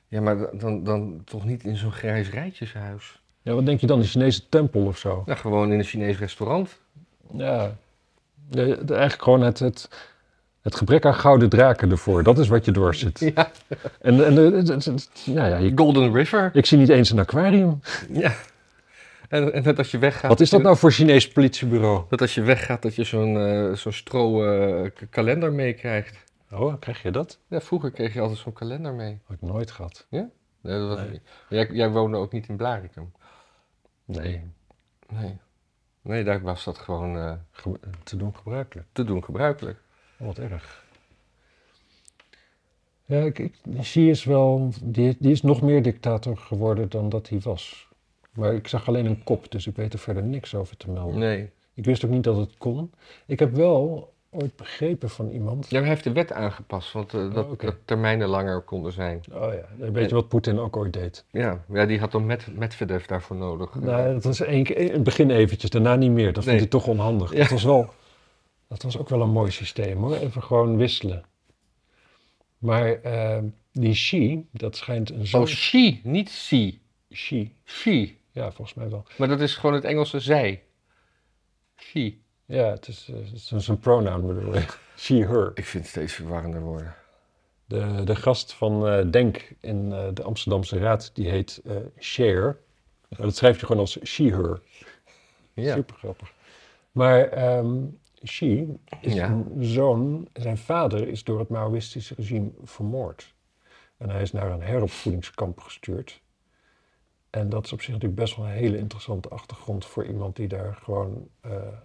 Ja, 0.08 0.20
maar 0.20 0.58
dan, 0.58 0.84
dan 0.84 1.20
toch 1.24 1.44
niet 1.44 1.64
in 1.64 1.76
zo'n 1.76 1.92
grijs 1.92 2.30
rijtjeshuis. 2.30 3.22
Ja, 3.42 3.52
wat 3.54 3.66
denk 3.66 3.80
je 3.80 3.86
dan, 3.86 4.00
de 4.00 4.06
Chinese 4.06 4.48
tempel 4.48 4.84
of 4.86 4.98
zo? 4.98 5.22
Nou, 5.26 5.38
gewoon 5.38 5.72
in 5.72 5.78
een 5.78 5.84
Chinees 5.84 6.18
restaurant. 6.18 6.78
Ja, 7.32 7.76
Ja, 8.50 8.62
eigenlijk 8.76 9.22
gewoon 9.22 9.40
het, 9.40 9.58
het, 9.58 9.88
het 10.60 10.74
gebrek 10.74 11.04
aan 11.06 11.14
gouden 11.14 11.48
draken 11.48 11.90
ervoor. 11.90 12.22
Dat 12.22 12.38
is 12.38 12.48
wat 12.48 12.64
je 12.64 12.72
doorzit. 12.72 13.18
Ja. 13.34 13.50
En, 14.00 14.24
en 14.26 14.38
eh, 14.66 14.94
ja, 15.24 15.46
ja, 15.46 15.56
je- 15.56 15.72
Golden 15.74 16.12
River. 16.12 16.50
ik 16.52 16.66
zie 16.66 16.78
niet 16.78 16.88
eens 16.88 17.10
een 17.10 17.18
aquarium. 17.18 17.80
Ja. 18.12 18.32
En, 19.28 19.52
en 19.52 19.62
dat 19.62 19.78
als 19.78 19.90
je 19.90 19.98
weggaat... 19.98 20.30
Wat 20.30 20.40
is 20.40 20.50
dat 20.50 20.62
nou 20.62 20.76
voor 20.76 20.90
Chinees 20.92 21.28
politiebureau? 21.32 22.04
Dat 22.08 22.20
als 22.20 22.34
je 22.34 22.42
weggaat, 22.42 22.82
dat 22.82 22.94
je 22.94 23.04
zo'n 23.04 23.36
eh, 23.36 23.72
zo'n 23.72 23.92
stro 23.92 24.38
k- 24.94 25.06
kalender 25.10 25.52
meekrijgt. 25.52 26.24
Oh, 26.52 26.74
krijg 26.80 27.02
je 27.02 27.10
dat? 27.10 27.38
Ja, 27.48 27.60
vroeger 27.60 27.90
kreeg 27.90 28.14
je 28.14 28.20
altijd 28.20 28.38
zo'n 28.38 28.52
kalender 28.52 28.92
mee. 28.94 29.18
Heb 29.26 29.36
ik 29.42 29.48
nooit 29.48 29.70
gehad. 29.70 30.06
Nee, 30.10 30.26
dat 30.60 30.88
was 30.88 30.98
Nee. 30.98 31.20
Jij, 31.48 31.68
jij 31.72 31.90
woonde 31.90 32.16
ook 32.16 32.32
niet 32.32 32.48
in 32.48 32.56
Blaricum. 32.56 33.12
Nee, 34.04 34.42
Nee. 35.08 35.36
Nee, 36.02 36.24
daar 36.24 36.40
was 36.42 36.64
dat 36.64 36.78
gewoon 36.78 37.16
eh, 37.16 37.32
ge- 37.50 37.78
te 38.02 38.16
doen 38.16 38.36
gebruikelijk. 38.36 38.86
te 38.92 39.04
doen 39.04 39.24
gebruikelijk. 39.24 39.78
Oh, 40.18 40.26
wat 40.26 40.38
erg. 40.38 40.82
Ja, 43.04 43.20
ik, 43.20 43.38
ik, 43.38 43.54
Xi 43.80 44.10
is 44.10 44.24
wel, 44.24 44.70
die, 44.82 45.16
die 45.18 45.32
is 45.32 45.42
nog 45.42 45.62
meer 45.62 45.82
dictator 45.82 46.36
geworden 46.36 46.88
dan 46.88 47.08
dat 47.08 47.28
hij 47.28 47.40
was. 47.40 47.88
Maar 48.34 48.54
ik 48.54 48.68
zag 48.68 48.88
alleen 48.88 49.06
een 49.06 49.24
kop, 49.24 49.50
dus 49.50 49.66
ik 49.66 49.76
weet 49.76 49.92
er 49.92 49.98
verder 49.98 50.22
niks 50.22 50.54
over 50.54 50.76
te 50.76 50.90
melden. 50.90 51.18
Nee. 51.18 51.50
Ik 51.74 51.84
wist 51.84 52.04
ook 52.04 52.10
niet 52.10 52.24
dat 52.24 52.36
het 52.36 52.56
kon. 52.58 52.90
Ik 53.26 53.38
heb 53.38 53.52
wel 53.54 54.12
ooit 54.30 54.56
begrepen 54.56 55.10
van 55.10 55.30
iemand. 55.30 55.70
Ja, 55.70 55.80
hij 55.80 55.88
heeft 55.88 56.04
de 56.04 56.12
wet 56.12 56.32
aangepast, 56.32 56.92
want 56.92 57.14
eh, 57.14 57.34
dat, 57.34 57.46
Oh, 57.46 57.58
dat 57.58 57.76
termijnen 57.84 58.28
langer 58.28 58.60
konden 58.60 58.92
zijn. 58.92 59.20
Oh 59.32 59.52
ja, 59.78 59.90
weet 59.90 60.08
je 60.08 60.14
wat 60.14 60.28
Poetin 60.28 60.58
ook 60.58 60.76
ooit 60.76 60.92
deed? 60.92 61.24
Ja, 61.30 61.64
ja 61.72 61.86
die 61.86 61.98
had 61.98 62.12
dan 62.12 62.26
met, 62.26 62.56
Medvedev 62.56 63.04
daarvoor 63.06 63.36
nodig. 63.36 63.74
Nou, 63.74 64.12
dat 64.12 64.24
was 64.24 64.40
één 64.40 64.64
keer, 64.64 64.76
in 64.76 64.92
het 64.92 65.02
begin 65.02 65.30
eventjes, 65.30 65.70
daarna 65.70 65.94
niet 65.96 66.10
meer. 66.10 66.32
Dat 66.32 66.44
Nee. 66.44 66.58
vond 66.58 66.58
hij 66.58 66.80
toch 66.80 66.86
onhandig. 66.86 67.32
Ja. 67.32 67.38
Dat, 67.38 67.50
was 67.50 67.64
wel, 67.64 67.90
dat 68.68 68.82
was 68.82 68.98
ook 68.98 69.08
wel 69.08 69.20
een 69.20 69.30
mooi 69.30 69.50
systeem 69.50 70.02
hoor. 70.02 70.14
Even 70.16 70.42
gewoon 70.42 70.76
wisselen. 70.76 71.24
Maar 72.58 72.92
eh, 73.02 73.38
die 73.72 73.92
Xi, 73.92 74.46
dat 74.50 74.76
schijnt 74.76 75.10
een 75.10 75.26
zo... 75.26 75.40
Oh, 75.40 75.46
she, 75.46 76.00
niet 76.02 76.30
she. 76.30 76.78
Xi, 77.08 77.54
She. 77.64 78.14
Ja, 78.34 78.52
volgens 78.52 78.74
mij 78.76 78.88
wel. 78.90 79.04
Maar 79.18 79.28
dat 79.28 79.40
is 79.40 79.54
gewoon 79.56 79.74
het 79.74 79.84
Engelse 79.84 80.20
zij. 80.20 80.62
She. 81.76 82.16
Ja, 82.46 82.64
het 82.70 82.88
is, 82.88 83.08
eh, 83.10 83.16
het 83.16 83.52
is 83.52 83.68
een- 83.68 83.78
pronoun 83.78 84.26
bedoel 84.26 84.54
ik. 84.54 84.78
She, 84.96 85.14
her. 85.14 85.50
Ik 85.54 85.64
vind 85.64 85.82
het 85.82 85.92
steeds 85.92 86.12
verwarrender 86.12 86.60
worden. 86.60 86.94
De, 87.64 88.02
de 88.04 88.16
gast 88.16 88.52
van 88.52 88.88
eh, 88.88 89.10
Denk 89.10 89.54
in 89.60 89.92
eh, 89.92 90.08
de 90.14 90.22
Amsterdamse 90.22 90.78
Raad, 90.78 91.10
die 91.14 91.28
heet 91.30 91.60
eh 91.64 91.76
Cher. 91.96 92.42
Nou, 93.08 93.22
dat 93.22 93.36
schrijf 93.36 93.60
je 93.60 93.66
gewoon 93.66 93.80
als 93.80 93.98
she, 94.02 94.24
her. 94.24 94.60
Ja. 95.52 95.74
Super 95.74 95.96
grappig. 95.96 96.32
Maar 96.92 97.28
ehm 97.28 97.76
Xi 98.22 98.78
is 99.00 99.12
Ja. 99.14 99.28
een 99.30 99.64
zoon, 99.64 100.28
zijn 100.32 100.58
vader 100.58 101.08
is 101.08 101.24
door 101.24 101.38
het 101.38 101.48
Maoïstische 101.48 102.14
regime 102.14 102.50
vermoord. 102.62 103.34
En 103.96 104.10
hij 104.10 104.22
is 104.22 104.32
naar 104.32 104.50
een 104.50 104.62
heropvoedingskamp 104.62 105.60
gestuurd. 105.60 106.22
En 107.34 107.48
dat 107.48 107.64
is 107.64 107.72
op 107.72 107.80
zich 107.80 107.92
natuurlijk 107.92 108.20
best 108.20 108.36
wel 108.36 108.46
een 108.46 108.52
hele 108.52 108.78
interessante 108.78 109.28
achtergrond 109.28 109.84
voor 109.86 110.06
iemand 110.06 110.36
die 110.36 110.48
daar 110.48 110.74
gewoon 110.74 111.28
eh, 111.40 111.78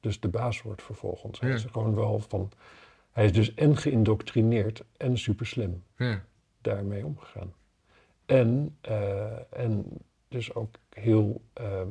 dus 0.00 0.20
de 0.20 0.28
baas 0.28 0.62
wordt 0.62 0.82
vervolgens. 0.82 1.40
Hij 1.40 1.50
is 1.50 1.64
gewoon 1.64 1.94
wel 1.94 2.18
van. 2.18 2.50
Hij 3.10 3.24
is 3.24 3.32
dus 3.32 3.54
en 3.54 3.76
geïndoctrineerd 3.76 4.84
en 4.96 5.18
super 5.18 5.46
slim 5.46 5.84
Ja. 5.96 6.24
daarmee 6.60 7.04
omgegaan. 7.04 7.54
En, 8.26 8.78
eh, 8.80 9.52
en 9.60 9.86
dus 10.28 10.54
ook 10.54 10.74
heel, 10.88 11.42
eh, 11.52 11.86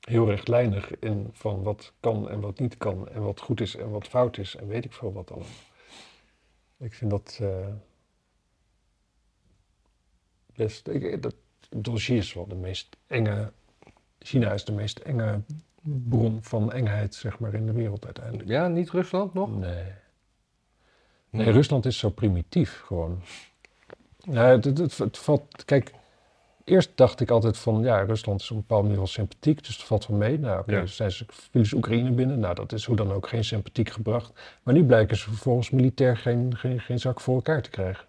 heel 0.00 0.26
rechtlijnig 0.26 0.98
in 0.98 1.28
van 1.32 1.62
wat 1.62 1.92
kan 2.00 2.28
en 2.30 2.40
wat 2.40 2.58
niet 2.58 2.76
kan. 2.76 3.08
En 3.08 3.22
wat 3.22 3.40
goed 3.40 3.60
is 3.60 3.76
en 3.76 3.90
wat 3.90 4.08
fout 4.08 4.38
is 4.38 4.56
en 4.56 4.66
weet 4.66 4.84
ik 4.84 4.92
veel 4.92 5.12
wat 5.12 5.30
allemaal. 5.30 5.48
Ik 6.76 6.94
vind 6.94 7.10
dat 7.10 7.40
best... 10.54 10.88
Ik, 10.88 11.22
dat, 11.22 11.34
is 12.08 12.32
wel 12.34 12.46
de 12.46 12.54
meest 12.54 12.96
enge... 13.06 13.52
China 14.18 14.52
is 14.52 14.64
de 14.64 14.72
meest 14.72 14.98
enge 14.98 15.40
bron 15.82 16.38
van 16.42 16.72
engheid, 16.72 17.14
zeg 17.14 17.38
maar, 17.38 17.54
in 17.54 17.66
de 17.66 17.72
wereld 17.72 18.04
uiteindelijk. 18.04 18.48
ja, 18.48 18.68
niet 18.68 18.90
Rusland 18.90 19.34
nog? 19.34 19.58
Nee. 19.58 19.84
Nee, 21.30 21.50
Rusland 21.50 21.86
is 21.86 21.98
zo 21.98 22.10
primitief 22.10 22.82
gewoon. 22.84 23.22
Ja, 24.18 24.44
het, 24.46 24.64
het, 24.64 24.78
het, 24.78 24.98
het 24.98 25.18
valt, 25.18 25.64
kijk, 25.64 25.92
eerst 26.64 26.90
dacht 26.94 27.20
ik 27.20 27.30
altijd 27.30 27.58
van, 27.58 27.82
ja, 27.82 28.00
Rusland 28.00 28.40
is 28.40 28.50
op 28.50 28.56
een 28.56 28.60
bepaalde 28.62 28.82
manier 28.82 28.98
wel 28.98 29.06
sympathiek, 29.06 29.64
dus 29.64 29.76
het 29.76 29.86
valt 29.86 30.06
wel 30.06 30.16
mee. 30.18 30.38
Nou, 30.38 30.60
oké, 30.60 30.72
Ja. 30.74 30.80
dus 30.80 30.96
zijn 30.96 31.10
ze, 31.10 31.24
vielen 31.28 31.68
ze 31.68 31.76
Oekraïne 31.76 32.10
binnen, 32.10 32.38
nou, 32.40 32.54
dat 32.54 32.72
is 32.72 32.84
hoe 32.84 32.96
dan 32.96 33.12
ook 33.12 33.28
geen 33.28 33.44
sympathiek 33.44 33.90
gebracht. 33.90 34.40
Maar 34.62 34.74
nu 34.74 34.84
blijken 34.84 35.16
ze 35.16 35.24
vervolgens 35.24 35.70
militair 35.70 36.16
geen, 36.16 36.56
geen, 36.56 36.80
geen 36.80 36.98
zak 36.98 37.20
voor 37.20 37.34
elkaar 37.34 37.62
te 37.62 37.70
krijgen. 37.70 38.06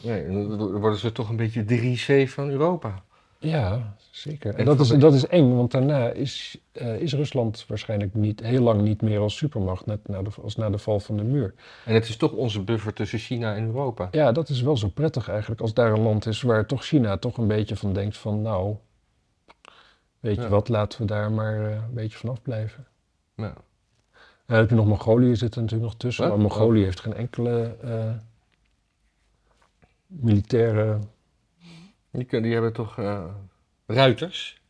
Nee, 0.00 0.26
dan 0.28 0.78
worden 0.80 0.98
ze 0.98 1.12
toch 1.12 1.28
een 1.28 1.36
beetje 1.36 1.64
de 1.64 2.26
3C 2.26 2.30
van 2.30 2.50
Europa. 2.50 3.02
Ja, 3.38 3.96
zeker. 4.10 4.52
En 4.52 4.58
En 4.58 4.64
dat 4.64 4.80
is, 4.80 4.88
dat 4.88 5.14
is 5.14 5.26
eng, 5.26 5.56
want 5.56 5.70
daarna 5.70 6.10
is, 6.10 6.58
eh, 6.72 7.00
is 7.00 7.14
Rusland 7.14 7.64
waarschijnlijk 7.68 8.14
niet, 8.14 8.40
heel 8.40 8.62
lang 8.62 8.82
niet 8.82 9.02
meer 9.02 9.20
als 9.20 9.36
supermacht, 9.36 9.86
net 9.86 10.08
na 10.08 10.22
de, 10.22 10.30
als 10.42 10.56
na 10.56 10.70
de 10.70 10.78
val 10.78 11.00
van 11.00 11.16
de 11.16 11.24
muur. 11.24 11.54
En 11.84 11.94
het 11.94 12.08
is 12.08 12.16
toch 12.16 12.32
onze 12.32 12.62
buffer 12.62 12.92
tussen 12.92 13.18
China 13.18 13.54
en 13.54 13.64
Europa. 13.64 14.08
Ja, 14.10 14.32
dat 14.32 14.48
is 14.48 14.62
wel 14.62 14.76
zo 14.76 14.88
prettig 14.88 15.28
eigenlijk 15.28 15.60
als 15.60 15.74
daar 15.74 15.92
een 15.92 16.02
land 16.02 16.26
is 16.26 16.42
waar 16.42 16.66
toch 16.66 16.84
China 16.84 17.16
toch 17.16 17.36
een 17.36 17.46
beetje 17.46 17.76
van 17.76 17.92
denkt 17.92 18.16
van 18.16 18.42
nou, 18.42 18.76
weet 20.20 20.36
je 20.36 20.48
wat, 20.48 20.68
laten 20.68 21.00
we 21.00 21.06
daar 21.06 21.32
maar 21.32 21.64
eh, 21.64 21.72
een 21.72 21.94
beetje 21.94 22.18
vanaf 22.18 22.42
blijven. 22.42 22.86
Ja. 23.36 23.54
Dan 24.46 24.56
heb 24.56 24.68
je 24.68 24.74
nog 24.74 24.86
Mongolië 24.86 25.36
zit 25.36 25.54
er 25.54 25.60
natuurlijk 25.60 25.90
nog 25.90 26.00
tussen, 26.00 26.28
Wat? 26.28 26.32
maar 26.32 26.42
Mongolië 26.42 26.84
heeft 26.84 27.00
geen 27.00 27.14
enkele 27.14 27.76
eh, 27.82 28.10
militaire 30.20 30.98
Die, 32.10 32.24
kunnen, 32.24 32.42
die 32.42 32.52
hebben 32.52 32.72
toch 32.72 32.98
eh, 32.98 33.24
ruiters? 33.86 34.60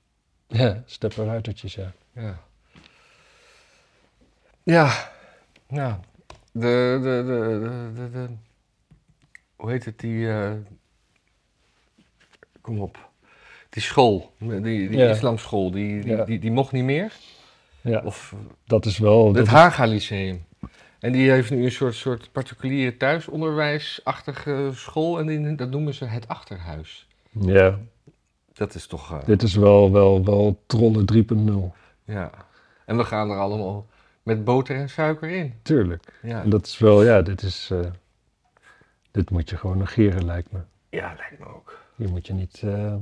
ja, 0.47 0.82
steppenruitertjes, 0.86 1.74
ja. 1.74 1.93
Ja. 2.14 2.38
Ja. 4.62 5.11
Ja. 5.68 6.01
De, 6.53 6.99
de, 7.03 7.22
de, 7.26 7.93
de, 7.95 8.11
de, 8.11 8.28
hoe 9.57 9.70
heet 9.70 9.84
het, 9.84 9.99
die, 10.01 10.28
eh, 10.30 10.53
kom 12.61 12.80
op. 12.80 13.11
die 13.68 13.82
school, 13.82 14.32
die, 14.38 14.61
die 14.62 14.97
Ja. 14.97 15.11
islamschool, 15.11 15.70
die, 15.70 16.01
die, 16.03 16.11
Ja. 16.16 16.24
die, 16.24 16.38
die 16.38 16.51
mocht 16.51 16.72
niet 16.72 16.84
meer. 16.84 17.12
Ja, 17.80 18.03
Of 18.05 18.34
dat 18.64 18.86
is 18.86 18.99
wel... 18.99 19.34
het 19.34 19.47
Haga 19.47 19.84
Lyceum. 19.84 20.45
En 21.03 21.12
die 21.12 21.30
heeft 21.30 21.50
nu 21.50 21.64
een 21.64 21.70
soort, 21.72 21.94
soort 21.94 22.32
particuliere 22.32 22.96
thuisonderwijsachtige 22.96 24.70
school 24.74 25.18
en 25.18 25.26
die, 25.26 25.55
dat 25.55 25.70
noemen 25.70 25.94
ze 25.94 26.05
het 26.05 26.28
achterhuis. 26.28 27.07
ja, 27.30 27.78
Dat 28.53 28.74
is 28.74 28.86
toch, 28.86 29.12
eh, 29.12 29.24
dit 29.26 29.42
is 29.42 29.55
wel, 29.55 29.92
wel, 29.92 30.24
wel 30.24 30.62
trollen 30.66 31.05
3.0. 31.07 31.74
ja. 32.05 32.30
En 32.86 32.96
we 32.96 33.05
gaan 33.05 33.30
er 33.30 33.38
allemaal 33.38 33.86
met 34.22 34.44
boter 34.44 34.76
en 34.76 34.88
suiker 34.90 35.28
in. 35.30 35.55
Tuurlijk. 35.62 36.18
Ja, 36.22 36.42
En 36.42 36.50
dat 36.50 36.66
is 36.66 36.78
wel, 36.78 37.05
ja, 37.05 37.22
dit 37.22 37.42
is... 37.42 37.68
eh, 37.72 37.80
dit 39.11 39.30
moet 39.30 39.50
je 39.50 39.57
gewoon 39.57 39.78
negeren, 39.78 40.24
lijkt 40.24 40.53
me. 40.53 40.59
ja 40.90 41.14
lijkt 41.18 41.38
me 41.38 41.46
ook. 41.46 41.78
Hier 41.96 42.09
moet 42.09 42.26
je 42.26 42.32
niet... 42.32 42.61
eh, 42.64 42.94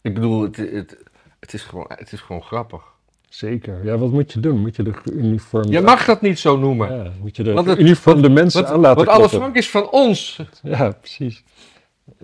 Ik 0.00 0.14
bedoel, 0.14 0.42
het, 0.42 0.56
het, 0.56 0.96
het, 1.40 1.52
is 1.54 1.62
gewoon, 1.62 1.86
het 1.88 2.12
is 2.12 2.20
gewoon 2.20 2.42
grappig. 2.42 2.82
Zeker. 3.28 3.84
Ja, 3.84 3.98
wat 3.98 4.10
moet 4.10 4.32
je 4.32 4.40
doen? 4.40 4.58
Moet 4.58 4.76
je 4.76 4.82
de 4.82 4.92
uniform... 5.12 5.70
Je 5.70 5.80
mag 5.80 6.04
dat 6.04 6.20
niet 6.20 6.38
zo 6.38 6.56
noemen. 6.56 6.96
Ja, 6.96 7.10
moet 7.20 7.36
je 7.36 7.42
de 7.42 7.52
Want 7.52 7.66
het- 7.66 7.78
uniform 7.78 8.22
de 8.22 8.30
mensen 8.30 8.62
Want, 8.62 8.74
aan 8.74 8.80
laten 8.80 8.96
want 8.96 9.08
alle 9.08 9.18
kloppen. 9.18 9.38
Frank 9.38 9.56
is 9.56 9.70
van 9.70 9.90
ons. 9.90 10.40
Ja, 10.62 10.90
precies. 10.90 11.44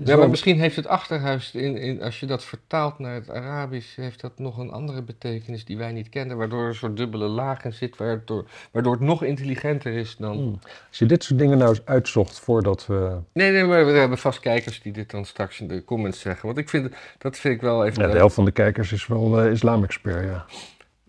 Maar 0.04 0.30
misschien 0.30 0.60
heeft 0.60 0.76
het 0.76 0.86
achterhuis, 0.86 1.54
in, 1.54 1.76
in, 1.76 2.02
als 2.02 2.20
je 2.20 2.26
dat 2.26 2.44
vertaalt 2.44 2.98
naar 2.98 3.14
het 3.14 3.30
Arabisch, 3.30 3.96
heeft 3.96 4.20
dat 4.20 4.38
nog 4.38 4.58
een 4.58 4.70
andere 4.70 5.02
betekenis 5.02 5.64
die 5.64 5.76
wij 5.76 5.92
niet 5.92 6.08
kennen, 6.08 6.36
waardoor 6.36 6.62
er 6.62 6.68
een 6.68 6.74
soort 6.74 6.96
dubbele 6.96 7.26
laag 7.26 7.64
in 7.64 7.72
zit, 7.72 7.96
waardoor, 7.96 8.46
waardoor 8.70 8.92
het 8.92 9.02
nog 9.02 9.22
intelligenter 9.22 9.92
is 9.92 10.16
dan... 10.18 10.36
Hmm. 10.36 10.58
Als 10.88 10.98
je 10.98 11.06
dit 11.06 11.24
soort 11.24 11.38
dingen 11.38 11.58
nou 11.58 11.70
eens 11.70 11.84
uitzocht 11.84 12.40
voordat 12.40 12.86
we... 12.86 13.18
Nee, 13.32 13.50
nee, 13.52 13.64
maar 13.64 13.86
we 13.86 13.92
hebben 13.92 14.18
vast 14.18 14.40
kijkers 14.40 14.82
die 14.82 14.92
dit 14.92 15.10
dan 15.10 15.24
straks 15.24 15.60
in 15.60 15.68
de 15.68 15.84
comments 15.84 16.20
zeggen. 16.20 16.46
Want 16.46 16.58
ik 16.58 16.68
vind, 16.68 16.94
dat 17.18 17.36
vind 17.36 17.54
ik 17.54 17.60
wel 17.60 17.84
even... 17.86 18.02
Ja, 18.02 18.10
de 18.10 18.16
helft 18.16 18.34
van 18.34 18.44
de 18.44 18.52
kijkers 18.52 18.92
is 18.92 19.06
wel 19.06 19.40
eh 19.40 19.50
islamexpert, 19.50 20.24
ja. 20.24 20.44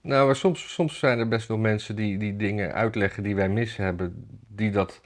Nou, 0.05 0.25
maar 0.25 0.35
soms, 0.35 0.73
soms 0.73 0.99
zijn 0.99 1.19
er 1.19 1.27
best 1.27 1.47
wel 1.47 1.57
mensen 1.57 1.95
die, 1.95 2.17
die 2.17 2.35
dingen 2.35 2.73
uitleggen 2.73 3.23
die 3.23 3.35
wij 3.35 3.49
mis 3.49 3.75
hebben, 3.77 4.27
die 4.47 4.71
dat, 4.71 5.01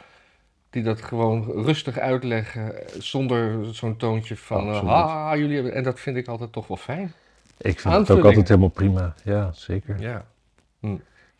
die 0.69 0.83
dat 0.83 1.01
gewoon 1.01 1.43
rustig 1.51 1.97
uitleggen, 1.97 2.75
eh, 2.87 2.99
zonder 3.01 3.65
zo'n 3.75 3.97
toontje 3.97 4.37
van, 4.37 4.67
ah, 4.89 5.31
jullie 5.37 5.53
hebben... 5.55 5.73
En 5.73 5.83
dat 5.83 5.99
vind 5.99 6.17
ik 6.17 6.27
altijd 6.27 6.51
toch 6.51 6.67
wel 6.67 6.77
fijn. 6.77 7.13
Ik 7.57 7.79
vind 7.79 7.93
het 7.93 8.09
ook 8.11 8.23
altijd 8.25 8.47
helemaal 8.47 8.69
prima. 8.69 9.13
Ja, 9.23 9.51
zeker. 9.53 9.99
Ja. 9.99 10.25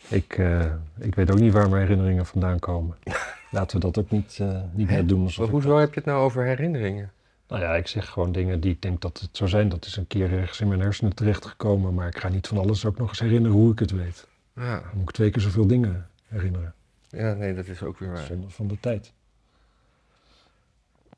Ik, 0.07 0.37
eh, 0.37 0.65
ik 0.99 1.15
weet 1.15 1.31
ook 1.31 1.39
niet 1.39 1.53
waar 1.53 1.69
mijn 1.69 1.81
herinneringen 1.81 2.25
vandaan 2.25 2.59
komen. 2.59 2.97
Laten 3.51 3.79
we 3.79 3.85
dat 3.85 3.97
ook 3.97 4.09
niet, 4.09 4.39
niet 4.71 4.89
net 4.89 5.09
doen. 5.09 5.21
Alsof 5.23 5.37
Maar 5.37 5.45
ik- 5.45 5.51
hoezo 5.51 5.77
heb 5.77 5.89
je 5.93 5.95
het 5.99 6.05
nou 6.05 6.21
over 6.23 6.43
herinneringen? 6.43 7.11
Nou 7.49 7.61
ja, 7.61 7.75
ik 7.75 7.87
zeg 7.87 8.09
gewoon 8.09 8.31
dingen 8.31 8.59
die 8.59 8.71
ik 8.71 8.81
denk 8.81 9.01
dat 9.01 9.19
het 9.19 9.37
zou 9.37 9.49
zijn. 9.49 9.69
Dat 9.69 9.85
is 9.85 9.95
een 9.95 10.07
keer 10.07 10.31
ergens 10.33 10.59
in 10.59 10.67
mijn 10.67 10.79
hersenen 10.79 11.15
terechtgekomen. 11.15 11.93
Maar 11.93 12.07
ik 12.07 12.17
ga 12.17 12.29
niet 12.29 12.47
van 12.47 12.57
alles 12.57 12.85
ook 12.85 12.97
nog 12.97 13.09
eens 13.09 13.19
herinneren 13.19 13.57
hoe 13.57 13.71
ik 13.71 13.79
het 13.79 13.91
weet. 13.91 14.27
Ja, 14.55 14.79
Dan 14.79 14.89
moet 14.93 15.09
ik 15.09 15.15
twee 15.15 15.29
keer 15.29 15.41
zoveel 15.41 15.67
dingen 15.67 16.07
herinneren. 16.27 16.73
ja 17.09 17.33
nee, 17.33 17.53
dat 17.53 17.67
is 17.67 17.83
ook 17.83 17.99
weer 17.99 18.11
waar. 18.11 18.25
Zonde 18.25 18.49
van 18.49 18.67
de 18.67 18.79
tijd. 18.79 19.13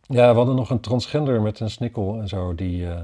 Ja, 0.08 0.30
we 0.32 0.38
hadden 0.38 0.56
nog 0.56 0.70
een 0.70 0.80
transgender 0.80 1.42
met 1.42 1.60
een 1.60 1.70
snikkel 1.70 2.20
en 2.22 2.28
zo. 2.28 2.56
Die 2.56 2.88
eh, 2.88 3.04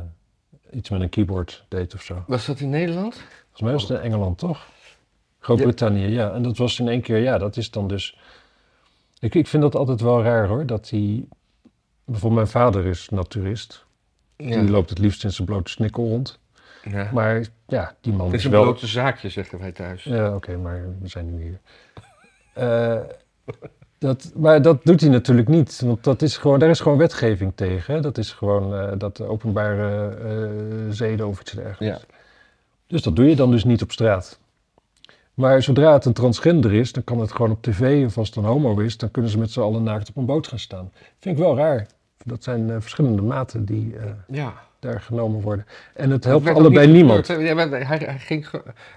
iets 0.71 0.89
met 0.89 1.01
een 1.01 1.09
keyboard 1.09 1.65
deed 1.67 1.93
of 1.93 2.01
zo. 2.01 2.23
Was 2.27 2.45
dat 2.45 2.59
in 2.59 2.69
Nederland? 2.69 3.13
Volgens 3.13 3.61
mij 3.61 3.71
was 3.71 3.81
het 3.81 3.91
in 3.91 3.97
Engeland, 3.97 4.37
toch? 4.37 4.67
Groot-Brittannië, 5.39 6.07
ja. 6.07 6.33
En 6.33 6.43
dat 6.43 6.57
was 6.57 6.79
in 6.79 6.87
één 6.87 7.01
keer, 7.01 7.17
ja, 7.17 7.37
dat 7.37 7.57
is 7.57 7.71
dan 7.71 7.87
dus... 7.87 8.17
Ik, 9.19 9.35
ik 9.35 9.47
vind 9.47 9.63
dat 9.63 9.75
altijd 9.75 10.01
wel 10.01 10.23
raar, 10.23 10.47
hoor. 10.47 10.65
Dat 10.65 10.89
die... 10.89 11.27
Bijvoorbeeld 12.07 12.41
mijn 12.41 12.63
vader 12.63 12.85
is 12.85 13.09
naturist. 13.09 13.85
Ja. 14.37 14.59
Die 14.59 14.69
loopt 14.69 14.89
het 14.89 14.99
liefst 14.99 15.23
in 15.23 15.31
zijn 15.31 15.47
blote 15.47 15.71
snikkel 15.71 16.07
rond. 16.07 16.39
ja. 16.83 17.09
Maar 17.13 17.45
ja, 17.67 17.95
die 18.01 18.13
man 18.13 18.25
Het 18.25 18.33
is, 18.35 18.39
is 18.39 18.45
een 18.45 18.51
wel... 18.51 18.61
blote 18.63 18.87
zaakje, 18.87 19.29
zeggen 19.29 19.59
wij 19.59 19.71
thuis. 19.71 20.03
Ja, 20.03 20.35
oké, 20.35 20.57
maar 20.57 20.85
we 21.01 21.07
zijn 21.07 21.35
nu 21.35 21.41
hier. 21.41 21.59
Eh, 22.53 22.99
dat, 23.97 24.31
maar 24.35 24.61
dat 24.61 24.83
doet 24.83 25.01
hij 25.01 25.09
natuurlijk 25.09 25.47
niet. 25.47 25.81
Want 25.81 26.03
dat 26.03 26.21
is 26.21 26.37
gewoon, 26.37 26.59
daar 26.59 26.69
is 26.69 26.79
gewoon 26.79 26.97
wetgeving 26.97 27.51
tegen. 27.55 27.93
Hè? 27.93 28.01
Dat 28.01 28.17
is 28.17 28.31
gewoon 28.31 28.75
eh, 28.75 28.91
dat 28.97 29.21
openbare 29.21 30.09
eh 30.15 30.91
zeden 30.93 31.27
of 31.27 31.41
iets 31.41 31.51
dergelijks. 31.51 32.01
Ja. 32.01 32.15
Dus 32.87 33.01
dat 33.01 33.15
doe 33.15 33.25
je 33.29 33.35
dan 33.35 33.51
dus 33.51 33.63
niet 33.63 33.81
op 33.81 33.91
straat. 33.91 34.39
Maar 35.33 35.61
zodra 35.63 35.93
het 35.93 36.05
een 36.05 36.13
transgender 36.13 36.73
is, 36.73 36.91
dan 36.91 37.03
kan 37.03 37.19
het 37.19 37.31
gewoon 37.31 37.51
op 37.51 37.61
tv. 37.61 38.05
Of 38.05 38.17
als 38.17 38.27
het 38.27 38.37
een 38.37 38.43
homo 38.43 38.79
is, 38.79 38.97
dan 38.97 39.11
kunnen 39.11 39.31
ze 39.31 39.37
met 39.37 39.51
z'n 39.51 39.59
allen 39.61 39.83
naakt 39.83 40.09
op 40.09 40.15
een 40.17 40.25
boot 40.25 40.47
gaan 40.47 40.59
staan. 40.59 40.91
Vind 41.19 41.37
ik 41.37 41.43
wel 41.43 41.57
raar. 41.57 41.87
Dat 42.27 42.43
zijn 42.43 42.69
eh, 42.69 42.75
verschillende 42.79 43.21
maten 43.21 43.65
die 43.65 43.97
eh, 43.97 44.05
ja. 44.27 44.53
daar 44.79 45.01
genomen 45.01 45.41
worden. 45.41 45.65
En 45.93 46.09
het 46.09 46.23
helpt 46.23 46.49
allebei 46.49 46.87
niemand. 46.87 47.27
Ja, 47.27 47.35
hij, 47.35 47.97
hij, 47.97 48.19
ging, 48.19 48.47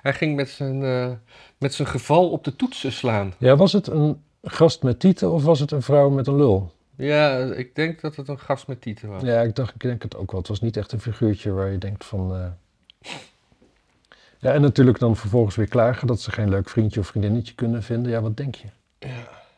hij 0.02 0.14
ging 0.14 0.36
met 0.36 0.48
zijn, 0.48 0.84
eh, 0.84 1.10
met 1.58 1.74
zijn 1.74 1.88
geval 1.88 2.30
op 2.30 2.44
de 2.44 2.56
toetsen 2.56 2.92
slaan. 2.92 3.32
Ja, 3.38 3.56
was 3.56 3.72
het 3.72 3.86
een 3.86 4.22
gast 4.42 4.82
met 4.82 5.00
tieten 5.00 5.30
of 5.32 5.44
was 5.44 5.60
het 5.60 5.70
een 5.70 5.82
vrouw 5.82 6.10
met 6.10 6.26
een 6.26 6.36
lul? 6.36 6.72
Ja, 6.96 7.38
ik 7.38 7.74
denk 7.74 8.00
dat 8.00 8.16
het 8.16 8.28
een 8.28 8.38
gast 8.38 8.66
met 8.66 8.80
tieten 8.80 9.08
was. 9.08 9.22
Ja, 9.22 9.40
ik 9.40 9.56
dacht, 9.56 9.74
ik 9.74 9.80
denk 9.80 10.02
het 10.02 10.16
ook 10.16 10.30
wel. 10.30 10.40
Het 10.40 10.48
was 10.48 10.60
niet 10.60 10.76
echt 10.76 10.92
een 10.92 11.00
figuurtje 11.00 11.52
waar 11.52 11.70
je 11.70 11.78
denkt 11.78 12.04
van... 12.04 12.54
Ja, 14.38 14.52
en 14.52 14.60
natuurlijk 14.60 14.98
dan 14.98 15.16
vervolgens 15.16 15.56
weer 15.56 15.68
klagen 15.68 16.06
dat 16.06 16.20
ze 16.20 16.30
geen 16.30 16.48
leuk 16.48 16.68
vriendje 16.68 17.00
of 17.00 17.06
vriendinnetje 17.06 17.54
kunnen 17.54 17.82
vinden. 17.82 18.12
Ja, 18.12 18.20
wat 18.20 18.36
denk 18.36 18.54
je? 18.54 18.66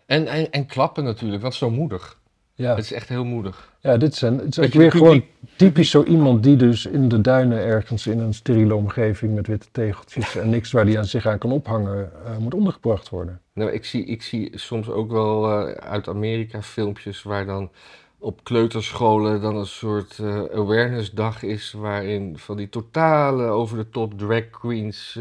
En, 0.06 0.26
en, 0.26 0.50
en 0.50 0.66
klappen 0.66 1.04
natuurlijk, 1.04 1.42
want 1.42 1.54
zo 1.54 1.70
moedig. 1.70 2.20
Ja, 2.54 2.74
Het 2.74 2.84
is 2.84 2.92
echt 2.92 3.08
heel 3.08 3.24
moedig. 3.24 3.72
ja 3.80 3.96
dit, 3.96 4.14
zijn, 4.14 4.38
het 4.38 4.58
is 4.58 4.64
ook 4.66 4.72
weer 4.72 4.90
gewoon 4.90 5.24
typisch 5.56 5.90
zo 5.90 6.02
iemand 6.04 6.42
die 6.42 6.56
dus 6.56 6.86
in 6.86 7.08
de 7.08 7.20
duinen 7.20 7.58
ergens 7.58 8.06
in 8.06 8.18
een 8.18 8.34
steriele 8.34 8.74
omgeving 8.74 9.34
met 9.34 9.46
witte 9.46 9.66
tegeltjes 9.72 10.36
en 10.36 10.48
niks 10.50 10.72
waar 10.72 10.84
die 10.84 10.98
aan 10.98 11.04
zich 11.04 11.26
aan 11.26 11.38
kan 11.38 11.52
ophangen, 11.52 12.10
eh, 12.26 12.36
moet 12.36 12.54
ondergebracht 12.54 13.08
worden. 13.08 13.40
Nou, 13.54 13.70
ik, 13.70 13.84
zie, 13.84 14.04
ik 14.04 14.22
zie 14.22 14.50
soms 14.54 14.88
ook 14.88 15.10
wel 15.10 15.50
eh, 15.66 15.72
uit 15.90 16.08
Amerika 16.08 16.62
filmpjes 16.62 17.22
waar 17.22 17.46
dan 17.46 17.70
op 18.18 18.44
kleuterscholen 18.44 19.40
dan 19.40 19.56
een 19.56 19.66
soort 19.66 20.18
eh, 20.18 20.42
awareness 20.54 21.10
dag 21.10 21.42
is, 21.42 21.72
waarin 21.72 22.38
van 22.38 22.56
die 22.56 22.68
totale 22.68 23.44
over 23.44 23.76
de 23.76 23.88
top 23.90 24.18
drag 24.18 24.50
queens 24.50 25.18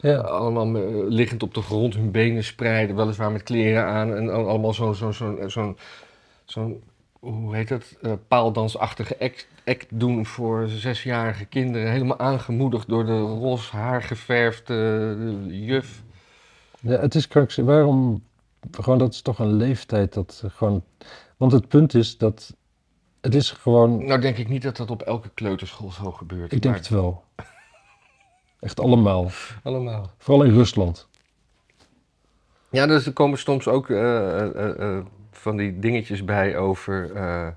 Ja, 0.00 0.16
allemaal 0.16 0.72
liggend 1.08 1.42
op 1.42 1.54
de 1.54 1.62
grond 1.62 1.94
hun 1.94 2.10
benen 2.10 2.44
spreiden, 2.44 2.96
weliswaar 2.96 3.32
met 3.32 3.42
kleren 3.42 3.84
aan 3.84 4.14
en 4.14 4.30
al- 4.30 4.48
allemaal 4.48 4.72
zo'n 4.74 4.94
zo'n 4.94 5.12
zo'n 5.12 5.38
zo'n 5.46 5.76
zo'n 6.52 6.82
hoe 7.20 7.54
heet 7.54 7.68
dat 7.68 7.96
eh, 8.02 8.12
paaldansachtige 8.28 9.18
act, 9.20 9.48
act 9.64 9.86
doen 9.90 10.26
voor 10.26 10.68
zesjarige 10.68 11.44
kinderen, 11.44 11.90
helemaal 11.90 12.18
aangemoedigd 12.18 12.88
door 12.88 13.06
de 13.06 13.20
roze 13.20 13.76
haar 13.76 14.02
geverfde 14.02 14.74
eh, 15.48 15.66
juf. 15.66 16.02
ja 16.80 16.98
het 16.98 17.14
is 17.14 17.28
krankzinnig. 17.28 17.74
Waarom? 17.74 18.22
Gewoon, 18.70 18.98
dat 18.98 19.12
is 19.12 19.22
toch 19.22 19.38
een 19.38 19.52
leeftijd 19.52 20.12
dat 20.12 20.44
gewoon... 20.46 20.84
Want 21.36 21.52
het 21.52 21.68
punt 21.68 21.94
is 21.94 22.18
dat 22.18 22.56
het 23.20 23.34
is 23.34 23.50
gewoon... 23.50 24.06
Nou 24.06 24.20
denk 24.20 24.36
ik 24.36 24.48
niet 24.48 24.62
dat 24.62 24.76
dat 24.76 24.90
op 24.90 25.02
elke 25.02 25.28
kleuterschool 25.34 25.90
zo 25.90 26.10
gebeurt. 26.10 26.52
Ik 26.52 26.62
denk 26.62 26.74
maar 26.74 26.82
het 26.82 26.88
wel. 26.88 27.24
Echt 28.60 28.80
allemaal. 28.80 29.30
allemaal. 29.62 30.10
Vooral 30.18 30.44
in 30.44 30.52
Rusland. 30.52 31.08
Ja, 32.70 32.86
dus 32.86 33.06
er 33.06 33.12
komen 33.12 33.38
soms 33.38 33.68
ook 33.68 33.90
eh, 33.90 34.98
van 35.42 35.56
die 35.56 35.78
dingetjes 35.78 36.24
bij 36.24 36.56
over 36.56 37.14
eh, 37.14 37.48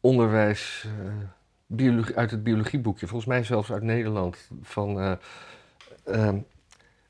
onderwijs 0.00 0.86
biologie, 1.66 2.16
uit 2.16 2.30
het 2.30 2.42
biologieboekje. 2.42 3.06
Volgens 3.06 3.30
mij 3.30 3.44
zelfs 3.44 3.72
uit 3.72 3.82
Nederland. 3.82 4.50
Van 4.62 5.00
eh, 5.00 5.12
ehm, 6.04 6.38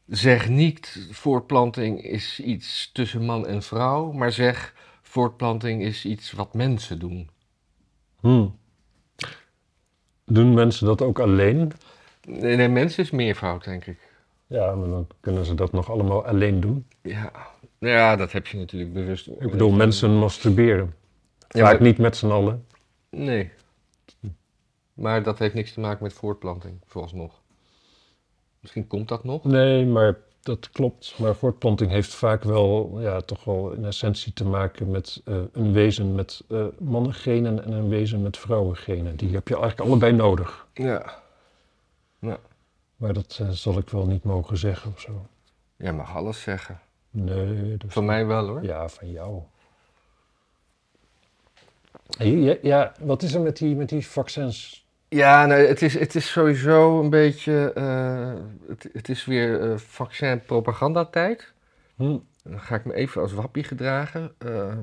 zeg 0.06 0.48
niet 0.48 1.08
voortplanting 1.10 2.02
is 2.02 2.40
iets 2.40 2.92
tussen 2.92 3.24
man 3.24 3.46
en 3.46 3.62
vrouw, 3.62 4.12
maar 4.12 4.32
zeg 4.32 4.74
voortplanting 5.02 5.82
is 5.82 6.04
iets 6.04 6.32
wat 6.32 6.54
mensen 6.54 6.98
doen. 6.98 7.30
Hmm. 8.20 8.58
Doen 10.24 10.54
mensen 10.54 10.86
dat 10.86 11.02
ook 11.02 11.18
alleen? 11.18 11.72
Nee, 12.26 12.56
nee 12.56 12.68
mens 12.68 12.98
is 12.98 13.10
meervoud, 13.10 13.64
denk 13.64 13.86
ik. 13.86 13.98
Ja, 14.46 14.74
maar 14.74 14.88
dan 14.88 15.06
kunnen 15.20 15.44
ze 15.44 15.54
dat 15.54 15.72
nog 15.72 15.90
allemaal 15.90 16.26
alleen 16.26 16.60
doen. 16.60 16.86
Ja, 17.02 17.32
ja 17.84 18.16
dat 18.16 18.32
heb 18.32 18.46
je 18.46 18.56
natuurlijk 18.58 18.92
bewust. 18.92 19.26
Ik 19.26 19.50
bedoel, 19.50 19.70
mensen 19.70 20.10
masturberen. 20.18 20.94
Ja, 21.48 21.64
Vaak 21.64 21.72
maar- 21.72 21.82
niet 21.82 21.98
met 21.98 22.16
z'n 22.16 22.30
allen. 22.30 22.66
Nee. 23.10 23.50
Maar 24.94 25.22
dat 25.22 25.38
heeft 25.38 25.54
niks 25.54 25.72
te 25.72 25.80
maken 25.80 26.02
met 26.02 26.12
voortplanting, 26.12 26.78
vooralsnog. 26.86 27.42
Misschien 28.60 28.86
komt 28.86 29.08
dat 29.08 29.24
nog. 29.24 29.44
Nee, 29.44 29.86
maar 29.86 30.16
dat 30.40 30.70
klopt. 30.70 31.14
Maar 31.18 31.34
voortplanting 31.34 31.90
heeft 31.90 32.14
vaak 32.14 32.42
wel, 32.44 33.00
ja, 33.00 33.20
toch 33.20 33.44
wel 33.44 33.72
in 33.72 33.84
essentie 33.84 34.32
te 34.32 34.44
maken 34.44 34.90
met 34.90 35.20
eh, 35.24 35.36
een 35.52 35.72
wezen 35.72 36.14
met 36.14 36.42
eh 36.48 36.66
mannengenen 36.78 37.64
en 37.64 37.72
een 37.72 37.88
wezen 37.88 38.22
met 38.22 38.36
vrouwengenen. 38.36 39.16
Die 39.16 39.32
heb 39.34 39.48
je 39.48 39.56
eigenlijk 39.58 39.88
allebei 39.88 40.12
nodig. 40.12 40.66
Ja. 40.72 41.22
Maar 42.96 43.12
dat 43.12 43.38
eh, 43.40 43.48
zal 43.48 43.78
ik 43.78 43.90
wel 43.90 44.06
niet 44.06 44.24
mogen 44.24 44.56
zeggen 44.56 44.92
of 44.94 45.00
zo. 45.00 45.26
Jij 45.76 45.92
mag 45.92 46.16
alles 46.16 46.42
zeggen. 46.42 46.80
Nee, 47.14 47.76
dat 47.76 47.92
Van 47.92 48.04
mij 48.04 48.26
wel 48.26 48.46
hoor. 48.46 48.62
Ja, 48.64 48.88
van 48.88 49.10
jou. 49.10 49.42
Ja, 52.18 52.56
ja, 52.62 52.92
wat 53.00 53.22
is 53.22 53.34
er 53.34 53.40
met 53.40 53.56
die, 53.56 53.76
met 53.76 53.88
die 53.88 54.06
vaccins? 54.06 54.86
Ja, 55.08 55.46
nee, 55.46 55.66
het, 55.66 55.82
is, 55.82 55.98
het 55.98 56.14
is 56.14 56.30
sowieso 56.30 57.00
een 57.00 57.10
beetje. 57.10 57.72
eh, 57.74 58.32
het, 58.68 58.88
het 58.92 59.08
is 59.08 59.24
weer 59.24 59.70
eh 59.70 59.78
vaccin-propagandatijd. 59.78 61.52
Hm. 61.96 62.18
Dan 62.42 62.60
ga 62.60 62.74
ik 62.74 62.84
me 62.84 62.94
even 62.94 63.20
als 63.22 63.32
wappie 63.32 63.64
gedragen. 63.64 64.34
Eh, 64.38 64.76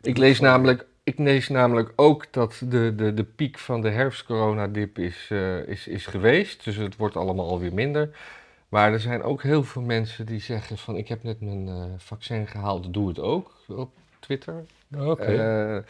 ik, 0.00 0.16
lees 0.16 0.40
namelijk, 0.40 0.86
ik 1.02 1.18
lees 1.18 1.48
namelijk 1.48 1.92
ook 1.96 2.32
dat 2.32 2.62
de, 2.68 2.94
de, 2.94 3.14
de 3.14 3.24
piek 3.24 3.58
van 3.58 3.80
de 3.80 3.90
herfstcoronadip 3.90 4.98
is, 4.98 5.30
is, 5.66 5.86
is 5.86 6.06
geweest. 6.06 6.64
Dus 6.64 6.76
het 6.76 6.96
wordt 6.96 7.16
allemaal 7.16 7.48
alweer 7.48 7.74
minder. 7.74 8.16
Maar 8.74 8.92
er 8.92 9.00
zijn 9.00 9.22
ook 9.22 9.42
heel 9.42 9.64
veel 9.64 9.82
mensen 9.82 10.26
die 10.26 10.40
zeggen 10.40 10.78
van... 10.78 10.96
ik 10.96 11.08
heb 11.08 11.22
net 11.22 11.40
mijn 11.40 11.68
eh, 11.68 11.84
vaccin 11.96 12.46
gehaald, 12.46 12.92
doe 12.92 13.08
het 13.08 13.18
ook 13.18 13.54
op 13.68 13.90
Twitter. 14.18 14.64
Oké. 14.98 15.22
Eh, 15.22 15.82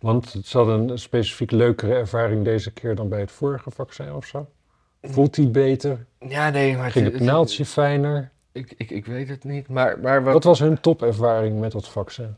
Want 0.00 0.32
het 0.32 0.46
zat 0.46 0.66
een 0.68 0.98
specifiek 0.98 1.50
leukere 1.50 1.94
ervaring 1.94 2.44
deze 2.44 2.70
keer 2.72 2.94
dan 2.94 3.08
bij 3.08 3.20
het 3.20 3.30
vorige 3.32 3.70
vaccin 3.70 4.12
of 4.12 4.26
zo? 4.26 4.48
Voelt 5.02 5.36
hij 5.36 5.50
beter? 5.50 6.06
ja, 6.28 6.50
nee, 6.50 6.76
maar... 6.76 6.90
Ging 6.90 7.04
het- 7.04 7.14
het 7.14 7.22
naaldje 7.22 7.64
fijner? 7.64 8.30
Ik, 8.52 8.74
ik, 8.76 8.90
ik 8.90 9.06
weet 9.06 9.28
het 9.28 9.44
niet, 9.44 9.68
maar, 9.68 9.98
maar 9.98 10.22
wat... 10.24 10.32
Wat 10.32 10.44
was 10.44 10.58
hun 10.58 10.80
topervaring 10.80 11.60
met 11.60 11.72
dat 11.72 11.88
vaccin? 11.88 12.36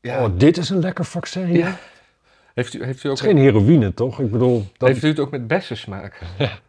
ja, 0.00 0.24
Oh, 0.24 0.38
dit 0.38 0.56
is 0.56 0.70
een 0.70 0.80
lekker 0.80 1.04
vaccin. 1.04 1.52
Ja. 1.52 1.76
heeft, 2.54 2.74
u, 2.74 2.84
heeft, 2.84 3.04
u 3.04 3.08
ook 3.08 3.16
Het 3.16 3.26
is 3.26 3.32
geen 3.32 3.42
heroïne, 3.42 3.94
toch? 3.94 4.20
Ik 4.20 4.30
bedoel, 4.30 4.66
dat, 4.76 4.88
heeft 4.88 5.02
u 5.02 5.08
het 5.08 5.18
ook 5.18 5.30
met 5.30 5.46
bessensmaak? 5.46 6.20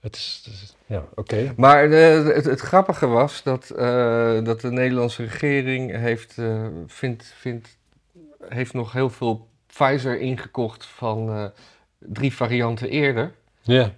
het 0.00 0.16
is, 0.16 0.42
het 0.44 0.52
is- 0.54 0.76
ja, 0.86 1.04
oké. 1.14 1.52
Maar 1.56 1.90
eh, 1.90 2.24
het, 2.34 2.44
het 2.44 2.60
grappige 2.60 3.06
was 3.06 3.42
dat, 3.42 3.70
eh, 3.70 4.44
dat 4.44 4.60
de 4.60 4.70
Nederlandse 4.70 5.22
regering 5.22 5.96
heeft, 5.96 6.38
eh, 6.38 6.66
vindt, 6.86 7.34
vindt, 7.36 7.76
heeft 8.48 8.72
nog 8.72 8.92
heel 8.92 9.10
veel 9.10 9.48
Pfizer 9.66 10.20
ingekocht 10.20 10.84
van 10.86 11.50
drie 11.98 12.34
varianten 12.34 12.88
eerder. 12.88 13.32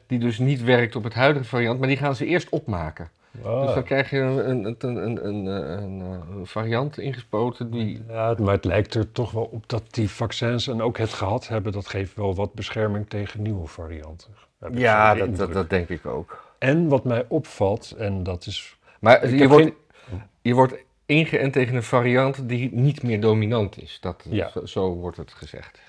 Die 0.07 0.19
dus 0.19 0.39
niet 0.39 0.63
werkt 0.63 0.97
op 0.97 1.05
het 1.05 1.15
huidige 1.15 1.45
variant, 1.45 1.79
maar 1.79 1.89
die 1.89 1.97
gaan 1.97 2.17
ze 2.17 2.27
eerst 2.27 2.49
opmaken. 2.49 3.11
Dus 3.31 3.45
Ah. 3.47 3.75
dan 3.75 3.85
krijg 3.85 4.11
je 4.11 4.19
een, 4.19 4.65
een, 4.65 4.77
een, 4.79 4.97
een, 4.97 5.27
een, 5.27 5.47
een, 5.47 6.01
een 6.01 6.47
variant 6.47 6.99
ingespoten 6.99 7.71
die... 7.71 8.03
Ja, 8.09 8.35
maar 8.39 8.55
het 8.55 8.65
lijkt 8.65 8.95
er 8.95 9.13
toch 9.13 9.31
wel 9.31 9.49
op 9.53 9.69
dat 9.69 9.83
die 9.91 10.11
vaccins 10.11 10.69
en 10.69 10.83
ook 10.83 10.99
het 10.99 11.13
gehad 11.13 11.49
hebben, 11.49 11.73
dat 11.73 11.89
geeft 11.89 12.15
wel 12.17 12.35
wat 12.35 12.55
bescherming 12.55 13.09
tegen 13.09 13.43
nieuwe 13.43 13.67
varianten. 13.67 14.29
Ja, 14.73 15.15
dat, 15.15 15.53
dat, 15.53 15.71
denk 15.71 15.89
ik 15.89 16.07
ook. 16.07 16.55
En 16.59 16.89
wat 16.89 17.05
mij 17.05 17.25
opvalt, 17.29 17.91
en 17.99 18.23
dat 18.23 18.47
is. 18.47 18.77
Maar 19.01 19.29
je 19.35 19.49
wordt, 19.49 19.65
geen- 19.65 19.75
je 20.43 20.55
wordt 20.55 20.75
ingeënt 21.07 21.53
tegen 21.53 21.75
een 21.77 21.83
variant 21.83 22.49
die 22.49 22.73
niet 22.75 23.03
meer 23.03 23.21
dominant 23.21 23.83
is. 23.83 23.99
Dat, 24.01 24.27
Ja. 24.31 24.49
zo, 24.51 24.67
zo 24.67 24.95
wordt 24.95 25.17
het 25.17 25.33
gezegd. 25.33 25.81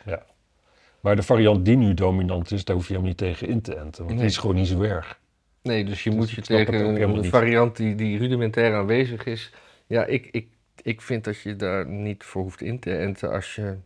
Maar 1.00 1.16
de 1.16 1.24
variant 1.24 1.66
die 1.66 1.76
nu 1.78 1.94
dominant 1.94 2.52
is, 2.52 2.66
daar 2.66 2.76
hoef 2.76 2.88
je 2.88 2.94
helemaal 2.94 3.12
niet 3.12 3.22
tegen 3.22 3.48
in 3.48 3.62
te 3.62 3.76
enten. 3.76 3.98
Want 3.98 4.08
Nee. 4.10 4.18
die 4.18 4.26
is 4.28 4.38
gewoon 4.38 4.56
niet 4.56 4.68
zo 4.68 4.82
erg. 4.82 5.20
Nee, 5.62 5.84
dus 5.86 6.04
je 6.04 6.10
Dus 6.10 6.20
moet 6.20 6.30
je 6.32 6.42
tegen 6.42 7.02
een, 7.02 7.26
variant 7.26 7.76
die, 7.76 7.96
die 7.96 8.18
rudimentair 8.18 8.74
aanwezig 8.76 9.26
is. 9.26 9.52
Ja, 9.88 10.06
ik, 10.06 10.28
ik, 10.32 10.48
ik 10.82 11.02
vind 11.02 11.24
dat 11.24 11.40
je 11.42 11.56
daar 11.56 11.88
niet 11.88 12.24
voor 12.24 12.42
hoeft 12.42 12.62
in 12.62 12.80
te 12.80 12.96
enten 12.98 13.32
als 13.32 13.56
je, 13.56 13.78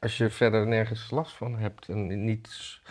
als 0.00 0.16
je 0.16 0.30
verder 0.30 0.66
nergens 0.66 1.10
last 1.10 1.32
van 1.32 1.56
hebt 1.58 1.88
en 1.88 2.24
niet 2.24 2.48
s- 2.50 2.82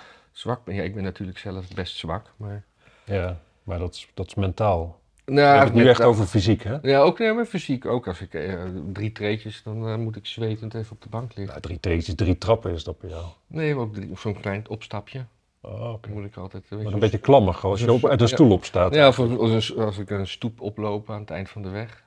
zwak 0.41 0.63
bent. 0.63 0.77
Ja, 0.77 0.83
ik 0.83 0.93
ben 0.95 1.03
natuurlijk 1.03 1.37
zelf 1.37 1.73
best 1.73 1.97
zwak, 1.97 2.31
maar... 2.37 2.63
Ja, 3.03 3.39
maar 3.63 3.79
dat 3.79 3.93
is, 3.93 4.07
dat 4.13 4.27
is 4.27 4.35
mentaal. 4.35 4.99
Nou, 5.25 5.63
het 5.63 5.73
nu 5.73 5.79
met- 5.79 5.89
echt 5.89 6.01
over 6.01 6.25
fysiek, 6.25 6.63
hè? 6.63 6.77
Ja, 6.81 6.99
ook 6.99 7.19
nee, 7.19 7.33
maar 7.33 7.45
fysiek. 7.45 7.85
Ook 7.85 8.07
als 8.07 8.21
ik 8.21 8.33
eh, 8.33 8.63
drie 8.93 9.11
treetjes, 9.11 9.63
dan 9.63 9.87
eh, 9.87 9.95
moet 9.95 10.15
ik 10.15 10.25
zwetend 10.25 10.73
even 10.73 10.91
op 10.91 11.01
de 11.01 11.09
bank 11.09 11.27
liggen. 11.27 11.45
Nou, 11.47 11.59
drie 11.61 11.79
treetjes, 11.79 12.15
drie 12.15 12.37
trappen 12.37 12.71
is 12.71 12.83
dat 12.83 12.99
bij 12.99 13.09
jou. 13.09 13.25
Nee, 13.47 13.75
maar 13.75 13.83
ook 13.83 13.93
drie- 13.93 14.11
zo'n 14.17 14.39
klein 14.39 14.69
opstapje. 14.69 15.25
Oh, 15.61 15.91
oké. 15.93 16.07
Dan 16.07 16.17
moet 16.17 16.25
ik 16.29 16.35
altijd... 16.37 16.63
eh, 16.69 16.77
Maar 16.77 16.93
een 16.93 16.99
beetje 16.99 17.17
klammig 17.17 17.65
als 17.65 17.79
je 17.79 17.91
op, 17.91 18.05
uit 18.05 18.19
de 18.19 18.27
stoel 18.27 18.51
opstaat. 18.51 18.93
Ja, 18.93 19.07
of 19.07 19.19
als, 19.19 19.77
als 19.77 19.97
ik 19.97 20.09
een 20.09 20.27
stoep 20.27 20.61
oploop 20.61 21.09
aan 21.09 21.19
het 21.19 21.29
eind 21.29 21.49
van 21.49 21.61
de 21.61 21.69
weg. 21.69 22.03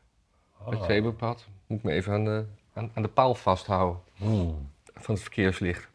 Het 0.64 0.74
Ah. 0.80 0.84
zebrapad. 0.86 1.44
Moet 1.66 1.78
ik 1.78 1.84
me 1.84 1.92
even 1.92 2.12
aan 2.12 2.24
de, 2.24 2.44
aan, 2.72 2.90
aan 2.94 3.02
de 3.02 3.08
paal 3.08 3.34
vasthouden 3.34 4.00
Hmm. 4.16 4.70
van 4.94 5.14
het 5.14 5.22
verkeerslicht. 5.22 5.88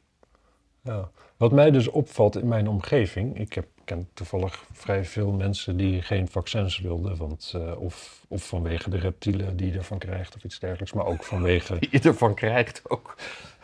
Ja. 0.81 1.09
Wat 1.39 1.51
mij 1.51 1.71
dus 1.71 1.87
opvalt 1.87 2.35
in 2.35 2.47
mijn 2.47 2.67
omgeving, 2.67 3.39
ik 3.39 3.53
heb, 3.53 3.65
ken 3.83 4.07
toevallig 4.13 4.63
vrij 4.71 5.05
veel 5.05 5.31
mensen 5.31 5.77
die 5.77 6.01
geen 6.01 6.27
vaccins 6.27 6.79
wilden, 6.79 7.17
want, 7.17 7.51
eh, 7.55 7.81
of, 7.81 8.25
of 8.27 8.47
vanwege 8.47 8.89
de 8.89 8.97
reptielen 8.97 9.57
die 9.57 9.71
je 9.71 9.77
ervan 9.77 9.97
krijgt 9.97 10.35
of 10.35 10.43
iets 10.43 10.59
dergelijks, 10.59 10.93
maar 10.93 11.05
ook 11.05 11.23
vanwege, 11.23 11.77
Die 11.79 11.89
je 11.91 11.99
ervan 11.99 12.33
krijgt 12.33 12.81
ook. 12.87 13.15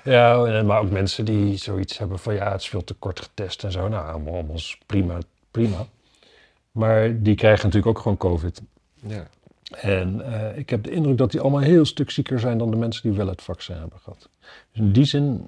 ja, 0.03 0.45
eh, 0.45 0.63
maar 0.63 0.80
ook 0.82 0.89
mensen 0.91 1.26
die 1.26 1.57
zoiets 1.57 1.97
hebben 1.97 2.19
van 2.19 2.34
ja, 2.34 2.51
het 2.51 2.61
is 2.61 2.69
veel 2.69 2.84
te 2.84 2.93
kort 2.93 3.19
getest 3.19 3.63
en 3.63 3.71
zo. 3.71 3.88
Nou, 3.88 4.11
allemaal, 4.11 4.59
prima, 4.86 5.17
prima. 5.51 5.86
Maar 6.71 7.21
die 7.21 7.36
krijgen 7.36 7.65
natuurlijk 7.65 7.97
ook 7.97 8.01
gewoon 8.01 8.17
COVID. 8.17 8.61
Ja. 8.93 9.28
En 9.71 10.21
eh, 10.21 10.57
ik 10.57 10.69
heb 10.69 10.84
de 10.84 10.91
indruk 10.91 11.17
dat 11.17 11.32
die 11.32 11.39
allemaal 11.39 11.61
een 11.61 11.67
heel 11.67 11.86
stuk 11.86 12.11
zieker 12.11 12.39
zijn 12.39 12.57
dan 12.57 12.71
de 12.71 12.78
mensen 12.78 13.01
die 13.01 13.17
wel 13.17 13.28
het 13.28 13.41
vaccin 13.41 13.76
hebben 13.76 13.99
gehad. 13.99 14.30
Dus 14.71 14.82
in 14.82 14.91
die 14.91 15.05
zin. 15.05 15.47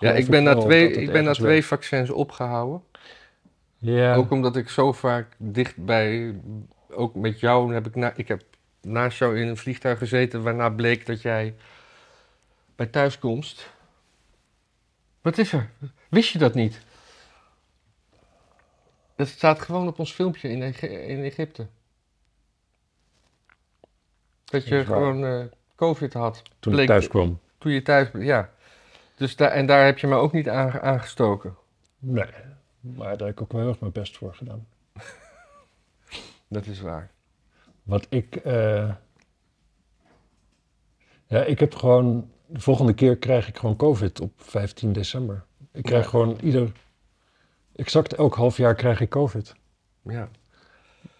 Ja, 0.00 0.12
ik 0.12 0.26
ben 0.26 0.42
na 0.42 0.54
twee, 0.54 0.90
ik 0.90 1.12
ben 1.12 1.24
na 1.24 1.32
twee 1.32 1.64
vaccins 1.64 2.10
opgehouden. 2.10 2.82
Ja, 3.78 4.14
Ook 4.14 4.30
omdat 4.30 4.56
ik 4.56 4.68
zo 4.68 4.92
vaak 4.92 5.34
dichtbij, 5.38 6.40
ook 6.90 7.14
met 7.14 7.40
jou 7.40 7.74
heb 7.74 7.86
ik, 7.86 7.94
na, 7.94 8.12
ik 8.16 8.28
heb 8.28 8.42
naast 8.80 9.18
jou 9.18 9.40
in 9.40 9.48
een 9.48 9.56
vliegtuig 9.56 9.98
gezeten 9.98 10.42
waarna 10.42 10.68
bleek 10.68 11.06
dat 11.06 11.22
jij 11.22 11.54
bij 12.76 12.86
thuiskomst. 12.86 13.70
Wat 15.20 15.38
is 15.38 15.52
er? 15.52 15.70
Wist 16.08 16.32
je 16.32 16.38
dat 16.38 16.54
niet? 16.54 16.80
Dat 19.16 19.28
staat 19.28 19.60
gewoon 19.60 19.86
op 19.88 19.98
ons 19.98 20.12
filmpje 20.12 20.48
in, 20.48 20.62
in 21.08 21.24
Egypte. 21.24 21.66
Dat 24.44 24.68
je 24.68 24.84
gewoon 24.84 25.24
eh, 25.24 25.44
COVID 25.76 26.12
had. 26.12 26.42
toen 26.58 26.72
bleek- 26.72 26.84
ik 26.84 26.90
thuis 26.90 27.08
kwam. 27.08 27.40
Toen 27.58 27.72
je 27.72 27.82
thuis 27.82 28.08
ja. 28.18 28.50
Dus 29.20 29.36
daar, 29.36 29.50
en 29.50 29.66
daar 29.66 29.84
heb 29.84 29.98
je 29.98 30.06
me 30.06 30.14
ook 30.14 30.32
niet 30.32 30.48
aan, 30.48 30.80
aangestoken. 30.80 31.54
Nee, 31.98 32.24
maar 32.80 33.16
daar 33.16 33.26
heb 33.26 33.36
ik 33.36 33.42
ook 33.42 33.52
wel 33.52 33.60
heel 33.60 33.70
erg 33.70 33.80
mijn 33.80 33.92
best 33.92 34.16
voor 34.16 34.34
gedaan. 34.34 34.66
Dat 36.48 36.66
is 36.66 36.80
waar. 36.80 37.10
Wat 37.82 38.06
ik. 38.08 38.36
eh, 38.36 38.90
ja, 41.26 41.42
ik 41.44 41.60
heb 41.60 41.74
gewoon. 41.74 42.30
De 42.46 42.60
volgende 42.60 42.94
keer 42.94 43.16
krijg 43.18 43.48
ik 43.48 43.56
gewoon 43.58 43.76
COVID 43.76 44.20
op 44.20 44.32
15 44.36 44.92
december. 44.92 45.44
Ik 45.72 45.82
krijg 45.82 46.02
Ja. 46.04 46.08
gewoon 46.10 46.38
ieder. 46.42 46.72
Exact 47.76 48.14
elk 48.14 48.34
half 48.34 48.56
jaar 48.56 48.74
krijg 48.74 49.00
ik 49.00 49.08
COVID. 49.10 49.54
Ja. 50.02 50.28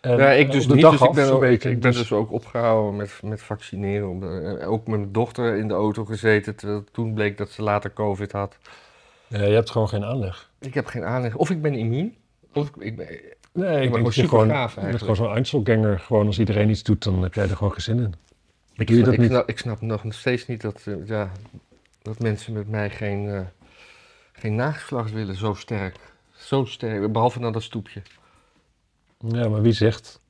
Ja, 0.01 0.31
ik 0.31 0.51
dus 0.51 0.67
niet. 0.67 0.81
dag 0.81 0.91
Dus 0.99 1.09
ik 1.09 1.15
ben, 1.15 1.33
ook, 1.33 1.45
ik 1.45 1.63
ben 1.63 1.81
Dus- 1.81 1.97
dus 1.97 2.13
ook 2.13 2.33
opgehouden 2.33 2.97
met, 2.97 3.21
met 3.23 3.43
vaccineren. 3.43 4.67
Ook 4.67 4.87
met 4.87 4.99
mijn 4.99 5.13
dochter 5.13 5.57
in 5.57 5.69
de 5.69 5.75
auto 5.75 6.05
gezeten. 6.05 6.57
Terwijl 6.57 6.85
toen 6.93 7.15
bleek 7.15 7.39
dat 7.39 7.51
ze 7.51 7.63
later 7.63 7.93
COVID 7.93 8.33
had. 8.33 8.57
Je 9.27 9.37
hebt 9.37 9.71
gewoon 9.71 9.89
geen 9.89 10.05
aanleg. 10.05 10.51
Ik 10.61 10.75
heb 10.75 10.87
geen 10.87 11.05
aanleg. 11.05 11.37
Of 11.37 11.51
ik 11.51 11.63
ben 11.63 11.75
immuun. 11.75 12.17
Of 12.53 12.71
ik, 12.79 12.97
ben, 12.97 13.07
Nee, 13.53 13.83
ik 13.83 13.95
gewoon 13.95 14.13
super 14.13 14.29
gewoon, 14.29 14.49
gaaf 14.49 14.75
je 14.75 14.81
bent 14.81 14.99
gewoon 14.99 15.17
zo'n 15.17 15.35
Einzelganger. 15.35 15.99
Gewoon 15.99 16.27
als 16.27 16.39
iedereen 16.39 16.71
iets 16.71 16.83
doet, 16.83 17.05
dan 17.05 17.23
heb 17.23 17.35
jij 17.35 17.49
er 17.49 17.57
gewoon 17.57 17.73
geen 17.73 17.83
zin 17.83 17.99
in. 17.99 18.15
ik, 18.77 18.87
Doe 18.87 18.97
je 18.97 19.03
dat 19.03 19.13
ik, 19.13 19.19
niet? 19.19 19.29
snap, 19.31 19.49
ik 19.49 19.59
snap 19.59 19.81
nog 19.81 20.03
steeds 20.09 20.47
niet 20.47 20.61
dat, 20.61 20.83
eh, 20.85 20.95
ja, 21.07 21.31
dat 22.03 22.19
mensen 22.19 22.53
met 22.53 22.69
mij 22.69 22.91
geen, 22.91 23.29
eh, 23.29 23.41
geen 24.33 24.55
nageslacht 24.55 25.13
willen. 25.13 25.37
Zo 25.37 25.55
sterk. 25.55 25.97
Zo 26.33 26.65
sterk. 26.65 27.13
Behalve 27.13 27.41
dan 27.41 27.53
dat 27.53 27.63
stoepje. 27.63 28.03
Ja, 29.29 29.49
maar 29.49 29.63
wie 29.63 29.73
zegt 29.73 30.21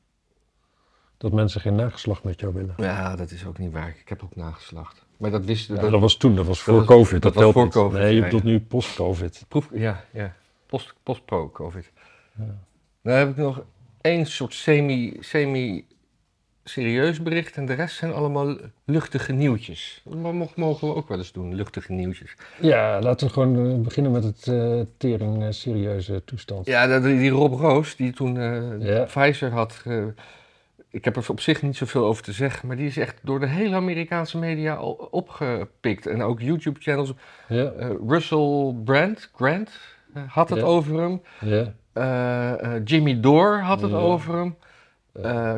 dat 1.17 1.33
mensen 1.33 1.61
geen 1.61 1.75
nageslacht 1.75 2.23
met 2.25 2.41
jou 2.41 2.55
willen? 2.55 2.75
Ja, 2.77 3.17
dat 3.17 3.31
is 3.31 3.47
ook 3.47 3.59
niet 3.59 3.73
waar. 3.73 3.89
Ik 4.01 4.09
heb 4.09 4.23
ook 4.25 4.37
nageslacht. 4.37 5.07
Maar 5.17 5.31
dat 5.31 5.45
wisten 5.45 5.75
Ja, 5.75 5.81
dat, 5.81 5.91
dat 5.91 6.01
was 6.01 6.17
toen, 6.17 6.35
dat 6.37 6.47
was 6.47 6.61
voor 6.63 6.75
was- 6.75 6.87
COVID. 6.87 7.23
Dat, 7.23 7.35
dat 7.35 7.43
was 7.45 7.53
voor 7.53 7.65
niet. 7.65 7.73
COVID, 7.73 7.99
Nee, 7.99 8.15
je 8.15 8.21
ja, 8.37 8.41
nu 8.43 8.61
post-COVID. 8.61 9.45
Proef, 9.49 9.69
ja, 9.73 10.05
ja. 10.13 10.37
Post, 10.67 10.95
post-pro-covid. 11.03 11.93
Ja. 12.39 12.59
Dan 13.03 13.15
heb 13.15 13.29
ik 13.31 13.37
nog 13.37 13.63
één 14.01 14.27
soort 14.27 14.55
semi, 14.55 15.17
semi-serieus 16.71 17.23
bericht 17.23 17.57
en 17.57 17.67
de 17.67 17.73
rest 17.75 17.97
zijn 17.97 18.13
allemaal 18.13 18.57
luchtige 18.85 19.33
nieuwtjes. 19.33 20.01
Dat 20.05 20.15
mo- 20.15 20.49
mogen 20.55 20.89
we 20.89 20.95
ook 20.95 21.09
wel 21.09 21.19
eens 21.19 21.33
doen, 21.33 21.55
luchtige 21.55 21.93
nieuwtjes. 21.93 22.35
Ja, 22.61 23.01
laten 23.01 23.27
we 23.27 23.33
gewoon 23.33 23.71
eh, 23.73 23.79
beginnen 23.79 24.13
met 24.13 24.25
het 24.25 24.47
eh, 24.49 24.81
tering 24.97 25.43
eh, 25.43 25.49
serieuze 25.51 26.23
toestand. 26.25 26.67
Ja, 26.67 26.87
dat- 26.87 27.03
die, 27.03 27.19
die 27.19 27.31
Rob 27.31 27.53
Roos, 27.61 27.97
die 27.97 28.13
toen 28.13 28.39
eh, 28.39 28.81
Ja. 28.89 29.05
Pfizer 29.05 29.51
had... 29.51 29.85
ik 30.91 31.05
heb 31.05 31.17
er 31.17 31.25
op 31.29 31.41
zich 31.41 31.63
niet 31.63 31.77
zoveel 31.77 32.05
over 32.05 32.23
te 32.23 32.33
zeggen, 32.33 32.69
maar 32.69 32.77
die 32.77 32.87
is 32.87 32.97
echt 32.97 33.19
door 33.23 33.41
de 33.41 33.47
hele 33.49 33.75
Amerikaanse 33.77 34.39
media 34.39 34.75
al 34.75 34.93
opgepikt. 35.11 36.07
En 36.07 36.23
ook 36.23 36.41
YouTube-channels. 36.41 37.13
Ja, 37.49 37.65
Eh, 37.71 37.89
Russell 38.09 38.75
Brand, 38.85 39.31
Grant 39.35 39.71
had 40.27 40.49
het 40.51 40.59
Ja. 40.59 40.65
over 40.65 41.01
hem. 41.01 41.23
ja. 41.41 41.73
Eh, 41.93 42.75
eh, 42.75 42.81
Jimmy 42.85 43.21
Dore 43.21 43.59
had 43.61 43.81
het 43.81 43.91
Ja. 43.91 43.97
over 43.97 44.35
hem. 44.39 44.57
Eh, 45.13 45.55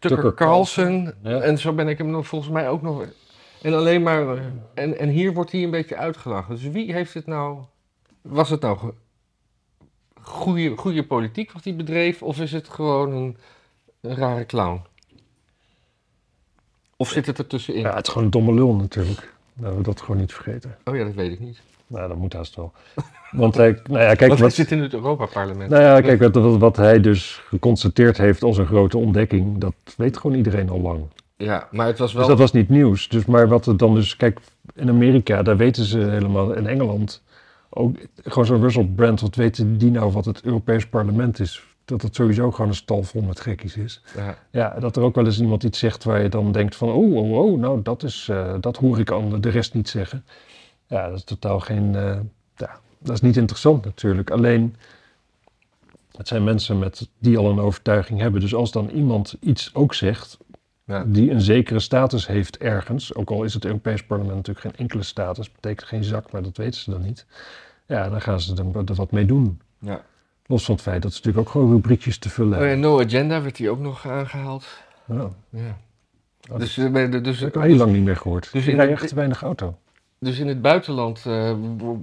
Tucker, 0.00 0.34
Carlson. 0.34 1.12
Ja. 1.22 1.40
En 1.40 1.58
zo 1.58 1.72
ben 1.72 1.88
ik 1.88 1.98
hem 1.98 2.10
nog 2.10 2.26
volgens 2.26 2.50
mij 2.50 2.68
ook 2.68 2.82
nog. 2.82 3.04
En 3.62 3.74
alleen 3.74 4.02
maar. 4.02 4.42
En, 4.74 4.98
en 4.98 5.08
hier 5.08 5.32
wordt 5.32 5.52
hij 5.52 5.62
een 5.62 5.70
beetje 5.70 5.96
uitgelachen. 5.96 6.54
Dus 6.54 6.64
wie 6.64 6.92
heeft 6.92 7.14
het 7.14 7.26
nou. 7.26 7.58
Was 8.22 8.50
het 8.50 8.60
nou 8.60 8.92
goede, 10.20 10.76
goede 10.76 11.06
politiek 11.06 11.52
wat 11.52 11.64
hij 11.64 11.76
bedreef? 11.76 12.22
Of 12.22 12.40
is 12.40 12.52
het 12.52 12.68
gewoon 12.68 13.12
een, 13.12 13.36
een 14.00 14.16
rare 14.16 14.46
clown? 14.46 14.82
Of 16.96 17.08
zit 17.08 17.26
het 17.26 17.38
er 17.38 17.46
tussenin? 17.46 17.80
Ja, 17.80 17.94
het 17.94 18.06
is 18.06 18.12
gewoon 18.12 18.24
een 18.24 18.30
domme 18.30 18.54
lul 18.54 18.74
natuurlijk. 18.74 19.34
Laten 19.56 19.76
we 19.76 19.82
dat 19.82 20.00
gewoon 20.00 20.20
niet 20.20 20.32
vergeten. 20.32 20.78
Oh 20.84 20.96
ja, 20.96 21.04
dat 21.04 21.14
weet 21.14 21.32
ik 21.32 21.40
niet. 21.40 21.60
Nou, 21.86 22.08
dat 22.08 22.16
moet 22.16 22.32
haast 22.32 22.56
wel. 22.56 22.72
Want 23.30 23.54
hij, 23.54 23.80
nou 23.84 24.02
ja, 24.02 24.14
kijk, 24.14 24.34
wat, 24.34 24.52
zit 24.52 24.70
in 24.70 24.82
het 24.82 24.92
Europaparlement. 24.92 25.70
nou 25.70 25.82
ja, 25.82 26.00
kijk 26.00 26.20
wat, 26.20 26.34
wat, 26.34 26.58
wat 26.58 26.76
hij 26.76 27.00
dus 27.00 27.42
geconstateerd 27.48 28.18
heeft 28.18 28.42
als 28.42 28.58
een 28.58 28.66
grote 28.66 28.98
ontdekking, 28.98 29.58
dat 29.58 29.74
weet 29.96 30.16
gewoon 30.16 30.36
iedereen 30.36 30.70
al 30.70 30.80
lang. 30.80 31.02
Ja, 31.36 31.68
maar 31.70 31.86
het 31.86 31.98
was 31.98 32.12
wel. 32.12 32.20
Dus 32.20 32.30
dat 32.30 32.38
was 32.38 32.52
niet 32.52 32.68
nieuws. 32.68 33.08
Dus, 33.08 33.24
maar 33.24 33.48
wat 33.48 33.66
er 33.66 33.76
dan 33.76 33.94
dus, 33.94 34.16
kijk, 34.16 34.40
in 34.74 34.88
Amerika, 34.88 35.42
daar 35.42 35.56
weten 35.56 35.84
ze 35.84 35.98
helemaal, 35.98 36.52
in 36.52 36.66
Engeland, 36.66 37.22
ook 37.70 37.96
gewoon 38.24 38.46
zo'n 38.46 38.60
Russell 38.60 38.90
Brand, 38.94 39.20
wat 39.20 39.34
weten 39.34 39.78
die 39.78 39.90
nou 39.90 40.12
wat 40.12 40.24
het 40.24 40.42
Europees 40.42 40.86
Parlement 40.86 41.40
is? 41.40 41.64
Dat 41.84 42.02
het 42.02 42.14
sowieso 42.14 42.50
gewoon 42.50 42.68
een 42.68 42.76
stal 42.76 43.02
vol 43.02 43.22
met 43.22 43.40
gekkies 43.40 43.76
is. 43.76 44.02
Ja, 44.16 44.38
Ja, 44.50 44.80
dat 44.80 44.96
er 44.96 45.02
ook 45.02 45.14
wel 45.14 45.24
eens 45.24 45.40
iemand 45.40 45.62
iets 45.62 45.78
zegt 45.78 46.04
waar 46.04 46.22
je 46.22 46.28
dan 46.28 46.52
denkt 46.52 46.76
van, 46.76 46.88
oh, 46.88 47.14
oh, 47.16 47.32
oh 47.32 47.60
nou, 47.60 47.82
dat, 47.82 48.02
is, 48.02 48.28
eh, 48.30 48.54
dat 48.60 48.76
hoor 48.76 48.98
ik 48.98 49.12
aan 49.12 49.40
de 49.40 49.48
rest 49.48 49.74
niet 49.74 49.88
zeggen. 49.88 50.24
Ja, 50.86 51.08
dat 51.08 51.16
is 51.16 51.24
totaal 51.24 51.60
geen, 51.60 51.94
eh, 51.94 52.18
ja, 52.56 52.78
dat 53.02 53.14
is 53.14 53.20
niet 53.20 53.36
interessant 53.36 53.84
natuurlijk. 53.84 54.30
Alleen, 54.30 54.76
het 56.16 56.28
zijn 56.28 56.44
mensen 56.44 56.78
met, 56.78 57.08
die 57.18 57.38
al 57.38 57.50
een 57.50 57.58
overtuiging 57.60 58.20
hebben. 58.20 58.40
Dus 58.40 58.54
als 58.54 58.72
dan 58.72 58.88
iemand 58.88 59.36
iets 59.40 59.74
ook 59.74 59.94
zegt, 59.94 60.38
ja. 60.84 61.04
die 61.06 61.30
een 61.30 61.40
zekere 61.40 61.80
status 61.80 62.26
heeft 62.26 62.58
ergens, 62.58 63.14
ook 63.14 63.30
al 63.30 63.44
is 63.44 63.54
het 63.54 63.64
Europees 63.64 64.04
Parlement 64.04 64.36
natuurlijk 64.36 64.66
geen 64.66 64.76
enkele 64.76 65.02
status, 65.02 65.52
betekent 65.52 65.88
geen 65.88 66.04
zak, 66.04 66.32
maar 66.32 66.42
dat 66.42 66.56
weten 66.56 66.80
ze 66.80 66.90
dan 66.90 67.02
niet. 67.02 67.26
Ja, 67.86 68.08
dan 68.08 68.20
gaan 68.20 68.40
ze 68.40 68.54
er, 68.74 68.84
er 68.88 68.94
wat 68.94 69.10
mee 69.10 69.26
doen. 69.26 69.60
ja. 69.78 70.04
Los 70.46 70.64
van 70.64 70.74
het 70.74 70.82
feit 70.84 71.02
dat 71.02 71.12
ze 71.12 71.16
natuurlijk 71.18 71.46
ook 71.46 71.52
gewoon 71.52 71.70
rubriekjes 71.72 72.18
te 72.18 72.28
vullen 72.28 72.52
Oh 72.52 72.58
ja, 72.62 72.68
hebben. 72.68 72.80
no 72.90 73.00
Agenda 73.00 73.42
werd 73.42 73.56
hier 73.56 73.70
ook 73.70 73.78
nog 73.78 74.06
aangehaald. 74.08 74.64
Ja, 75.06 75.28
Ja. 75.50 75.76
dat 76.40 76.58
Dus, 76.58 76.74
de- 76.74 77.20
dus, 77.22 77.40
heb 77.40 77.48
ik 77.48 77.56
al 77.56 77.62
heel 77.62 77.76
lang 77.76 77.92
niet 77.92 78.04
meer 78.04 78.16
gehoord. 78.16 78.52
Dus 78.52 78.66
ik 78.66 78.74
rij 78.74 78.88
echt 78.90 79.08
te 79.08 79.14
weinig 79.14 79.42
auto. 79.42 79.78
Dus 80.20 80.38
in 80.38 80.48
het 80.48 80.62
buitenland 80.62 81.26
eh, 81.26 81.56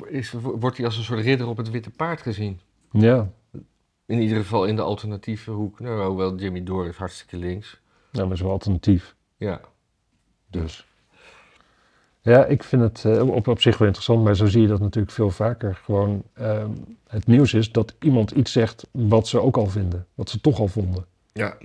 is, 0.08 0.32
wordt 0.42 0.78
hij 0.78 0.86
als 0.86 0.98
een 0.98 1.04
soort 1.04 1.20
ridder 1.20 1.48
op 1.48 1.58
het 1.58 1.70
witte 1.70 1.90
paard 1.90 2.22
gezien. 2.22 2.60
Ja, 2.92 3.30
In 4.06 4.20
ieder 4.22 4.38
geval 4.38 4.66
in 4.66 4.76
de 4.76 4.82
alternatieve 4.82 5.52
hoek. 5.52 5.80
Nou, 5.80 6.08
hoewel 6.08 6.36
Jimmy 6.36 6.64
Dore 6.64 6.90
is 6.90 6.96
hartstikke 6.96 7.38
links. 7.38 7.80
nou, 8.12 8.26
maar 8.26 8.36
is 8.36 8.42
wel 8.42 8.52
alternatief. 8.52 9.16
Ja. 9.38 9.62
Dus. 10.50 10.88
Ja, 12.22 12.46
ik 12.46 12.64
vind 12.64 12.82
het 12.82 13.06
eh, 13.06 13.30
op, 13.30 13.48
op 13.48 13.62
zich 13.62 13.78
wel 13.78 13.88
interessant, 13.88 14.24
maar 14.24 14.36
zo 14.36 14.46
zie 14.46 14.62
je 14.62 14.68
dat 14.68 14.80
natuurlijk 14.80 15.14
veel 15.14 15.30
vaker. 15.30 15.76
Gewoon, 15.76 16.24
ehm, 16.34 16.72
het 17.08 17.28
nieuws 17.28 17.54
is 17.54 17.72
dat 17.72 17.96
iemand 18.00 18.32
iets 18.32 18.52
zegt 18.52 18.88
wat 18.92 19.28
ze 19.28 19.42
ook 19.42 19.58
al 19.58 19.68
vinden, 19.68 20.08
wat 20.16 20.30
ze 20.30 20.42
toch 20.42 20.60
al 20.60 20.68
vonden. 20.68 21.06
Ja. 21.34 21.58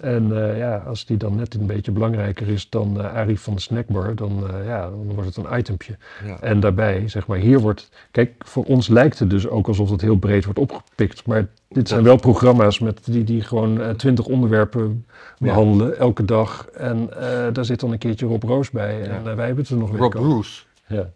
En 0.00 0.48
eh, 0.50 0.58
ja, 0.58 0.76
als 0.76 1.06
die 1.06 1.16
dan 1.16 1.36
net 1.36 1.54
een 1.54 1.66
beetje 1.66 1.90
belangrijker 1.90 2.48
is 2.48 2.68
dan 2.68 3.00
eh 3.00 3.14
Arie 3.14 3.40
van 3.40 3.54
de 3.54 3.60
Snackbar, 3.60 4.14
dan, 4.14 4.50
eh, 4.50 4.66
ja, 4.66 4.80
dan 4.80 5.14
wordt 5.14 5.36
het 5.36 5.46
een 5.46 5.58
itempje. 5.58 5.96
ja. 6.24 6.40
En 6.40 6.60
daarbij, 6.60 7.08
zeg 7.08 7.26
maar, 7.26 7.38
hier 7.38 7.60
wordt... 7.60 7.90
Kijk, 8.10 8.32
voor 8.38 8.64
ons 8.64 8.88
lijkt 8.88 9.18
het 9.18 9.30
dus 9.30 9.48
ook 9.48 9.68
alsof 9.68 9.90
het 9.90 10.00
heel 10.00 10.16
breed 10.16 10.44
wordt 10.44 10.58
opgepikt. 10.58 11.26
Maar 11.26 11.46
dit 11.68 11.88
zijn 11.88 12.02
wel 12.02 12.16
programma's 12.16 12.78
met 12.78 13.04
die, 13.04 13.24
die 13.24 13.42
gewoon 13.42 13.96
twintig 13.96 14.26
onderwerpen 14.26 15.06
behandelen, 15.38 15.98
elke 15.98 16.24
dag. 16.24 16.66
En 16.66 17.08
daar 17.52 17.64
zit 17.64 17.80
dan 17.80 17.92
een 17.92 17.98
keertje 17.98 18.26
Rob 18.26 18.42
Roos 18.42 18.70
bij. 18.70 18.98
Ja. 18.98 19.04
En 19.04 19.22
wij 19.36 19.46
hebben 19.46 19.64
het 19.64 19.68
er 19.72 19.78
nog 19.78 19.90
Rob 19.90 20.00
weken 20.00 20.20
over. 20.20 20.32
Bruce. 20.32 20.62
Ja. 20.86 21.10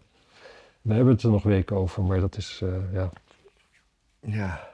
Wij 0.81 0.95
hebben 0.95 1.13
het 1.13 1.23
er 1.23 1.29
nog 1.29 1.43
weken 1.43 1.75
over, 1.75 2.03
maar 2.03 2.19
dat 2.19 2.37
is, 2.37 2.61
ja... 2.93 3.09
Ja. 4.19 4.73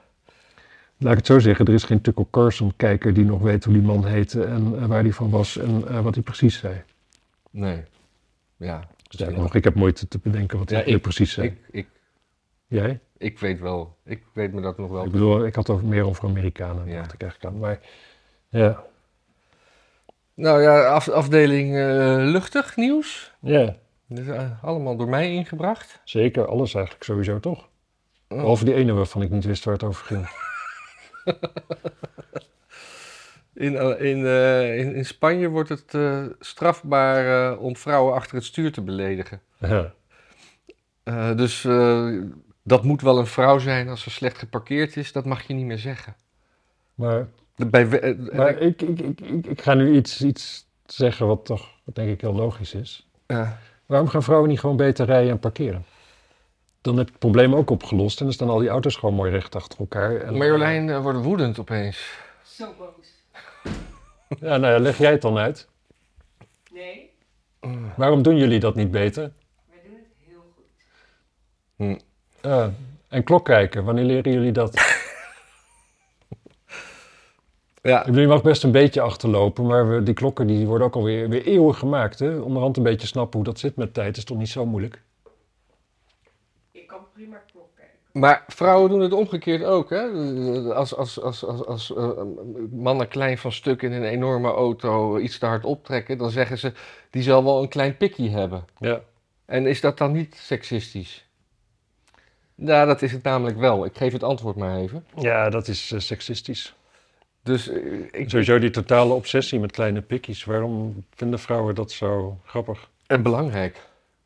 Laat 1.02 1.10
ik 1.12 1.18
het 1.18 1.26
zo 1.26 1.38
zeggen, 1.38 1.66
er 1.66 1.72
is 1.74 1.84
geen 1.84 2.00
Tucker 2.00 2.24
Carlson-kijker 2.30 3.14
die 3.14 3.24
nog 3.24 3.40
weet 3.40 3.64
hoe 3.64 3.72
die 3.74 3.82
man 3.82 4.06
heette 4.06 4.44
en 4.44 4.78
eh, 4.78 4.86
waar 4.86 5.02
die 5.02 5.14
van 5.14 5.30
was 5.30 5.56
en 5.58 5.88
eh, 5.88 6.00
wat 6.00 6.14
hij 6.14 6.22
precies 6.22 6.58
zei. 6.58 6.82
Nee. 7.50 7.82
Ja. 8.56 8.88
Nog, 9.30 9.54
ik 9.54 9.64
heb 9.64 9.74
moeite 9.74 10.08
te 10.08 10.18
bedenken 10.22 10.58
wat 10.58 10.70
hij 10.70 10.78
Ja, 10.78 10.84
weer 10.84 10.94
ik- 10.94 11.02
precies 11.02 11.32
zei. 11.32 11.46
Ik, 11.46 11.56
ik, 11.70 11.86
Jij? 12.66 13.00
ik 13.18 13.38
weet 13.38 13.60
wel. 13.60 13.96
Ik 14.04 14.22
weet 14.32 14.52
me 14.52 14.60
dat 14.60 14.78
nog 14.78 14.90
wel. 14.90 15.04
Ik 15.04 15.10
bedoel, 15.12 15.46
ik 15.46 15.54
had 15.54 15.66
het 15.66 15.76
over- 15.76 15.88
meer 15.88 16.06
over 16.06 16.24
Amerikanen, 16.28 16.86
Ja. 16.88 16.96
dacht 16.96 17.12
ik 17.12 17.22
eigenlijk 17.22 17.54
aan. 17.54 17.60
Maar 17.60 17.80
ja, 18.48 18.82
Nou 20.34 20.62
ja, 20.62 20.84
af- 20.86 21.08
afdeling 21.08 21.76
eh, 21.76 22.16
luchtig 22.18 22.76
nieuws. 22.76 23.32
ja, 23.40 23.76
Dus, 24.08 24.26
allemaal 24.62 24.96
door 24.96 25.08
mij 25.08 25.32
ingebracht. 25.32 26.00
zeker. 26.04 26.46
Alles 26.46 26.74
eigenlijk 26.74 27.04
sowieso 27.04 27.40
toch? 27.40 27.68
Oh. 28.28 28.38
Behalve 28.38 28.64
die 28.64 28.74
ene 28.74 28.92
waarvan 28.92 29.22
ik 29.22 29.30
niet 29.30 29.44
wist 29.44 29.64
waar 29.64 29.74
het 29.74 29.82
over 29.82 30.04
ging. 30.04 30.28
In, 33.54 33.76
eh, 33.76 34.10
in, 34.10 34.26
eh, 34.26 34.78
in, 34.78 34.94
in 34.94 35.04
Spanje 35.04 35.48
wordt 35.48 35.68
het 35.68 35.94
eh, 35.94 36.24
strafbaar 36.40 37.56
om 37.58 37.76
vrouwen 37.76 38.14
achter 38.14 38.34
het 38.34 38.44
stuur 38.44 38.72
te 38.72 38.80
beledigen. 38.80 39.40
Ja. 39.58 39.92
Dus 41.34 41.68
dat 42.62 42.84
moet 42.84 43.02
wel 43.02 43.18
een 43.18 43.26
vrouw 43.26 43.58
zijn 43.58 43.88
als 43.88 44.02
ze 44.02 44.10
slecht 44.10 44.38
geparkeerd 44.38 44.96
is. 44.96 45.12
Dat 45.12 45.24
mag 45.24 45.42
je 45.42 45.54
niet 45.54 45.66
meer 45.66 45.78
zeggen. 45.78 46.16
Maar, 46.94 47.28
Bij, 47.56 48.16
maar 48.32 48.58
ik, 48.58 48.82
ik, 48.82 49.00
ik, 49.00 49.46
ik, 49.46 49.62
ga 49.62 49.74
nu 49.74 49.96
iets, 49.96 50.22
iets 50.22 50.66
zeggen 50.86 51.26
wat 51.26 51.44
toch, 51.44 51.68
wat 51.84 51.94
denk 51.94 52.10
ik 52.10 52.20
heel 52.20 52.34
logisch 52.34 52.74
is. 52.74 53.08
Waarom 53.86 54.08
gaan 54.08 54.22
vrouwen 54.22 54.48
niet 54.48 54.60
gewoon 54.60 54.76
beter 54.76 55.06
rijden 55.06 55.30
en 55.30 55.38
parkeren? 55.38 55.84
Dan 56.82 56.96
heb 56.96 57.04
je 57.06 57.10
het 57.10 57.20
probleem 57.20 57.54
ook 57.54 57.70
opgelost 57.70 58.18
en 58.18 58.24
dan 58.24 58.34
staan 58.34 58.48
al 58.48 58.58
die 58.58 58.68
auto's 58.68 58.96
gewoon 58.96 59.14
mooi 59.14 59.30
recht 59.30 59.54
achter 59.54 59.78
elkaar. 59.78 60.16
En, 60.16 60.36
Marjolein 60.36 60.90
eh, 60.90 61.02
wordt 61.02 61.22
woedend 61.22 61.58
opeens. 61.58 62.18
Zo 62.44 62.74
boos. 62.78 63.10
Ja, 64.40 64.56
nou 64.56 64.72
ja, 64.72 64.78
leg 64.78 64.98
jij 64.98 65.10
het 65.10 65.22
dan 65.22 65.38
uit. 65.38 65.68
Nee, 66.72 67.10
Waarom 67.96 68.22
doen 68.22 68.36
jullie 68.36 68.60
dat 68.60 68.74
niet 68.74 68.90
beter? 68.90 69.32
wij 69.68 69.78
doen 69.84 69.94
het 69.94 70.06
heel 70.26 70.44
goed. 70.54 70.64
Hm. 71.76 71.98
Ja, 72.48 72.72
en 73.08 73.24
klok 73.24 73.44
kijken, 73.44 73.84
wanneer 73.84 74.04
leren 74.04 74.32
jullie 74.32 74.52
dat? 74.52 74.74
Ja, 77.82 77.98
Ik 78.00 78.06
bedoel, 78.06 78.20
je 78.20 78.26
mag 78.26 78.42
best 78.42 78.62
een 78.62 78.70
beetje 78.70 79.00
achterlopen, 79.00 79.66
maar 79.66 79.88
we, 79.88 80.02
die 80.02 80.14
klokken 80.14 80.46
die 80.46 80.66
worden 80.66 80.86
ook 80.86 80.94
alweer 80.94 81.28
weer 81.28 81.46
eeuwen 81.46 81.74
gemaakt. 81.74 82.18
Hè? 82.18 82.38
Onderhand 82.38 82.76
een 82.76 82.82
beetje 82.82 83.06
snappen 83.06 83.36
hoe 83.36 83.44
dat 83.48 83.58
zit 83.58 83.76
met 83.76 83.94
tijd 83.94 84.16
is 84.16 84.24
toch 84.24 84.38
niet 84.38 84.48
zo 84.48 84.66
moeilijk? 84.66 85.02
Ik 87.22 87.28
kan 87.28 87.38
prima 87.38 87.52
klok 87.52 87.76
kijken. 87.76 88.20
maar 88.20 88.44
vrouwen 88.46 88.90
doen 88.90 89.00
het 89.00 89.12
omgekeerd 89.12 89.64
ook. 89.64 89.90
Hè? 89.90 90.02
Als, 90.74 90.96
als, 90.96 91.20
als, 91.20 91.44
als, 91.44 91.66
als 91.66 91.94
eh, 91.94 92.22
mannen 92.70 93.08
klein 93.08 93.38
van 93.38 93.52
stuk 93.52 93.82
in 93.82 93.92
een 93.92 94.04
enorme 94.04 94.50
auto 94.50 95.18
iets 95.18 95.38
te 95.38 95.46
hard 95.46 95.64
optrekken, 95.64 96.18
dan 96.18 96.30
zeggen 96.30 96.58
ze, 96.58 96.72
die 97.10 97.22
zal 97.22 97.44
wel 97.44 97.62
een 97.62 97.68
klein 97.68 97.96
pikkie 97.96 98.30
hebben. 98.30 98.64
Ja. 98.78 99.00
En 99.44 99.66
is 99.66 99.80
dat 99.80 99.98
dan 99.98 100.12
niet 100.12 100.34
seksistisch? 100.34 101.26
Ja, 102.54 102.84
dat 102.84 103.02
is 103.02 103.12
het 103.12 103.22
namelijk 103.22 103.58
wel. 103.58 103.84
Ik 103.84 103.96
geef 103.96 104.12
het 104.12 104.22
antwoord 104.22 104.56
maar 104.56 104.76
even. 104.76 105.04
Ja, 105.16 105.50
dat 105.50 105.68
is 105.68 105.92
eh, 105.92 105.98
seksistisch. 105.98 106.74
Dus 107.42 107.68
eh, 107.68 108.02
ik, 108.10 108.30
Sowieso 108.30 108.58
die 108.58 108.70
totale 108.70 109.12
obsessie 109.12 109.60
met 109.60 109.72
kleine 109.72 110.00
pikkies. 110.00 110.44
Waarom 110.44 111.04
vinden 111.14 111.38
vrouwen 111.38 111.74
dat 111.74 111.92
zo 111.92 112.38
grappig? 112.44 112.90
en 113.06 113.22
belangrijk. 113.22 113.80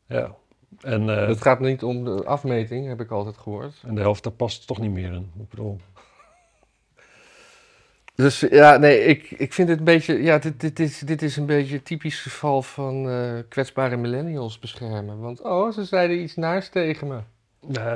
Ja. 0.07 0.35
En, 0.81 1.09
eh, 1.09 1.27
Het 1.27 1.41
gaat 1.41 1.59
niet 1.59 1.83
om 1.83 2.03
de 2.03 2.23
afmeting, 2.23 2.87
heb 2.87 3.01
ik 3.01 3.11
altijd 3.11 3.37
gehoord. 3.37 3.83
en 3.85 3.95
de 3.95 4.01
helft 4.01 4.23
daar 4.23 4.33
past 4.33 4.67
toch 4.67 4.79
niet 4.79 4.91
meer 4.91 5.11
in. 5.11 5.31
Ik 5.39 5.49
bedoel, 5.49 5.79
Dus 8.15 8.39
ja, 8.39 8.77
nee, 8.77 9.03
ik, 9.03 9.31
ik 9.31 9.53
vind 9.53 9.69
het 9.69 9.77
een 9.77 9.83
beetje, 9.83 10.23
ja, 10.23 10.37
dit, 10.37 10.59
dit, 10.59 10.79
is, 10.79 10.99
dit 10.99 11.21
is 11.21 11.37
een 11.37 11.45
beetje 11.45 11.75
een 11.75 11.83
typisch 11.83 12.21
geval 12.21 12.61
van 12.61 13.09
eh, 13.09 13.33
kwetsbare 13.49 13.97
millennials 13.97 14.59
beschermen. 14.59 15.19
Want, 15.19 15.41
oh, 15.41 15.71
ze 15.71 15.85
zeiden 15.85 16.21
iets 16.21 16.35
naars 16.35 16.69
tegen 16.69 17.07
me. 17.07 17.19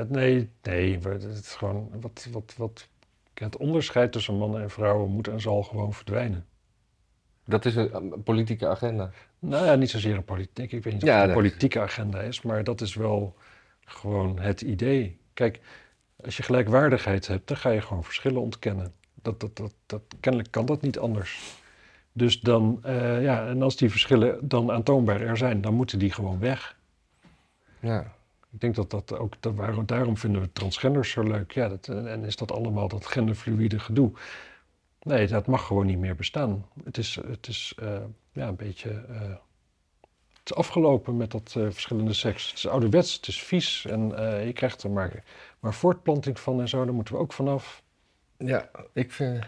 nee, 0.08 0.50
nee, 0.62 1.00
het 1.04 1.24
is 1.24 1.56
gewoon 1.56 1.90
wat, 2.02 2.28
wat, 2.32 2.54
wat. 2.58 2.88
Het 3.34 3.58
onderscheid 3.58 4.12
tussen 4.12 4.38
mannen 4.38 4.62
en 4.62 4.70
vrouwen 4.70 5.10
moet 5.10 5.28
en 5.28 5.42
zal 5.42 5.64
gewoon 5.64 5.94
verdwijnen. 5.94 6.46
Dat 7.46 7.66
is 7.66 7.76
een, 7.76 7.96
een 7.96 8.24
politieke 8.24 8.68
agenda. 8.68 9.12
Nou 9.42 9.66
ja, 9.66 9.76
niet 9.76 9.90
zozeer 9.90 10.16
een 10.16 10.24
politiek. 10.24 10.72
Ik 10.72 10.84
weet 10.84 10.94
niet 10.94 11.02
of 11.04 11.08
Ja, 11.10 11.14
het 11.16 11.22
een 11.22 11.28
dat- 11.28 11.38
politieke 11.38 11.80
agenda 11.80 12.20
is, 12.22 12.42
maar 12.42 12.64
dat 12.64 12.82
is 12.82 12.94
wel 12.96 13.36
gewoon 13.86 14.40
het 14.40 14.62
idee. 14.62 15.20
Kijk, 15.34 15.60
als 16.24 16.38
je 16.38 16.44
gelijkwaardigheid 16.44 17.28
hebt, 17.28 17.48
dan 17.48 17.58
ga 17.58 17.70
je 17.70 17.82
gewoon 17.82 18.04
verschillen 18.04 18.42
ontkennen. 18.42 18.94
Dat, 19.22 19.40
dat, 19.40 19.56
dat, 19.58 19.74
dat, 19.86 20.02
kennelijk 20.20 20.52
kan 20.52 20.66
dat 20.66 20.82
niet 20.82 21.00
anders. 21.00 21.60
Dus 22.14 22.40
dan, 22.40 22.80
eh, 22.84 23.24
ja, 23.24 23.48
en 23.48 23.62
als 23.62 23.76
die 23.78 23.90
verschillen 23.90 24.48
dan 24.48 24.72
aantoonbaar 24.72 25.22
er 25.22 25.38
zijn, 25.38 25.62
dan 25.62 25.74
moeten 25.74 26.00
die 26.00 26.12
gewoon 26.12 26.40
weg. 26.40 26.78
Ja. 27.80 28.14
Ik 28.52 28.60
denk 28.62 28.76
dat 28.76 28.90
dat 28.90 29.18
ook, 29.18 29.34
dat, 29.40 29.56
waarom, 29.56 29.86
daarom 29.86 30.18
vinden 30.18 30.42
we 30.42 30.52
transgenders 30.52 31.12
zo 31.12 31.24
leuk. 31.24 31.52
Ja, 31.52 31.70
dat, 31.70 31.88
en 31.88 32.08
en 32.08 32.24
is 32.26 32.36
dat 32.36 32.52
allemaal 32.52 32.88
dat 32.88 33.06
genderfluïde 33.06 33.80
gedoe. 33.80 34.12
Nee, 35.02 35.28
dat 35.28 35.48
mag 35.48 35.66
gewoon 35.66 35.86
niet 35.86 35.98
meer 35.98 36.16
bestaan. 36.16 36.66
Het 36.84 36.98
is, 36.98 37.20
het 37.28 37.48
is 37.48 37.74
eh, 37.80 38.02
ja, 38.32 38.48
een 38.48 38.56
beetje, 38.56 38.90
eh, 38.90 39.32
is 40.44 40.54
afgelopen 40.54 41.18
met 41.18 41.32
dat 41.32 41.54
eh, 41.58 41.64
verschillende 41.70 42.14
seks. 42.14 42.48
Het 42.50 42.58
is 42.58 42.68
ouderwets, 42.68 43.14
het 43.16 43.28
is 43.28 43.44
vies 43.44 43.86
en 43.86 44.18
eh, 44.18 44.46
je 44.46 44.54
krijgt 44.54 44.84
er 44.84 44.90
maar, 44.92 45.24
maar 45.60 45.74
voortplanting 45.74 46.40
van 46.40 46.60
en 46.62 46.70
zo, 46.70 46.86
daar 46.86 46.94
moeten 46.94 47.14
we 47.14 47.20
ook 47.20 47.34
vanaf. 47.34 47.82
Ja, 48.38 48.70
ik 48.94 49.12
vind... 49.12 49.46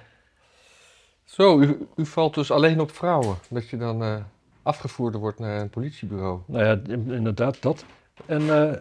Zo, 1.24 1.60
u, 1.60 1.88
u 1.96 2.06
valt 2.06 2.34
dus 2.34 2.52
alleen 2.52 2.80
op 2.80 2.92
vrouwen. 2.92 3.38
Dat 3.50 3.70
je 3.70 3.78
dan 3.78 4.04
eh, 4.04 4.16
afgevoerd 4.64 5.16
wordt 5.16 5.40
naar 5.40 5.62
een 5.62 5.70
politiebureau. 5.70 6.40
Nou 6.46 6.66
ja, 6.66 6.80
in- 6.94 7.12
inderdaad, 7.12 7.62
dat. 7.62 7.86
En 8.26 8.50
eh, 8.72 8.80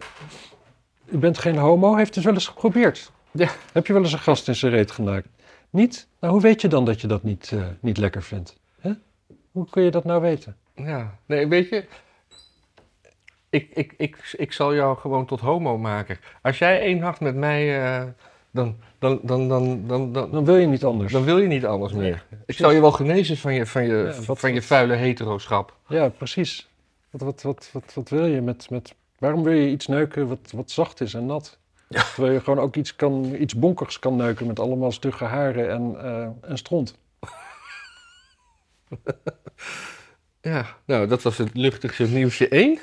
u 1.05 1.17
bent 1.17 1.37
geen 1.37 1.57
homo, 1.57 1.95
heeft 1.95 2.15
het 2.15 2.23
wel 2.23 2.33
eens 2.33 2.47
geprobeerd? 2.47 3.11
Ja. 3.31 3.49
Heb 3.73 3.87
je 3.87 3.93
wel 3.93 4.01
eens 4.01 4.13
een 4.13 4.19
gast 4.19 4.47
in 4.47 4.55
zijn 4.55 4.71
reet 4.71 4.91
genakt? 4.91 5.27
Niet? 5.73 6.07
Nou, 6.19 6.33
hoe 6.33 6.41
weet 6.41 6.61
je 6.61 6.67
dan 6.67 6.85
dat 6.85 7.01
je 7.01 7.07
dat 7.07 7.23
niet, 7.23 7.51
eh, 7.53 7.65
niet 7.79 7.97
lekker 7.97 8.23
vindt? 8.23 8.57
Hè? 8.79 8.91
Hoe 9.51 9.69
kun 9.69 9.83
je 9.83 9.91
dat 9.91 10.03
nou 10.03 10.21
weten? 10.21 10.57
Ja, 10.75 11.17
nee, 11.25 11.47
weet 11.47 11.69
je... 11.69 11.85
Ik, 13.49 13.69
ik, 13.73 13.93
ik, 13.97 14.33
ik 14.37 14.51
zal 14.53 14.75
jou 14.75 14.97
gewoon 14.97 15.25
tot 15.25 15.39
homo 15.39 15.77
maken. 15.77 16.17
Als 16.41 16.57
jij 16.57 16.79
één 16.81 16.99
nacht 16.99 17.19
met 17.19 17.35
mij... 17.35 17.83
eh, 18.01 18.07
dan, 18.51 18.75
dan, 18.99 19.19
dan, 19.23 19.47
dan, 19.47 19.87
dan, 19.87 20.11
dan, 20.13 20.31
Dan 20.31 20.45
wil 20.45 20.57
je 20.57 20.67
niet 20.67 20.83
anders. 20.83 21.11
dan 21.11 21.23
wil 21.23 21.37
je 21.37 21.47
niet 21.47 21.65
anders 21.65 21.93
meer. 21.93 22.25
Ik 22.45 22.55
zal 22.55 22.71
je 22.71 22.81
wel 22.81 22.91
genezen 22.91 23.37
van 23.37 23.53
je, 23.53 23.65
van 23.65 23.83
je, 23.83 24.13
Ja, 24.17 24.21
wat- 24.25 24.39
van 24.39 24.53
je 24.53 24.61
vuile 24.61 24.93
heteroschap. 24.93 25.77
Ja, 25.87 26.09
precies. 26.09 26.69
Wat, 27.09 27.21
wat, 27.21 27.41
wat, 27.41 27.69
wat, 27.73 27.93
wat 27.93 28.09
wil 28.09 28.25
je 28.25 28.41
met, 28.41 28.69
met... 28.69 28.95
Waarom 29.19 29.43
wil 29.43 29.53
je 29.53 29.69
iets 29.69 29.87
neuken 29.87 30.27
wat, 30.27 30.51
wat 30.55 30.71
zacht 30.71 31.01
is 31.01 31.13
en 31.13 31.25
nat? 31.25 31.57
Terwijl 31.93 32.33
je 32.33 32.39
gewoon 32.41 32.59
ook 32.59 32.75
iets, 32.75 32.95
kan, 32.95 33.35
iets 33.39 33.55
bonkers 33.55 33.99
kan 33.99 34.15
neuken 34.15 34.47
met 34.47 34.59
allemaal 34.59 34.91
stugge 34.91 35.25
haren 35.25 35.69
en, 35.71 35.95
eh, 36.03 36.49
en 36.49 36.57
stront. 36.57 36.95
Ja, 40.41 40.65
nou, 40.85 41.07
dat 41.07 41.21
was 41.21 41.37
het 41.37 41.49
luchtige 41.53 42.03
nieuwtje 42.03 42.47
1. 42.47 42.79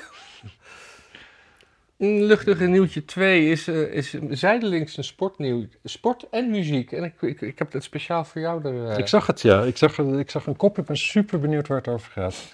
Een 1.97 2.23
luchtige 2.23 2.65
nieuwtje 2.67 3.05
2 3.05 3.49
is, 3.49 3.67
eh, 3.67 3.81
is 3.93 4.15
zijdelings 4.29 4.97
een 4.97 5.03
sportnieuw. 5.03 5.65
Sport 5.83 6.29
en 6.29 6.49
muziek. 6.49 6.91
En 6.91 7.03
ik, 7.03 7.21
ik, 7.21 7.41
ik 7.41 7.59
heb 7.59 7.71
het 7.73 7.83
speciaal 7.83 8.25
voor 8.25 8.41
jou 8.41 8.65
er... 8.65 8.89
eh, 8.91 8.97
Ik 8.97 9.07
zag 9.07 9.27
het, 9.27 9.41
ja. 9.41 9.63
Ik 9.63 9.77
zag, 9.77 9.97
ik 9.97 10.29
zag 10.29 10.45
een 10.45 10.55
kop. 10.55 10.77
Ik 10.77 10.85
ben 10.85 10.97
super 10.97 11.39
benieuwd 11.39 11.67
waar 11.67 11.77
het 11.77 11.87
over 11.87 12.11
gaat. 12.11 12.53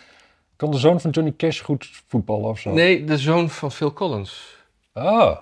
Kan 0.56 0.72
de 0.72 0.78
zoon 0.78 1.02
van 1.02 1.10
Johnny 1.12 1.34
Cash 1.38 1.62
goed 1.62 1.90
voetballen 2.08 2.50
of 2.50 2.60
zo? 2.60 2.74
Nee, 2.74 3.04
de 3.04 3.18
zoon 3.18 3.50
van 3.50 3.72
Phil 3.72 3.94
Collins. 3.94 4.58
Ah, 4.94 5.38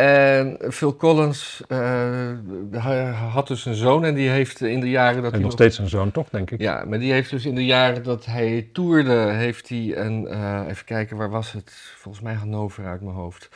En 0.00 0.58
Phil 0.72 0.96
Collins 0.96 1.62
eh, 1.68 3.32
had 3.32 3.46
dus 3.46 3.64
een 3.64 3.74
zoon 3.74 4.04
en 4.04 4.14
die 4.14 4.28
heeft 4.28 4.60
in 4.60 4.80
de 4.80 4.90
jaren 4.90 5.22
dat 5.22 5.32
en 5.32 5.32
hij 5.32 5.40
nog 5.42 5.52
steeds 5.52 5.78
een 5.78 5.88
zoon, 5.88 6.10
toch, 6.10 6.28
denk 6.28 6.50
ik? 6.50 6.60
Ja, 6.60 6.84
maar 6.84 6.98
die 6.98 7.12
heeft 7.12 7.30
dus 7.30 7.44
in 7.44 7.54
de 7.54 7.64
jaren 7.64 8.02
dat 8.02 8.24
hij 8.24 8.68
toerde, 8.72 9.14
heeft 9.14 9.68
hij 9.68 9.96
een, 9.96 10.26
eh, 10.26 10.64
even 10.68 10.84
kijken, 10.84 11.16
waar 11.16 11.30
was 11.30 11.52
het? 11.52 11.72
Volgens 11.96 12.24
mij 12.24 12.34
Hannover 12.34 12.86
uit 12.86 13.00
mijn 13.00 13.14
hoofd. 13.14 13.48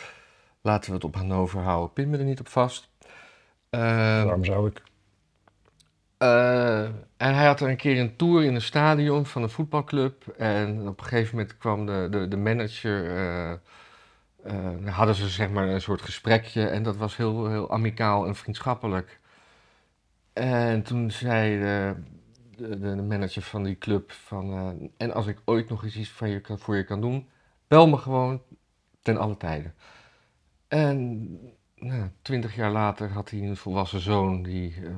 Laten 0.63 0.89
we 0.89 0.95
het 0.95 1.05
op 1.05 1.15
Hannover 1.15 1.61
houden. 1.61 1.93
Pin 1.93 2.11
me 2.11 2.19
er 2.19 2.25
niet 2.25 2.41
op 2.41 2.49
vast. 2.49 2.89
Eh, 3.71 3.81
Waarom 4.25 4.45
zou 4.45 4.69
ik? 4.69 4.83
en 7.17 7.35
hij 7.35 7.47
had 7.47 7.61
er 7.61 7.69
een 7.69 7.77
keer 7.77 8.01
een 8.01 8.17
tour 8.17 8.45
in 8.45 8.55
een 8.55 8.63
stadion 8.63 9.27
van 9.27 9.43
een 9.43 9.51
voetbalclub. 9.51 10.27
En 10.39 10.89
op 10.89 11.01
een 11.01 11.07
gegeven 11.07 11.37
moment 11.37 11.57
kwam 11.57 11.87
de, 11.87 12.07
de, 12.11 12.29
de 12.29 12.37
manager. 12.37 13.11
Eh, 14.45 14.95
hadden 14.95 15.15
ze 15.15 15.29
zeg 15.29 15.51
maar 15.51 15.69
een 15.69 15.81
soort 15.81 16.03
gesprekje. 16.03 16.67
En 16.67 16.83
dat 16.83 16.97
was 16.97 17.17
heel, 17.17 17.49
heel 17.49 17.71
amicaal 17.71 18.27
en 18.27 18.35
vriendschappelijk. 18.35 19.21
En 20.33 20.83
toen 20.83 21.11
zei 21.11 21.59
de, 21.59 21.95
de, 22.57 22.79
de 22.79 23.03
manager 23.03 23.43
van 23.43 23.63
die 23.63 23.79
club: 23.79 24.13
van, 24.13 24.53
eh, 24.53 24.89
En 24.97 25.15
als 25.15 25.27
ik 25.27 25.39
ooit 25.45 25.69
nog 25.69 25.85
eens 25.85 25.97
iets 25.97 26.11
van 26.11 26.29
je, 26.29 26.41
kan- 26.41 26.59
voor 26.59 26.77
je 26.77 26.85
kan 26.85 27.01
doen, 27.01 27.29
bel 27.69 27.89
me 27.89 27.97
gewoon 27.97 28.43
ten 29.03 29.17
alle 29.17 29.37
tijden. 29.37 29.75
En 30.69 31.29
nou, 31.77 32.11
twintig 32.23 32.55
jaar 32.55 32.71
later 32.71 33.11
had 33.11 33.31
hij 33.31 33.41
een 33.41 33.57
volwassen 33.57 34.01
zoon 34.01 34.43
die 34.43 34.75
eh, 34.85 34.91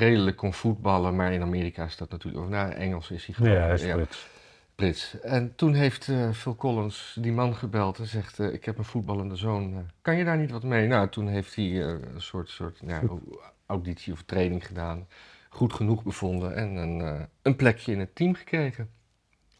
redelijk 0.00 0.36
kon 0.36 0.52
voetballen, 0.54 1.16
maar 1.16 1.32
in 1.32 1.42
Amerika 1.42 1.84
is 1.84 1.96
dat 1.96 2.10
natuurlijk, 2.10 2.44
of 2.44 2.50
nou, 2.50 2.72
Engels 2.72 3.10
is 3.10 3.26
hij 3.26 3.34
gewoon. 3.34 3.50
hij 3.52 3.72
is 3.74 3.82
ja, 3.84 3.94
Brits. 3.94 4.28
Brits. 4.74 5.20
En 5.20 5.52
toen 5.56 5.74
heeft 5.74 6.08
eh, 6.08 6.30
Phil 6.30 6.56
Collins 6.56 7.16
die 7.20 7.32
man 7.32 7.54
gebeld 7.54 7.98
en 7.98 8.06
zegt, 8.06 8.38
eh, 8.38 8.52
ik 8.52 8.64
heb 8.64 8.78
een 8.78 8.84
voetballende 8.84 9.36
zoon, 9.36 9.72
eh, 9.72 9.78
kan 10.02 10.16
je 10.16 10.24
daar 10.24 10.38
niet 10.38 10.50
wat 10.50 10.62
mee? 10.62 10.86
Nou, 10.86 11.08
toen 11.08 11.28
heeft 11.28 11.54
hij 11.54 11.82
een 11.82 12.22
soort, 12.22 12.48
soort 12.48 12.80
auditie 13.66 14.12
of 14.12 14.22
training 14.22 14.66
gedaan, 14.66 15.06
goed 15.48 15.72
genoeg 15.72 16.02
bevonden 16.02 16.54
en 16.56 16.76
een, 16.76 17.26
een 17.42 17.56
plekje 17.56 17.92
in 17.92 18.00
het 18.00 18.14
team 18.14 18.34
gekregen. 18.34 18.88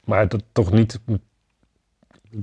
Maar 0.05 0.29
dat 0.29 0.45
toch 0.53 0.73
niet... 0.73 1.01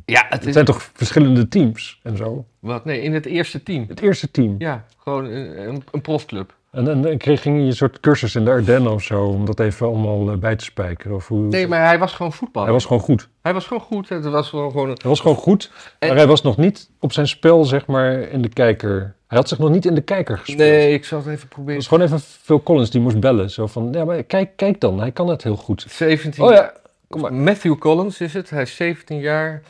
Ja, 0.05 0.23
het 0.23 0.29
Het 0.29 0.45
is... 0.45 0.53
zijn 0.53 0.65
toch 0.65 0.83
verschillende 0.93 1.47
teams 1.47 1.99
en 2.03 2.17
zo? 2.17 2.45
Wat? 2.59 2.85
Nee, 2.85 3.01
in 3.01 3.13
het 3.13 3.25
eerste 3.25 3.63
team. 3.63 3.85
Het 3.87 4.01
eerste 4.01 4.31
team. 4.31 4.55
Ja, 4.57 4.85
gewoon 4.97 5.25
een, 5.25 5.67
een, 5.67 5.83
een 5.91 6.01
profclub. 6.01 6.55
En 6.71 6.83
dan 6.85 7.05
en 7.07 7.17
kreeg 7.17 7.41
ging 7.41 7.57
je 7.59 7.63
een 7.65 7.73
soort 7.75 7.99
cursus 7.99 8.35
in 8.35 8.45
de 8.45 8.51
Ardennen 8.51 8.91
of 8.91 9.03
zo... 9.03 9.23
om 9.23 9.45
dat 9.45 9.59
even 9.59 9.87
allemaal 9.87 10.31
eh, 10.31 10.37
bij 10.37 10.55
te 10.55 10.63
spijkeren? 10.63 11.15
Of 11.15 11.27
hoe... 11.27 11.39
Nee, 11.41 11.67
maar 11.67 11.85
hij 11.85 11.99
was 11.99 12.13
gewoon 12.13 12.33
voetballer. 12.33 12.67
Hij 12.67 12.77
was 12.77 12.85
gewoon 12.85 13.01
goed. 13.01 13.29
Hij 13.41 13.53
was 13.53 13.65
gewoon 13.65 13.83
goed. 13.83 14.09
Het 14.09 14.23
was 14.23 14.49
gewoon 14.49 14.89
een... 14.89 14.97
Hij 15.01 15.09
was 15.09 15.19
gewoon 15.19 15.35
goed, 15.37 15.71
En- 15.99 16.07
maar 16.07 16.17
hij 16.17 16.27
was 16.27 16.41
nog 16.41 16.57
niet 16.57 16.89
op 16.99 17.13
zijn 17.13 17.27
spel, 17.27 17.65
zeg 17.65 17.85
maar, 17.85 18.13
in 18.13 18.41
de 18.41 18.49
kijker. 18.49 19.15
Hij 19.27 19.37
had 19.37 19.47
zich 19.49 19.57
nog 19.59 19.69
niet 19.69 19.85
in 19.85 19.95
de 19.95 20.01
kijker 20.01 20.37
gespeeld. 20.37 20.57
Nee, 20.59 20.93
ik 20.93 21.05
zal 21.05 21.17
het 21.17 21.27
even 21.27 21.39
Het 21.39 21.49
proberen. 21.49 21.75
was 21.75 21.87
gewoon 21.87 22.03
even 22.03 22.19
Phil 22.19 22.63
Collins 22.63 22.89
die 22.89 23.01
moest 23.01 23.19
bellen. 23.19 23.49
Zo 23.49 23.67
van, 23.67 23.87
ja, 23.91 24.05
maar 24.05 24.23
kijk, 24.23 24.51
kijk 24.55 24.79
dan, 24.79 24.99
hij 24.99 25.11
kan 25.11 25.27
het 25.27 25.43
heel 25.43 25.55
goed. 25.55 25.85
17 25.89 26.43
Oh 26.43 26.51
ja, 26.51 26.73
kom 27.07 27.21
maar. 27.21 27.33
Matthew 27.33 27.77
Collins 27.77 28.21
is 28.21 28.33
het. 28.33 28.49
Hij 28.49 28.61
is 28.61 28.75
17 28.75 29.19
jaar. 29.19 29.61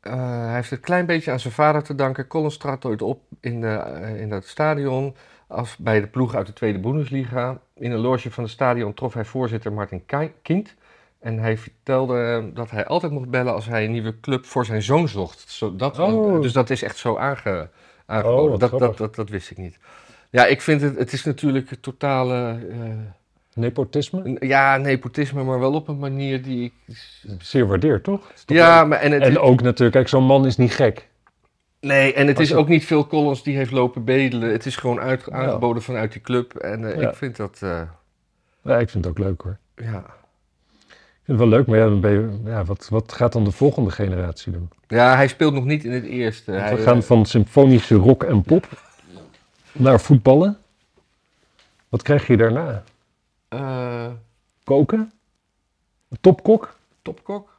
Eh, 0.00 0.12
hij 0.44 0.54
heeft 0.54 0.70
het 0.70 0.78
een 0.78 0.84
klein 0.84 1.06
beetje 1.06 1.30
aan 1.30 1.40
zijn 1.40 1.52
vader 1.54 1.82
te 1.82 1.94
danken. 1.94 2.26
Collins 2.26 2.56
trad 2.56 2.84
ooit 2.84 3.02
op 3.02 3.20
in, 3.40 3.60
de, 3.60 3.66
eh, 3.66 4.20
in 4.20 4.28
dat 4.28 4.46
stadion 4.46 5.14
als 5.48 5.76
bij 5.76 6.00
de 6.00 6.06
ploeg 6.06 6.34
uit 6.34 6.46
de 6.46 6.52
Tweede 6.52 6.78
Bundesliga. 6.78 7.58
In 7.74 7.90
een 7.92 7.98
loge 7.98 8.30
van 8.30 8.42
het 8.44 8.52
stadion 8.52 8.94
trof 8.94 9.14
hij 9.14 9.24
voorzitter 9.24 9.72
Martin 9.72 10.06
Ki- 10.06 10.32
Kind. 10.42 10.74
En 11.20 11.38
hij 11.38 11.58
vertelde 11.58 12.20
eh, 12.48 12.54
dat 12.56 12.70
hij 12.70 12.86
altijd 12.86 13.12
mocht 13.12 13.28
bellen 13.30 13.54
als 13.54 13.66
hij 13.66 13.84
een 13.84 13.90
nieuwe 13.92 14.20
club 14.20 14.44
voor 14.46 14.64
zijn 14.64 14.82
zoon 14.82 15.08
zocht. 15.08 15.44
Zo, 15.50 15.76
dat, 15.76 15.98
Oh. 15.98 16.42
Dus 16.42 16.52
dat 16.52 16.70
is 16.70 16.82
echt 16.82 16.96
zo 16.96 17.16
aange, 17.16 17.68
aangeboden. 18.06 18.52
Oh, 18.52 18.58
dat, 18.58 18.78
dat, 18.78 18.98
dat, 18.98 19.14
dat 19.14 19.28
wist 19.28 19.50
ik 19.50 19.56
niet. 19.56 19.78
Ja, 20.30 20.46
ik 20.46 20.60
vind 20.60 20.80
het, 20.80 20.98
het 20.98 21.12
is 21.12 21.24
natuurlijk 21.24 21.70
een 21.70 21.80
totale, 21.80 22.58
eh, 22.70 22.76
Nepotisme? 23.54 24.36
ja, 24.40 24.76
nepotisme, 24.76 25.42
maar 25.44 25.58
wel 25.60 25.72
op 25.74 25.88
een 25.88 25.98
manier 25.98 26.42
die 26.42 26.64
ik... 26.64 26.96
Zeer 27.38 27.66
waardeerd, 27.66 28.04
toch? 28.04 28.32
Ja, 28.46 28.84
maar 28.84 28.98
en 28.98 29.12
het 29.12 29.22
En 29.22 29.38
ook 29.38 29.62
natuurlijk, 29.62 29.92
kijk, 29.92 30.08
zo'n 30.08 30.24
man 30.24 30.46
is 30.46 30.56
niet 30.56 30.74
gek. 30.74 31.07
Nee, 31.80 32.12
en 32.14 32.26
het 32.26 32.38
is 32.40 32.54
ook 32.54 32.68
niet 32.68 32.84
Phil 32.84 33.06
Collins 33.06 33.42
die 33.42 33.56
heeft 33.56 33.70
lopen 33.70 34.04
bedelen. 34.04 34.50
Het 34.50 34.66
is 34.66 34.76
gewoon 34.76 35.00
uit, 35.00 35.30
aangeboden 35.30 35.82
vanuit 35.82 36.12
die 36.12 36.22
club. 36.22 36.54
En 36.54 36.92
eh, 36.92 37.00
Ja. 37.00 37.08
ik 37.08 37.14
vind 37.14 37.36
dat, 37.36 37.58
eh, 37.62 37.82
Ja, 38.62 38.78
ik 38.78 38.88
vind 38.90 39.04
het 39.04 39.12
ook 39.12 39.18
leuk 39.26 39.40
hoor. 39.40 39.58
ja. 39.74 40.16
Ik 40.88 41.34
vind 41.34 41.40
het 41.40 41.48
wel 41.48 41.58
leuk, 41.58 41.66
maar 41.66 41.78
ja, 41.78 41.84
dan 41.84 42.00
ben 42.00 42.10
je, 42.10 42.50
ja, 42.50 42.64
wat, 42.64 42.88
wat 42.88 43.12
gaat 43.12 43.32
dan 43.32 43.44
de 43.44 43.50
volgende 43.50 43.90
generatie 43.90 44.52
doen? 44.52 44.70
Ja, 44.86 45.14
hij 45.16 45.28
speelt 45.28 45.54
nog 45.54 45.64
niet 45.64 45.84
in 45.84 45.92
het 45.92 46.04
eerste. 46.04 46.50
Want 46.52 46.62
Hij, 46.64 46.76
we 46.76 46.82
gaan 46.82 46.96
eh, 46.96 47.02
van 47.02 47.26
symfonische 47.26 47.94
rock 47.94 48.22
en 48.24 48.42
pop 48.42 48.66
naar 49.72 50.00
voetballen. 50.00 50.58
Wat 51.88 52.02
krijg 52.02 52.26
je 52.26 52.36
daarna? 52.36 52.82
Koken? 54.64 55.12
Topkok? 56.20 56.76
topkok? 57.02 57.58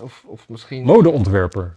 Of, 0.00 0.22
of 0.26 0.48
misschien... 0.48 0.84
Modeontwerper? 0.84 1.76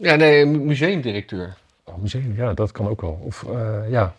Ja, 0.00 0.14
nee, 0.14 0.44
mu- 0.46 0.58
museumdirecteur. 0.64 1.56
Oh, 1.84 1.96
museum, 1.96 2.34
ja, 2.36 2.54
dat 2.54 2.72
kan 2.72 2.88
ook 2.88 3.00
wel. 3.00 3.20
Of 3.22 3.44
eh, 3.48 3.90
ja, 3.90 4.14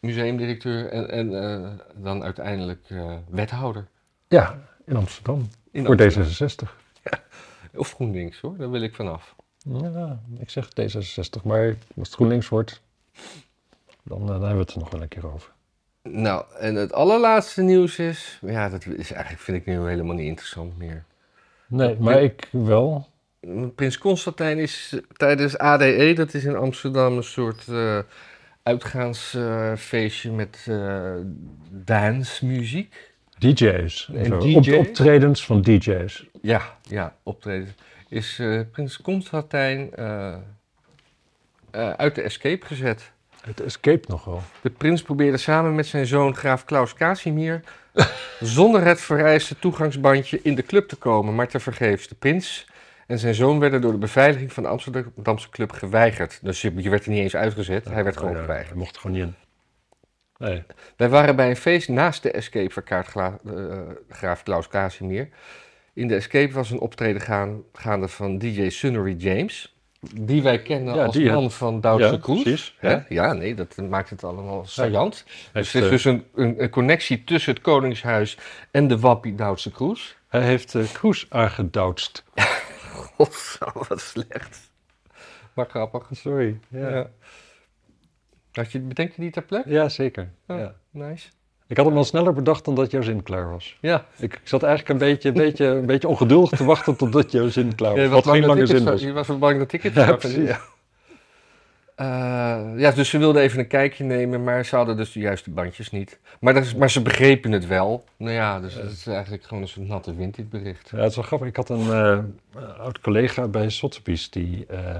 Museumdirecteur 0.00 0.88
en, 0.88 1.10
en 1.10 1.42
eh, 1.42 1.70
dan 1.94 2.22
uiteindelijk 2.22 2.80
eh, 2.88 3.14
wethouder. 3.28 3.86
ja, 4.28 4.58
in 4.84 4.96
Amsterdam. 4.96 5.48
In 5.70 5.84
voor 5.84 5.96
Amsterdam. 6.02 6.68
D66. 6.68 6.68
Of 7.74 7.92
GroenLinks 7.92 8.40
hoor, 8.40 8.56
daar 8.56 8.70
wil 8.70 8.82
ik 8.82 8.94
vanaf. 8.94 9.34
Ja, 9.58 10.20
ik 10.38 10.50
zeg 10.50 10.68
D66, 10.68 11.42
maar 11.44 11.66
als 11.96 12.06
het 12.08 12.14
GroenLinks 12.14 12.48
wordt, 12.48 12.80
dan, 14.02 14.26
dan 14.26 14.28
hebben 14.30 14.50
we 14.54 14.58
het 14.60 14.70
er 14.72 14.78
nog 14.78 14.90
wel 14.90 15.02
een 15.02 15.08
keer 15.08 15.32
over. 15.32 15.52
Nou, 16.02 16.44
en 16.58 16.74
het 16.74 16.92
allerlaatste 16.92 17.62
nieuws 17.62 17.98
is... 17.98 18.38
Ja, 18.42 18.68
dat 18.68 18.86
is 18.86 19.12
eigenlijk 19.12 19.42
vind 19.42 19.56
ik 19.56 19.66
nu 19.66 19.86
helemaal 19.88 20.14
niet 20.14 20.26
interessant 20.26 20.78
meer. 20.78 21.04
Nee, 21.66 21.96
maar 21.98 22.22
ik 22.22 22.48
wel. 22.50 23.08
Prins 23.74 23.98
Constantijn 23.98 24.58
is 24.58 24.96
tijdens 25.16 25.58
ADE, 25.58 26.12
dat 26.14 26.34
is 26.34 26.44
in 26.44 26.56
Amsterdam 26.56 27.16
een 27.16 27.22
soort 27.22 27.68
eh 27.68 27.98
uitgaansfeestje 28.62 30.30
met 30.30 30.66
eh 30.68 31.12
dancemuziek. 31.70 33.12
DJ's. 33.38 34.10
en. 34.14 34.38
DJ's? 34.38 34.68
Op, 34.68 34.86
optredens 34.86 35.44
van 35.44 35.62
DJ's. 35.62 36.26
Ja, 36.42 36.78
ja, 36.82 37.16
optreden. 37.22 37.74
Is 38.08 38.38
eh, 38.38 38.60
Prins 38.72 39.00
Constantijn 39.00 39.90
uit 41.96 42.14
de 42.14 42.22
escape 42.22 42.66
gezet. 42.66 43.12
Het 43.44 43.60
escape 43.60 44.04
nog 44.08 44.24
wel. 44.24 44.42
De 44.60 44.70
prins 44.70 45.02
probeerde 45.02 45.36
samen 45.36 45.74
met 45.74 45.86
zijn 45.86 46.06
zoon 46.06 46.36
graaf 46.36 46.64
Klaus 46.64 46.94
Casimir 46.94 47.60
zonder 48.40 48.84
het 48.84 49.00
vereiste 49.00 49.58
toegangsbandje 49.58 50.40
in 50.42 50.54
de 50.54 50.62
club 50.62 50.88
te 50.88 50.96
komen, 50.96 51.34
maar 51.34 51.48
tevergeefs. 51.48 52.08
De 52.08 52.14
prins 52.14 52.66
en 53.06 53.18
zijn 53.18 53.34
zoon 53.34 53.58
werden 53.58 53.80
door 53.80 53.92
de 53.92 53.98
beveiliging 53.98 54.52
van 54.52 54.62
de 54.62 54.68
Amsterdamse 54.68 55.50
club 55.50 55.72
geweigerd. 55.72 56.38
Dus 56.42 56.62
je, 56.62 56.72
je 56.76 56.90
werd 56.90 57.04
er 57.04 57.10
niet 57.10 57.20
eens 57.20 57.36
uitgezet, 57.36 57.84
hij 57.84 58.04
werd 58.04 58.16
gewoon 58.16 58.36
geweigerd. 58.36 58.68
Hij 58.68 58.78
mocht 58.78 58.94
er 58.94 59.00
gewoon 59.00 59.16
niet 59.16 59.26
in. 59.26 59.34
Nee. 60.38 60.62
Wij 60.96 61.08
waren 61.08 61.36
bij 61.36 61.48
een 61.50 61.56
feest 61.56 61.88
naast 61.88 62.22
de 62.22 62.30
Escape 62.30 62.70
van 62.72 62.82
Kaartgla- 62.82 63.38
eh, 63.46 63.78
graaf 64.08 64.42
Klaus 64.42 64.68
Casimir. 64.68 65.28
In 65.94 66.08
de 66.08 66.14
Escape 66.14 66.52
was 66.52 66.70
een 66.70 66.78
optreden 66.80 67.22
gaan, 67.22 67.62
gaande 67.72 68.08
van 68.08 68.38
DJ 68.38 68.68
Sunnery 68.68 69.14
James. 69.18 69.76
Die 70.20 70.42
wij 70.42 70.62
kennen 70.62 70.94
Ja, 70.94 71.04
als 71.04 71.18
man 71.18 71.50
van 71.50 71.80
Duitse 71.80 72.10
Ja, 72.10 72.18
Kroes. 72.18 72.42
precies. 72.42 72.76
Hè? 72.78 72.90
Ja. 72.90 73.04
Ja, 73.08 73.32
nee, 73.32 73.54
dat 73.54 73.76
maakt 73.76 74.10
het 74.10 74.24
allemaal 74.24 74.64
saillant. 74.66 75.24
Dus 75.26 75.50
Heeft, 75.52 75.74
er 75.74 75.80
is 75.80 75.84
eh, 75.84 75.90
dus 75.90 76.04
een, 76.04 76.24
een, 76.34 76.62
een 76.62 76.70
connectie 76.70 77.24
tussen 77.24 77.52
het 77.54 77.62
Koningshuis 77.62 78.38
en 78.70 78.88
de 78.88 78.98
wappie 78.98 79.34
Duitse 79.34 79.70
Kroes. 79.70 80.16
Hij 80.28 80.42
heeft 80.42 80.74
eh 80.74 80.82
Kroes 80.92 81.26
aangedoutst. 81.28 82.24
God, 83.16 83.34
zo, 83.34 83.66
wat 83.88 84.00
slecht. 84.00 84.70
Maar 85.54 85.66
grappig. 85.66 86.08
Sorry. 86.10 86.58
Ja, 86.68 86.88
Ja. 86.88 87.10
Had 88.52 88.72
je, 88.72 88.80
bedenk 88.80 89.12
je 89.12 89.20
die 89.22 89.30
ter 89.30 89.42
plekke? 89.42 89.70
ja 89.70 89.88
zeker. 89.88 90.30
Oh. 90.46 90.58
Ja. 90.58 90.74
Nice. 90.90 91.28
Ik 91.66 91.76
had 91.76 91.86
hem 91.86 91.96
al 91.96 92.04
sneller 92.04 92.32
bedacht 92.32 92.64
dan 92.64 92.74
dat 92.74 92.90
jouw 92.90 93.02
zin 93.02 93.22
klaar 93.22 93.50
was. 93.50 93.78
Ja, 93.80 94.04
Ik, 94.16 94.40
zat 94.44 94.62
eigenlijk 94.62 94.92
een 95.00 95.08
beetje, 95.08 95.28
een, 95.28 95.34
beetje, 95.34 95.66
een 95.66 95.86
beetje 95.86 96.08
ongeduldig 96.08 96.50
te 96.58 96.64
wachten 96.64 96.96
totdat 96.96 97.32
jouw 97.32 97.48
zin 97.48 97.74
klaar 97.74 97.90
was. 97.94 98.00
Ja, 98.00 98.08
Wat 98.08 98.24
bang 98.24 98.36
geen 98.36 98.46
lange 98.46 98.66
zin 98.66 98.84
was. 98.84 99.00
Je 99.00 99.12
was 99.12 99.38
bang 99.38 99.58
dat 99.58 99.72
ik 99.72 99.82
het 99.82 99.94
Ja, 99.94 100.04
zou 100.04 100.16
precies. 100.16 100.48
Ja. 100.48 100.60
Eh, 101.94 102.06
ja, 102.76 102.90
dus 102.90 103.08
ze 103.08 103.18
wilden 103.18 103.42
even 103.42 103.58
een 103.58 103.66
kijkje 103.66 104.04
nemen, 104.04 104.44
maar 104.44 104.64
ze 104.64 104.76
hadden 104.76 104.96
dus 104.96 105.12
de 105.12 105.20
juiste 105.20 105.50
bandjes 105.50 105.90
niet. 105.90 106.18
Maar, 106.40 106.54
dat 106.54 106.64
is, 106.64 106.74
maar 106.74 106.90
ze 106.90 107.02
begrepen 107.02 107.52
het 107.52 107.66
wel. 107.66 108.04
Nou 108.16 108.32
ja, 108.32 108.60
dus 108.60 108.74
het 108.74 108.90
is 108.90 109.06
eigenlijk 109.06 109.44
gewoon 109.44 109.62
een 109.62 109.68
soort 109.68 109.86
natte 109.88 110.14
wind, 110.14 110.34
dit 110.34 110.50
bericht. 110.50 110.90
Ja, 110.90 110.98
het 110.98 111.10
is 111.10 111.16
wel 111.16 111.24
grappig. 111.24 111.48
Ik 111.48 111.56
had 111.56 111.68
een 111.68 111.90
eh, 111.90 112.18
oud 112.78 113.00
collega 113.00 113.48
bij 113.48 113.70
Sotheby's 113.70 114.30
die, 114.30 114.66
eh, 114.66 114.98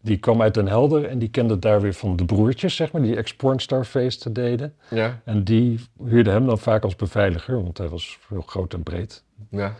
die 0.00 0.18
kwam 0.18 0.42
uit 0.42 0.54
Den 0.54 0.68
Helder 0.68 1.04
en 1.04 1.18
die 1.18 1.30
kende 1.30 1.58
daar 1.58 1.80
weer 1.80 1.94
van 1.94 2.16
de 2.16 2.24
broertjes, 2.24 2.76
zeg 2.76 2.92
maar, 2.92 3.02
die 3.02 3.16
ex-pornstar 3.16 3.84
feesten 3.84 4.32
deden. 4.32 4.74
Ja, 4.90 5.20
En 5.24 5.44
die 5.44 5.80
huurde 6.04 6.30
hem 6.30 6.46
dan 6.46 6.58
vaak 6.58 6.82
als 6.82 6.96
beveiliger, 6.96 7.62
want 7.62 7.78
hij 7.78 7.88
was 7.88 8.18
heel 8.28 8.40
groot 8.46 8.74
en 8.74 8.82
breed. 8.82 9.22
ja. 9.50 9.74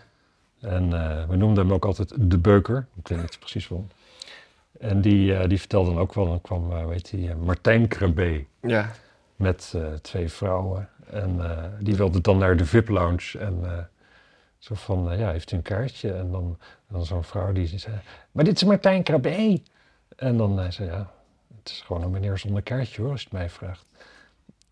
En 0.60 0.90
we 1.28 1.36
noemden 1.36 1.64
hem 1.64 1.72
ook 1.74 1.84
altijd 1.84 2.12
de 2.30 2.38
beuker. 2.38 2.86
Ik 2.96 3.08
weet 3.08 3.20
niet 3.20 3.38
precies 3.38 3.68
waarom. 3.68 3.88
En 4.80 5.00
die, 5.00 5.36
eh, 5.36 5.48
die 5.48 5.58
vertelde 5.58 5.90
dan 5.90 5.98
ook 5.98 6.14
wel, 6.14 6.26
dan 6.26 6.40
kwam, 6.40 6.72
eh 6.72 6.86
weet 6.86 7.08
je, 7.08 7.34
Martijn 7.34 7.88
Krabbe 7.88 8.44
Ja, 8.60 8.90
met 9.36 9.72
eh, 9.76 9.92
twee 9.92 10.28
vrouwen. 10.28 10.88
En 11.10 11.40
eh, 11.40 11.64
die 11.80 11.96
wilde 11.96 12.20
dan 12.20 12.38
naar 12.38 12.56
de 12.56 12.66
VIP-lounge. 12.66 13.38
En 13.38 13.58
eh, 13.64 13.78
zo 14.58 14.74
van, 14.74 15.10
eh, 15.10 15.18
ja, 15.18 15.30
heeft 15.30 15.52
u 15.52 15.56
een 15.56 15.62
kaartje? 15.62 16.12
En 16.12 16.30
dan, 16.30 16.58
dan 16.88 17.04
zo'n 17.04 17.24
vrouw 17.24 17.52
die 17.52 17.78
zei, 17.78 17.96
maar 18.32 18.44
dit 18.44 18.56
is 18.56 18.64
Martijn 18.64 19.02
Krabbe. 19.02 19.62
En 20.16 20.36
dan 20.36 20.58
hij 20.58 20.70
zei 20.70 20.90
ja, 20.90 21.10
het 21.58 21.70
is 21.70 21.82
gewoon 21.86 22.02
een 22.02 22.10
meneer 22.10 22.38
zonder 22.38 22.62
kaartje 22.62 23.02
hoor, 23.02 23.10
als 23.10 23.20
je 23.20 23.26
het 23.30 23.38
mij 23.38 23.50
vraagt. 23.50 23.86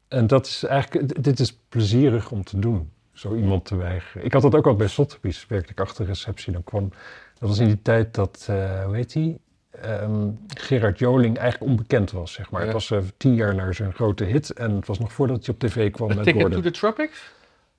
En 0.08 0.26
dat 0.26 0.46
is 0.46 0.64
eigenlijk, 0.64 1.24
dit 1.24 1.40
is 1.40 1.58
plezierig 1.68 2.30
om 2.30 2.44
te 2.44 2.58
doen, 2.58 2.92
zo 3.12 3.34
iemand 3.34 3.64
te 3.64 3.76
weigeren. 3.76 4.24
Ik 4.24 4.32
had 4.32 4.42
dat 4.42 4.54
ook 4.54 4.66
al 4.66 4.76
bij 4.76 4.88
Sotheby's, 4.88 5.46
werkte 5.46 5.72
ik 5.72 5.80
achter 5.80 6.04
de 6.04 6.10
receptie. 6.10 6.52
Dan 6.52 6.64
kwam, 6.64 6.88
dat 7.38 7.48
was 7.48 7.58
in 7.58 7.66
die 7.66 7.82
tijd 7.82 8.14
dat, 8.14 8.46
eh 8.50 8.84
hoe 8.84 8.94
heet 8.94 9.14
hij? 9.14 9.38
Ehm, 9.82 10.30
Gerard 10.48 10.98
Joling 10.98 11.36
eigenlijk 11.38 11.70
onbekend 11.70 12.10
was, 12.10 12.32
zeg 12.32 12.50
maar. 12.50 12.60
Ja. 12.60 12.66
Het 12.66 12.74
was 12.74 12.90
eh, 12.90 12.98
tien 13.16 13.34
jaar 13.34 13.54
naar 13.54 13.74
zijn 13.74 13.92
grote 13.92 14.24
hit 14.24 14.50
en 14.50 14.74
het 14.74 14.86
was 14.86 14.98
nog 14.98 15.12
voordat 15.12 15.46
hij 15.46 15.54
op 15.54 15.60
tv 15.60 15.90
kwam 15.90 16.10
A 16.10 16.14
met 16.14 16.24
Ticket 16.24 16.40
Gordon. 16.42 16.62
to 16.62 16.70
the 16.70 16.78
Tropics? 16.78 17.32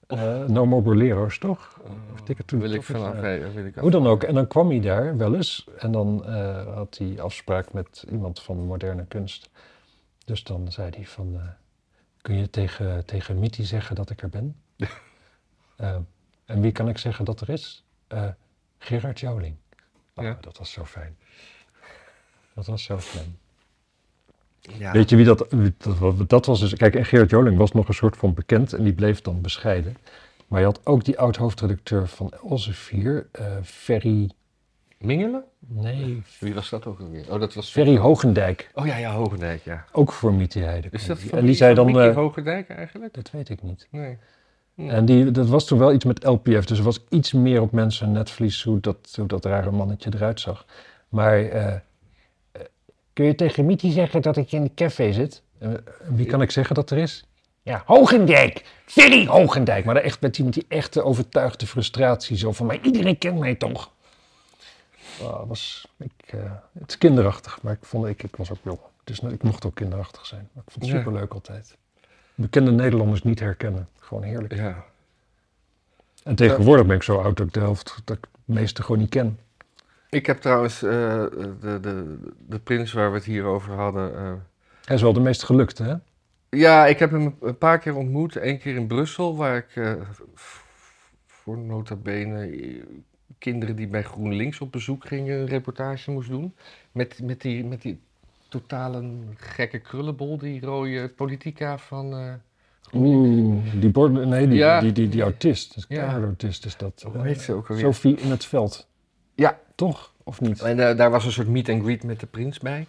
Eh, 0.08 0.44
no 0.46 0.66
More 0.66 0.82
Bolero's, 0.82 1.38
toch? 1.38 1.80
Of 2.14 2.22
Ticket 2.22 2.48
to 2.48 2.58
the 2.58 2.64
wil 2.64 2.74
ik 2.74 2.82
Tropics, 2.82 3.06
vanaf, 3.06 3.22
nee, 3.22 3.40
wil 3.44 3.66
ik 3.66 3.76
Hoe 3.76 3.92
dan 3.92 4.08
ook. 4.08 4.24
En 4.24 4.34
dan 4.34 4.48
kwam 4.48 4.70
hij 4.70 4.80
daar 4.80 5.18
wel 5.18 5.36
eens. 5.36 5.68
En 5.78 5.92
dan 5.92 6.26
eh, 6.26 6.74
had 6.76 6.98
hij 6.98 7.22
afspraak 7.22 7.74
met 7.74 8.06
iemand 8.12 8.42
van 8.42 8.58
moderne 8.58 9.06
kunst. 9.06 9.50
Dus 10.26 10.44
dan 10.44 10.72
zei 10.72 10.90
hij 10.96 11.06
van... 11.06 11.40
kun 12.22 12.36
je 12.38 12.50
tegen, 12.50 13.06
tegen 13.06 13.40
Mitty 13.40 13.64
zeggen 13.64 13.96
dat 13.96 14.10
ik 14.10 14.22
er 14.22 14.30
ben? 14.30 14.56
En 16.46 16.62
wie 16.62 16.72
kan 16.72 16.88
ik 16.90 16.98
zeggen 16.98 17.26
dat 17.26 17.42
er 17.42 17.50
is? 17.50 17.86
Gerard 18.78 19.20
Joling. 19.20 19.56
Ah, 20.14 20.26
Ja. 20.26 20.38
Dat 20.42 20.58
was 20.58 20.72
zo 20.72 20.86
fijn. 20.86 21.18
Dat 22.56 22.66
was 22.66 22.84
zo 22.84 22.98
fijn. 23.00 23.38
Ja. 24.60 24.92
Weet 24.92 25.10
je 25.10 25.16
wie 25.16 25.26
dat, 25.26 25.48
dat... 25.78 26.30
Dat 26.30 26.46
was 26.46 26.60
dus... 26.60 26.74
Kijk, 26.74 26.96
en 26.96 27.06
Gerard 27.06 27.30
Joling 27.30 27.58
was 27.58 27.72
nog 27.72 27.88
een 27.88 27.94
soort 27.94 28.18
van 28.18 28.34
bekend. 28.34 28.74
En 28.74 28.84
die 28.84 28.94
bleef 28.94 29.22
dan 29.22 29.42
bescheiden. 29.42 29.98
Maar 30.48 30.60
je 30.60 30.66
had 30.66 30.86
ook 30.86 31.04
die 31.04 31.20
oud-hoofdredacteur 31.20 32.08
van 32.08 32.34
Elsevier. 32.50 33.28
eh 33.32 33.46
Ferry... 33.64 34.30
Mingelen? 34.98 35.44
Nee, 35.60 36.22
Wie 36.40 36.54
was 36.54 36.70
dat 36.70 36.86
ook 36.86 37.00
alweer? 37.00 37.34
Oh, 37.34 37.40
dat 37.40 37.54
was... 37.54 37.72
Ferry 37.72 37.98
Hogendijk, 37.98 38.70
Oh 38.74 38.86
ja, 38.86 38.98
ja, 38.98 39.14
Hogendijk, 39.14 39.64
ja. 39.64 39.86
ook 39.92 40.12
voor 40.12 40.34
Mietje 40.34 40.62
Heide. 40.62 40.88
Is 40.92 41.06
dat 41.06 41.20
van 41.20 41.40
en 41.40 41.46
die 41.46 41.56
zei 41.56 41.76
dan, 41.76 41.86
Mickey 41.86 42.10
eh, 42.10 42.16
Hogendijk 42.16 42.70
eigenlijk? 42.70 43.14
dat 43.14 43.32
weet 43.32 43.50
ik 43.50 43.64
niet. 43.64 43.88
Nee. 43.92 44.18
En 44.76 45.06
die, 45.06 45.32
dat 45.32 45.48
was 45.48 45.66
toen 45.66 45.80
wel 45.80 45.94
iets 45.94 46.06
met 46.06 46.24
LPF, 46.24 46.66
dus 46.66 46.78
er 46.78 46.84
was 46.84 47.04
iets 47.10 47.34
meer 47.34 47.62
op 47.62 47.72
mensen 47.72 48.12
netvlies 48.12 48.64
hoe 48.64 48.80
dat, 48.80 49.14
hoe 49.16 49.28
dat 49.28 49.46
rare 49.46 49.72
mannetje 49.72 50.12
eruit 50.14 50.40
zag. 50.40 50.66
Maar 51.10 51.44
eh, 51.44 51.74
kun 53.16 53.26
je 53.26 53.36
tegen 53.36 53.66
Mietje 53.66 53.92
zeggen 53.92 54.22
dat 54.22 54.38
ik 54.38 54.52
in 54.52 54.64
de 54.64 54.72
café 54.76 55.12
zit? 55.12 55.42
Eh, 55.58 55.70
wie 56.08 56.26
kan 56.26 56.42
ik 56.42 56.52
zeggen 56.52 56.76
dat 56.76 56.90
er 56.90 56.98
is? 56.98 57.26
Ja, 57.62 57.84
Hogendijk, 57.86 58.66
Ferry 58.86 59.26
Hogendijk. 59.28 59.86
Maar 59.86 59.96
echt 59.96 60.22
met 60.22 60.36
die, 60.36 60.46
met 60.46 60.54
die 60.54 60.66
echte 60.68 61.04
overtuigde 61.04 61.68
frustratie, 61.68 62.38
zo 62.38 62.52
van, 62.52 62.66
maar 62.66 62.80
iedereen 62.82 63.18
kent 63.18 63.40
mij 63.40 63.56
toch? 63.56 63.92
Ah, 65.22 65.48
was, 65.48 65.88
ik, 65.98 66.12
eh, 66.26 66.40
het 66.80 66.90
is 66.90 66.98
kinderachtig, 66.98 67.62
maar 67.62 67.74
ik, 67.74 67.80
vond, 67.86 68.06
ik, 68.06 68.24
ik 68.24 68.36
was 68.36 68.52
ook 68.52 68.58
jong. 68.64 68.80
Dus 69.04 69.20
ik 69.20 69.44
mocht 69.44 69.66
ook 69.66 69.76
kinderachtig 69.76 70.26
zijn. 70.26 70.50
Maar 70.54 70.64
ik 70.66 70.72
vond 70.72 70.86
het 70.86 70.94
Ja. 70.94 70.98
superleuk 71.00 71.34
altijd. 71.34 71.78
Bekende 72.36 72.72
Nederlanders 72.72 73.24
niet 73.24 73.40
herkennen. 73.40 73.88
Gewoon 74.00 74.24
heerlijk. 74.24 74.56
Ja. 74.56 74.84
En 76.24 76.36
tegenwoordig 76.36 76.86
ben 76.86 76.96
ik 76.96 77.04
zo 77.04 77.18
oud 77.18 77.38
dat 77.38 77.48
ik 77.48 77.54
de 77.54 77.60
helft, 77.60 78.02
dat 78.06 78.18
ik 78.18 78.24
het 78.46 78.56
meeste 78.56 78.82
gewoon 78.84 79.00
niet 79.02 79.10
ken. 79.10 79.40
Ik 80.10 80.26
heb 80.26 80.38
trouwens 80.42 80.84
eh, 80.84 80.90
de, 81.62 81.78
de, 81.82 82.18
de 82.48 82.60
prins 82.60 82.94
waar 82.94 83.10
we 83.10 83.16
het 83.18 83.26
hier 83.26 83.44
over 83.44 83.74
hadden. 83.74 84.16
eh, 84.16 84.34
Hij 84.86 84.96
is 84.96 85.02
wel 85.02 85.14
de 85.14 85.20
meest 85.20 85.44
gelukte, 85.44 85.84
hè? 85.84 85.96
ja, 86.50 86.86
ik 86.86 87.00
heb 87.00 87.12
hem 87.12 87.36
een 87.42 87.58
paar 87.58 87.80
keer 87.80 87.96
ontmoet. 87.96 88.36
Eén 88.36 88.60
keer 88.60 88.76
in 88.76 88.88
Brussel, 88.88 89.36
waar 89.36 89.58
ik 89.58 89.76
eh, 89.76 89.94
voor 91.26 91.58
nota 91.58 91.96
bene 91.96 92.52
kinderen 93.40 93.76
die 93.76 93.88
bij 93.88 94.04
GroenLinks 94.04 94.60
op 94.62 94.72
bezoek 94.72 95.06
gingen 95.08 95.40
een 95.40 95.48
reportage 95.48 96.12
moest 96.12 96.30
doen. 96.30 96.56
Met, 96.92 97.20
met, 97.24 97.42
die, 97.42 97.66
met 97.66 97.82
die 97.82 98.00
totale 98.50 99.04
gekke 99.36 99.80
krullenbol, 99.80 100.38
die 100.38 100.62
rode 100.62 101.10
politica 101.10 101.78
van... 101.78 102.14
eh, 102.14 102.34
Oeh, 102.94 103.64
die 103.80 104.10
nee, 104.10 104.48
die, 104.48 104.58
Ja. 104.58 104.80
die, 104.80 104.92
die, 104.92 105.10
die 105.10 105.22
autist. 105.22 105.78
Is 105.78 105.86
Ja. 105.88 106.04
ja. 106.18 106.24
autist 106.24 106.66
is 106.66 106.78
dat. 106.78 107.06
hoe 107.14 107.22
heet 107.26 107.42
ze 107.42 107.54
ook 107.54 107.70
alweer? 107.70 107.84
Sophie 107.84 108.16
in 108.18 108.30
het 108.30 108.46
veld. 108.46 108.88
Ja. 109.36 109.60
Toch? 109.76 110.14
Of 110.24 110.42
niet? 110.42 110.62
En 110.62 110.80
eh, 110.90 110.98
daar 110.98 111.12
was 111.12 111.26
een 111.26 111.32
soort 111.32 111.48
meet 111.48 111.70
and 111.70 111.82
greet 111.84 112.04
met 112.04 112.20
de 112.20 112.26
prins 112.26 112.60
bij. 112.60 112.86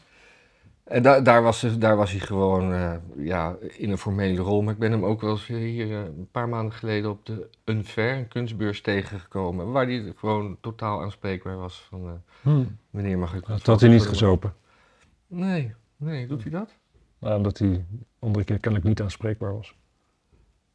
En 0.84 1.02
da 1.02 1.20
daar, 1.20 1.42
was, 1.42 1.58
ze- 1.58 1.78
daar 1.78 1.96
was 1.96 2.10
hij 2.10 2.20
gewoon 2.20 2.72
eh, 2.72 2.94
ja, 3.16 3.56
in 3.76 3.90
een 3.90 3.98
formele 3.98 4.40
rol. 4.42 4.62
Maar 4.62 4.72
ik 4.72 4.78
ben 4.78 4.90
hem 4.92 5.04
ook 5.04 5.20
wel 5.20 5.30
eens 5.30 5.46
hier 5.46 5.90
eh, 5.90 5.98
een 5.98 6.28
paar 6.30 6.48
maanden 6.48 6.72
geleden 6.74 7.10
op 7.10 7.26
de 7.26 7.48
Unfair, 7.64 8.16
een 8.16 8.28
kunstbeurs, 8.28 8.80
tegengekomen. 8.80 9.72
Waar 9.72 9.86
hij 9.86 10.12
gewoon 10.16 10.56
totaal 10.60 11.02
aanspreekbaar 11.02 11.56
was. 11.56 11.86
Van, 11.90 12.06
eh, 12.06 12.12
Hm. 12.42 12.64
meneer, 12.90 13.18
mag 13.18 13.34
ik... 13.34 13.46
Dat 13.46 13.66
had 13.66 13.80
hij 13.80 13.90
niet 13.90 14.02
gezopen. 14.06 14.54
Nee, 15.26 15.74
nee, 15.96 16.26
doet 16.26 16.42
hij 16.42 16.50
dat? 16.50 16.70
Nou, 17.18 17.36
omdat 17.36 17.58
hij 17.58 17.84
andere 18.18 18.44
keer 18.44 18.58
kennelijk 18.58 18.88
niet 18.88 19.02
aanspreekbaar 19.02 19.54
was. 19.54 19.75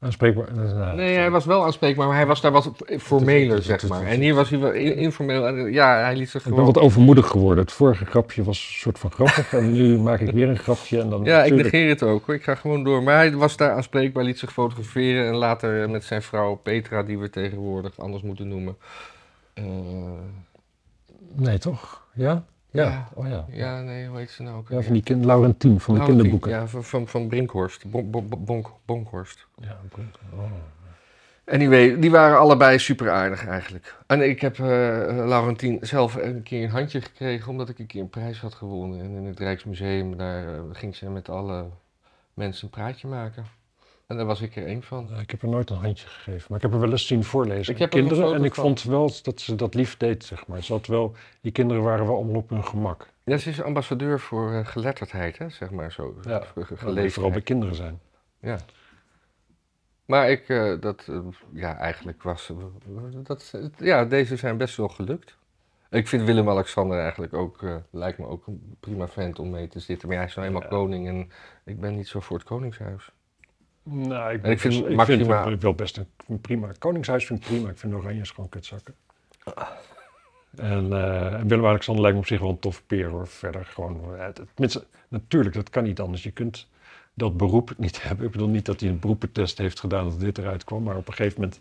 Aanspreekbaar? 0.03 0.47
nou, 0.53 0.95
Nee, 0.95 1.15
hij 1.17 1.31
was 1.31 1.45
wel 1.45 1.63
aanspreekbaar, 1.65 2.07
maar 2.07 2.15
hij 2.15 2.25
was 2.25 2.41
daar 2.41 2.51
wat 2.51 2.71
formeler, 2.99 3.57
is- 3.57 3.65
zeg 3.65 3.87
maar. 3.87 4.05
En 4.05 4.19
hier 4.19 4.33
was 4.35 4.49
hij 4.49 4.59
wel 4.59 4.71
in- 4.71 4.95
informeel. 4.95 5.65
Ja, 5.67 5.99
hij 5.99 6.15
liet 6.15 6.29
zich 6.29 6.39
Ik 6.41 6.47
ben 6.47 6.57
gewoon... 6.57 6.73
wat 6.73 6.83
overmoedig 6.83 7.27
geworden. 7.27 7.63
Het 7.63 7.73
vorige 7.73 8.05
grapje 8.05 8.43
was 8.43 8.57
een 8.57 8.79
soort 8.79 8.99
van 8.99 9.11
grappig. 9.11 9.53
en 9.53 9.71
nu 9.71 9.97
maak 10.07 10.19
ik 10.19 10.31
weer 10.31 10.49
een 10.49 10.57
grapje. 10.57 11.01
En 11.01 11.09
dan, 11.09 11.23
Ja, 11.23 11.43
ik 11.43 11.53
negeer 11.53 11.89
het 11.89 12.03
ook 12.03 12.25
hoor. 12.25 12.35
Ik 12.35 12.43
ga 12.43 12.55
gewoon 12.55 12.83
door. 12.83 13.03
Maar 13.03 13.15
hij 13.15 13.35
was 13.35 13.57
daar 13.57 13.71
aanspreekbaar, 13.71 14.23
liet 14.23 14.39
zich 14.39 14.51
fotograferen. 14.53 15.27
En 15.27 15.35
later 15.35 15.89
met 15.89 16.03
zijn 16.03 16.21
vrouw 16.21 16.55
Petra, 16.55 17.03
die 17.03 17.17
we 17.19 17.29
tegenwoordig 17.29 17.99
anders 17.99 18.23
moeten 18.23 18.47
noemen. 18.47 18.77
Eh, 19.53 19.63
Nee, 21.33 21.57
toch? 21.57 22.01
Ja? 22.13 22.43
Ja. 22.71 22.83
Ja. 22.83 23.07
Oh 23.13 23.27
ja. 23.27 23.45
ja, 23.49 23.81
nee, 23.81 24.07
hoe 24.07 24.17
heet 24.17 24.29
ze 24.29 24.43
nou 24.43 24.57
ook? 24.57 24.69
Ja, 24.69 24.81
van 24.81 24.93
die 24.93 25.03
kind, 25.03 25.25
Laurentien 25.25 25.79
van 25.79 25.95
de 25.95 26.01
kinderboeken. 26.03 26.51
Ja, 26.51 26.67
van, 26.67 26.83
van, 26.83 27.07
van 27.07 27.27
Brinkhorst. 27.27 27.89
Bon, 27.89 28.11
bon, 28.11 28.27
bon- 28.29 28.45
Bonk, 28.45 28.71
Bonkhorst. 28.85 29.47
Ja, 29.55 29.77
Brink- 29.89 30.15
oh. 30.33 30.51
Anyway, 31.45 31.99
die 31.99 32.11
waren 32.11 32.39
allebei 32.39 32.79
super 32.79 33.09
aardig 33.11 33.47
eigenlijk. 33.47 33.95
En 34.07 34.29
ik 34.29 34.41
heb 34.41 34.59
eh 34.59 34.65
Laurentien 35.25 35.77
zelf 35.81 36.15
een 36.15 36.43
keer 36.43 36.63
een 36.63 36.69
handje 36.69 37.01
gekregen, 37.01 37.49
omdat 37.51 37.69
ik 37.69 37.79
een 37.79 37.85
keer 37.85 38.01
een 38.01 38.09
prijs 38.09 38.39
had 38.41 38.53
gewonnen. 38.53 38.99
En 38.99 39.15
in 39.15 39.25
het 39.25 39.39
Rijksmuseum, 39.39 40.17
daar 40.17 40.53
eh, 40.53 40.59
ging 40.71 40.95
ze 40.95 41.09
met 41.09 41.29
alle 41.29 41.65
mensen 42.33 42.63
een 42.63 42.69
praatje 42.69 43.07
maken. 43.07 43.45
En 44.11 44.17
daar 44.17 44.25
was 44.25 44.41
ik 44.41 44.55
er 44.55 44.65
één 44.65 44.83
van. 44.83 45.19
Ik 45.19 45.31
heb 45.31 45.41
er 45.41 45.47
nooit 45.49 45.69
een 45.69 45.77
handje 45.77 46.07
gegeven, 46.07 46.45
maar 46.47 46.57
ik 46.57 46.63
heb 46.63 46.73
er 46.73 46.79
wel 46.79 46.91
eens 46.91 47.07
zien 47.07 47.23
voorlezen. 47.23 47.73
Ik 47.73 47.79
heb 47.79 47.93
er 47.93 47.99
kinderen 47.99 48.33
en 48.33 48.43
ik 48.43 48.53
van. 48.55 48.63
vond 48.63 48.83
wel 48.83 49.11
dat 49.23 49.39
ze 49.39 49.55
dat 49.55 49.73
lief 49.73 49.97
deed, 49.97 50.23
zeg 50.23 50.47
maar. 50.47 50.63
Ze 50.63 50.73
had 50.73 50.87
wel, 50.87 51.15
die 51.41 51.51
kinderen 51.51 51.83
waren 51.83 52.05
wel 52.05 52.15
allemaal 52.15 52.35
op 52.35 52.49
hun 52.49 52.63
gemak. 52.65 53.07
Ja, 53.23 53.37
ze 53.37 53.49
is 53.49 53.61
ambassadeur 53.61 54.19
voor 54.19 54.51
eh, 54.53 54.65
geletterdheid, 54.65 55.37
hè, 55.37 55.49
zeg 55.49 55.71
maar 55.71 55.91
zo. 55.91 56.15
Ja, 56.23 56.43
Voor 56.43 56.63
ge- 56.63 56.69
Dat 56.69 56.79
gelezenheid. 56.79 57.13
vooral 57.13 57.31
bij 57.31 57.41
kinderen 57.41 57.75
zijn. 57.75 57.99
Ja. 58.39 58.57
Maar 60.05 60.29
ik, 60.29 60.49
eh, 60.49 60.73
dat, 60.79 61.07
eh, 61.09 61.19
ja, 61.53 61.77
eigenlijk 61.77 62.23
was, 62.23 62.51
dat, 63.23 63.53
ja, 63.77 64.05
deze 64.05 64.35
zijn 64.35 64.57
best 64.57 64.77
wel 64.77 64.87
gelukt. 64.87 65.37
Ik 65.89 66.07
vind 66.07 66.23
Willem-Alexander 66.23 66.99
eigenlijk 66.99 67.33
ook, 67.33 67.59
lijkt 67.91 68.17
me 68.17 68.25
ook 68.25 68.47
een 68.47 68.75
prima 68.79 69.07
vent 69.07 69.39
om 69.39 69.49
mee 69.49 69.67
te 69.67 69.79
zitten. 69.79 70.07
Maar 70.07 70.17
hij 70.17 70.25
is 70.25 70.35
nou 70.35 70.47
eenmaal 70.47 70.61
Ja. 70.61 70.67
koning 70.67 71.07
en 71.07 71.31
ik 71.65 71.79
ben 71.79 71.95
niet 71.95 72.07
zo 72.07 72.19
voor 72.19 72.37
het 72.37 72.45
koningshuis. 72.47 73.11
Nou, 73.83 74.33
ik, 74.33 74.43
En 74.43 74.51
ik 74.51 74.59
vind 74.59 74.73
best- 74.83 74.95
Maxima- 74.95 75.43
vind 75.43 75.61
wel 75.61 75.73
best 75.73 75.97
een, 76.27 76.41
prima. 76.41 76.71
Koningshuis 76.79 77.25
vind 77.25 77.39
ik 77.39 77.45
prima. 77.45 77.69
Ik 77.69 77.77
vind 77.77 77.93
Oranjes 77.93 78.29
gewoon 78.31 78.49
kutzakken. 78.49 78.95
En, 80.55 80.93
eh, 80.93 81.33
en 81.33 81.47
Willem-Alexander 81.47 82.01
lijkt 82.03 82.17
me 82.17 82.23
op 82.23 82.29
zich 82.29 82.39
wel 82.39 82.49
een 82.49 82.59
tof 82.59 82.83
peer 82.87 83.09
hoor. 83.09 83.27
Verder 83.27 83.65
gewoon. 83.65 84.15
eh, 84.15 84.25
het- 84.25 84.41
tenminste, 84.53 84.85
natuurlijk, 85.07 85.55
dat 85.55 85.69
kan 85.69 85.83
niet 85.83 85.99
anders. 85.99 86.23
Je 86.23 86.31
kunt 86.31 86.67
dat 87.13 87.37
beroep 87.37 87.73
niet 87.77 88.01
hebben. 88.07 88.25
Ik 88.25 88.31
bedoel 88.31 88.47
niet 88.47 88.65
dat 88.65 88.79
hij 88.79 88.89
een 88.89 88.99
beroepentest 88.99 89.57
heeft 89.57 89.79
gedaan 89.79 90.09
dat 90.09 90.19
dit 90.19 90.37
eruit 90.37 90.63
kwam. 90.63 90.83
Maar 90.83 90.95
op 90.97 91.07
een 91.07 91.13
gegeven 91.13 91.41
moment. 91.41 91.59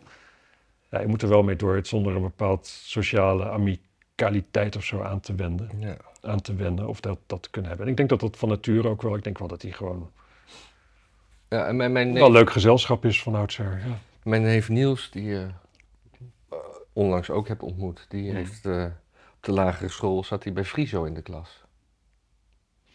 Ja, 0.91 1.01
je 1.01 1.07
moet 1.07 1.23
er 1.23 1.29
wel 1.29 1.43
mee 1.43 1.57
door 1.57 1.75
het 1.75 1.87
zonder 1.89 2.15
een 2.17 2.23
bepaald 2.23 2.67
sociale 2.67 3.49
amicaliteit 3.51 4.77
of 4.77 4.85
zo 4.85 5.03
aan 5.03 5.21
te 5.21 5.35
wenden. 5.35 5.71
Ja. 5.79 5.97
Aan 6.21 6.41
te 6.41 6.55
wenden 6.55 6.89
of 6.89 7.01
dat, 7.01 7.19
dat 7.27 7.43
te 7.43 7.51
kunnen 7.51 7.69
hebben. 7.71 7.87
En 7.87 7.93
ik 7.93 7.99
denk 7.99 8.09
dat 8.09 8.21
dat 8.21 8.37
van 8.37 8.49
nature 8.49 8.89
ook 8.89 9.03
wel. 9.03 9.17
Ik 9.17 9.25
denk 9.25 9.39
wel 9.39 9.49
dat 9.49 9.63
hij 9.63 9.71
gewoon 9.73 10.11
Ja, 11.51 11.67
en 11.67 11.77
mijn, 11.77 11.93
mijn, 11.93 12.13
wel 12.13 12.33
leuk 12.33 12.51
gezelschap 12.51 13.05
is 13.05 13.23
van 13.23 13.35
oudsher. 13.35 13.83
Ja. 13.87 13.99
mijn 14.23 14.43
neef 14.43 14.69
Niels, 14.69 15.11
die 15.11 15.25
je 15.25 15.49
onlangs 16.93 17.31
ook 17.31 17.49
heb 17.49 17.63
ontmoet, 17.63 18.07
die 18.09 18.33
heeft 18.33 18.67
eh, 18.67 18.85
op 19.37 19.39
de 19.41 19.53
lagere 19.53 19.89
school, 19.89 20.25
zat 20.25 20.45
hij 20.45 20.53
bij 20.53 20.65
Friso 20.65 21.05
in 21.05 21.15
de 21.15 21.23
klas. 21.23 21.65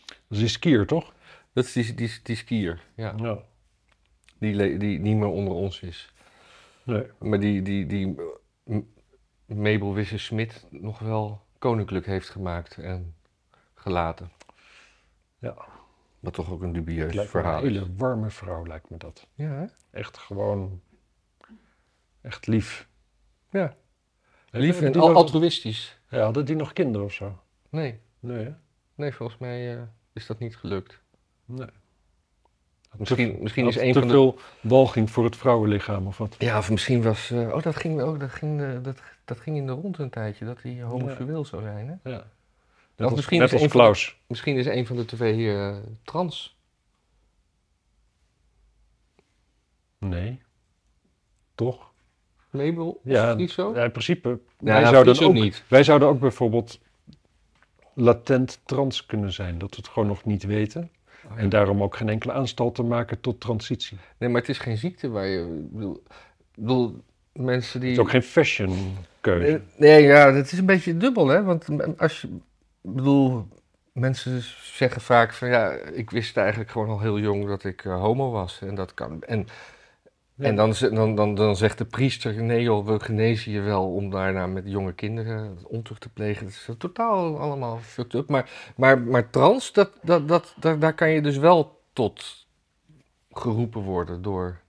Dat 0.05 0.15
is 0.29 0.37
die 0.37 0.47
skier, 0.47 0.85
toch? 0.85 1.13
Dat 1.53 1.65
is 1.65 1.73
die, 1.73 1.93
die, 1.93 2.19
die 2.23 2.35
skier, 2.35 2.83
ja. 2.95 3.13
Ja. 3.17 3.39
Die, 4.37 4.77
die 4.77 4.99
niet 4.99 5.17
meer 5.17 5.27
onder 5.27 5.53
ons 5.53 5.79
is. 5.79 6.13
Nee. 6.83 7.03
Maar 7.19 7.39
die, 7.39 7.61
die, 7.61 7.85
die 7.85 8.15
eh, 8.65 8.77
Mabel 9.45 9.93
Wisse-Smit 9.93 10.65
nog 10.69 10.99
wel 10.99 11.41
koninklijk 11.59 12.05
heeft 12.05 12.29
gemaakt 12.29 12.77
en 12.77 13.15
gelaten. 13.73 14.31
Ja. 15.39 15.55
Wat 16.25 16.33
toch 16.33 16.51
ook 16.51 16.61
een 16.61 16.73
dubieus 16.73 17.13
lijkt 17.13 17.33
een 17.33 17.41
verhaal 17.41 17.61
is. 17.63 17.71
hele 17.73 17.87
warme 17.97 18.29
vrouw, 18.29 18.65
lijkt 18.65 18.89
me 18.89 18.97
dat. 18.97 19.27
Ja, 19.33 19.49
hè? 19.49 19.65
Echt 19.99 20.17
gewoon... 20.17 20.81
Echt 22.21 22.47
lief. 22.47 22.87
Ja. 23.49 23.75
Lief 24.49 24.81
en 24.81 24.95
al- 24.95 25.13
altruïstisch. 25.13 25.99
Ja, 26.09 26.23
hadden 26.23 26.45
die 26.45 26.55
nog 26.55 26.73
kinderen 26.73 27.05
of 27.07 27.13
zo? 27.13 27.39
Nee, 27.69 27.99
Nee, 28.19 28.43
hè? 28.45 28.53
nee 28.95 29.11
volgens 29.13 29.37
mij 29.39 29.75
eh, 29.77 29.81
is 30.13 30.25
dat 30.25 30.39
niet 30.39 30.57
gelukt. 30.57 31.01
Nee. 31.45 31.67
Misschien, 32.97 33.37
misschien 33.41 33.67
is 33.67 33.75
een 33.77 33.93
te 33.93 33.99
van 33.99 34.07
de... 34.07 34.13
veel 34.13 34.39
walging 34.61 35.11
voor 35.11 35.23
het 35.23 35.35
vrouwenlichaam 35.35 36.07
of 36.07 36.17
wat? 36.17 36.35
Ja, 36.39 36.57
of 36.57 36.69
misschien 36.71 37.01
was... 37.01 37.31
eh, 37.31 37.39
oh, 37.53 37.61
dat 37.61 37.75
ging, 37.75 38.01
ook, 38.01 38.19
dat, 38.19 38.29
ging, 38.31 38.61
eh, 38.61 38.83
dat, 38.83 39.01
dat 39.25 39.39
ging 39.39 39.57
in 39.57 39.65
de 39.65 39.71
rond 39.71 39.97
een 39.97 40.09
tijdje, 40.09 40.45
dat 40.45 40.61
hij 40.61 40.81
homoseksueel 40.81 41.45
zou 41.45 41.61
zijn, 41.61 41.87
hè? 42.03 42.09
Ja. 42.11 42.25
Net 42.95 43.07
als, 43.07 43.15
misschien 43.15 43.39
net 43.39 43.53
is 43.53 43.61
als 43.61 43.71
Klaus. 43.71 44.17
Misschien 44.27 44.57
is 44.57 44.65
een 44.65 44.85
van 44.85 44.95
de 44.95 45.05
twee 45.05 45.51
eh, 45.51 45.75
trans. 46.03 46.57
Nee. 49.97 50.41
Toch? 51.55 51.91
Mabel 52.49 52.99
Ja, 53.03 53.29
of 53.29 53.35
Friso? 53.35 53.73
Ja, 53.75 53.83
in 53.83 53.91
principe. 53.91 54.29
Ja, 54.29 54.35
wij, 54.57 54.81
nou, 54.81 54.93
zouden 54.93 55.23
ook, 55.23 55.33
niet. 55.33 55.63
wij 55.67 55.83
zouden 55.83 56.07
ook 56.07 56.19
bijvoorbeeld 56.19 56.79
latent 57.93 58.59
trans 58.65 59.05
kunnen 59.05 59.33
zijn. 59.33 59.57
Dat 59.57 59.69
we 59.69 59.75
het 59.75 59.87
gewoon 59.87 60.07
nog 60.07 60.25
niet 60.25 60.43
weten. 60.43 60.89
Oh, 61.25 61.31
ja. 61.31 61.37
En 61.37 61.49
daarom 61.49 61.83
ook 61.83 61.95
geen 61.95 62.09
enkele 62.09 62.33
aanstalten 62.33 62.87
maken 62.87 63.19
tot 63.19 63.39
transitie. 63.39 63.97
Nee, 64.17 64.29
maar 64.29 64.41
het 64.41 64.49
is 64.49 64.57
geen 64.57 64.77
ziekte 64.77 65.09
waar 65.09 65.25
je... 65.25 65.39
Ik 65.39 65.71
bedoel, 65.71 66.03
bedoel 66.55 67.03
mensen 67.31 67.79
die... 67.79 67.89
Het 67.89 67.97
is 67.97 68.03
ook 68.03 68.11
geen 68.11 68.23
fashion 68.23 68.97
keuze. 69.21 69.47
Nee, 69.51 69.61
Nee, 69.77 70.03
ja, 70.03 70.31
dat 70.31 70.45
is 70.45 70.57
een 70.57 70.65
beetje 70.65 70.97
dubbel, 70.97 71.27
hè? 71.27 71.43
Want 71.43 71.67
als 71.97 72.21
je... 72.21 72.27
Ik 72.85 72.93
bedoel, 72.95 73.47
mensen 73.91 74.41
zeggen 74.61 75.01
vaak 75.01 75.33
van... 75.33 75.47
Ja, 75.47 75.69
ik 75.71 76.09
wist 76.09 76.37
eigenlijk 76.37 76.69
gewoon 76.71 76.89
al 76.89 76.99
heel 76.99 77.19
jong 77.19 77.47
dat 77.47 77.63
ik 77.63 77.85
eh, 77.85 77.99
homo 78.01 78.31
was. 78.31 78.61
En 78.61 78.75
dat 78.75 78.93
kan... 78.93 79.21
En, 79.23 79.47
Ja. 80.37 80.45
en 80.45 80.55
dan, 80.55 80.73
dan, 80.79 81.15
dan, 81.15 81.35
dan 81.35 81.55
zegt 81.55 81.77
de 81.77 81.85
priester... 81.85 82.43
Nee 82.43 82.61
joh, 82.61 82.85
we 82.87 82.99
genezen 82.99 83.51
je 83.51 83.61
wel 83.61 83.93
om 83.93 84.09
daarna 84.09 84.47
met 84.47 84.63
jonge 84.67 84.93
kinderen 84.93 85.57
ontucht 85.67 86.01
te 86.01 86.09
plegen. 86.09 86.43
Dat 86.45 86.53
is 86.53 86.69
totaal 86.77 87.39
allemaal 87.39 87.77
fucked 87.77 88.13
up. 88.13 88.29
Maar, 88.29 88.73
maar, 88.75 89.01
maar 89.01 89.29
trans, 89.29 89.71
dat, 89.73 89.91
dat, 90.01 90.27
dat, 90.27 90.55
daar, 90.59 90.79
daar 90.79 90.93
kan 90.93 91.09
je 91.09 91.21
dus 91.21 91.37
wel 91.37 91.81
tot 91.93 92.47
geroepen 93.31 93.81
worden 93.81 94.21
door... 94.21 94.59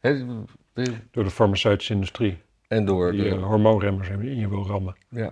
Hè, 0.00 0.26
de- 0.72 0.94
Door 1.10 1.24
de 1.24 1.30
farmaceutische 1.30 1.92
industrie. 1.94 2.42
en 2.68 2.84
door... 2.84 3.10
Die 3.12 3.22
de- 3.22 3.28
eh, 3.30 3.42
hormoonremmers 3.42 4.08
in 4.08 4.36
je 4.36 4.48
wil 4.48 4.66
rammen. 4.66 4.96
Ja, 5.08 5.30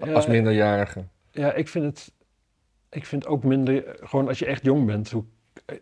als 0.00 0.26
minderjarige. 0.26 1.04
Ja, 1.30 1.52
ik 1.52 1.68
vind 1.68 1.84
het. 1.84 2.12
Ik 2.90 3.06
vind 3.06 3.26
ook 3.26 3.44
minder. 3.44 3.96
Gewoon 4.00 4.28
als 4.28 4.38
je 4.38 4.46
echt 4.46 4.64
jong 4.64 4.86
bent. 4.86 5.10
Hoe, 5.10 5.24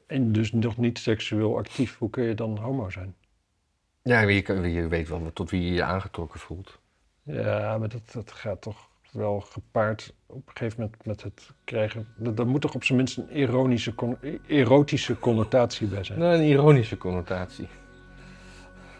en 0.06 0.32
dus 0.32 0.52
nog 0.52 0.76
niet 0.76 0.98
seksueel 0.98 1.58
actief. 1.58 1.98
Hoe 1.98 2.10
kun 2.10 2.24
je 2.24 2.34
dan 2.34 2.58
homo 2.58 2.90
zijn? 2.90 3.14
Ja, 4.02 4.20
je, 4.20 4.72
je 4.72 4.88
weet 4.88 5.08
wel 5.08 5.30
tot 5.32 5.50
wie 5.50 5.62
je 5.62 5.72
je 5.72 5.82
aangetrokken 5.82 6.40
voelt. 6.40 6.80
Ja, 7.22 7.78
maar 7.78 7.88
dat, 7.88 8.12
dat 8.12 8.32
gaat 8.32 8.60
toch 8.60 8.90
wel 9.12 9.40
gepaard 9.40 10.14
op 10.26 10.46
een 10.48 10.56
gegeven 10.56 10.80
moment 10.80 11.06
met 11.06 11.22
het 11.22 11.50
krijgen. 11.64 12.06
Dat, 12.16 12.46
moet 12.46 12.60
toch 12.60 12.74
op 12.74 12.84
zijn 12.84 12.98
minst 12.98 13.16
een 13.18 13.36
ironische, 13.36 13.94
erotische 14.46 15.18
connotatie 15.18 15.86
bij 15.86 16.04
zijn. 16.04 16.18
Nou, 16.18 16.34
een 16.34 16.44
ironische 16.44 16.98
connotatie. 16.98 17.68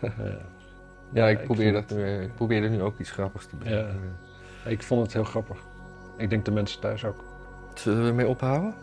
Ja. 0.00 0.38
Ja, 1.12 1.28
ik 1.28 1.44
probeer, 1.44 1.72
dat 1.72 1.90
nu, 1.90 2.22
ik 2.22 2.34
probeer 2.34 2.62
er 2.62 2.70
nu 2.70 2.82
ook 2.82 2.98
iets 2.98 3.10
grappigs 3.10 3.46
te 3.46 3.56
bedenken. 3.56 4.18
Ik 4.64 4.82
vond 4.82 5.02
het 5.02 5.12
heel 5.12 5.24
grappig. 5.24 5.56
Ik 6.16 6.30
denk 6.30 6.44
de 6.44 6.50
mensen 6.50 6.80
thuis 6.80 7.04
ook. 7.04 7.24
Zullen 7.74 8.02
we 8.02 8.08
ermee 8.08 8.28
ophouden? 8.28 8.74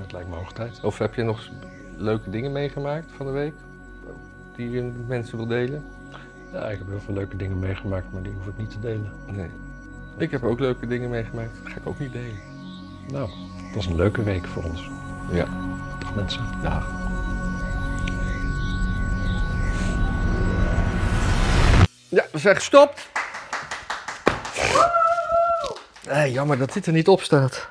Het 0.00 0.12
lijkt 0.12 0.28
me 0.28 0.34
hoog 0.34 0.52
tijd. 0.52 0.84
Of 0.84 0.98
heb 0.98 1.14
je 1.14 1.22
nog 1.22 1.48
leuke 1.96 2.30
dingen 2.30 2.52
meegemaakt 2.52 3.06
van 3.16 3.26
de 3.26 3.32
week? 3.32 3.54
Die 4.56 4.70
je 4.70 4.82
met 4.82 5.08
mensen 5.08 5.36
wil 5.36 5.46
delen? 5.46 5.84
Ja, 6.52 6.68
ik 6.68 6.78
heb 6.78 6.88
heel 6.88 7.00
veel 7.00 7.14
leuke 7.14 7.36
dingen 7.36 7.58
meegemaakt, 7.58 8.12
maar 8.12 8.22
die 8.22 8.32
hoef 8.32 8.46
ik 8.46 8.56
niet 8.56 8.70
te 8.70 8.80
delen. 8.80 9.12
Nee. 9.26 9.50
Ik 10.16 10.30
heb 10.30 10.44
ook 10.44 10.60
leuke 10.60 10.86
dingen 10.86 11.10
meegemaakt. 11.10 11.50
Dat 11.62 11.72
ga 11.72 11.78
ik 11.78 11.86
ook 11.86 11.98
niet 11.98 12.12
delen. 12.12 12.38
Nou, 13.12 13.30
het 13.66 13.74
was 13.74 13.86
een 13.86 13.96
leuke 13.96 14.22
week 14.22 14.46
voor 14.46 14.62
ons. 14.62 14.90
Ja. 15.32 15.46
Dag 15.98 16.14
mensen. 16.14 16.44
Dag. 16.62 16.90
Ja, 22.08 22.24
we 22.32 22.38
zijn 22.38 22.56
gestopt. 22.56 23.10
Eh, 26.10 26.32
jammer 26.32 26.58
dat 26.58 26.72
dit 26.72 26.86
er 26.86 26.92
niet 26.92 27.08
op 27.08 27.22
staat. 27.22 27.70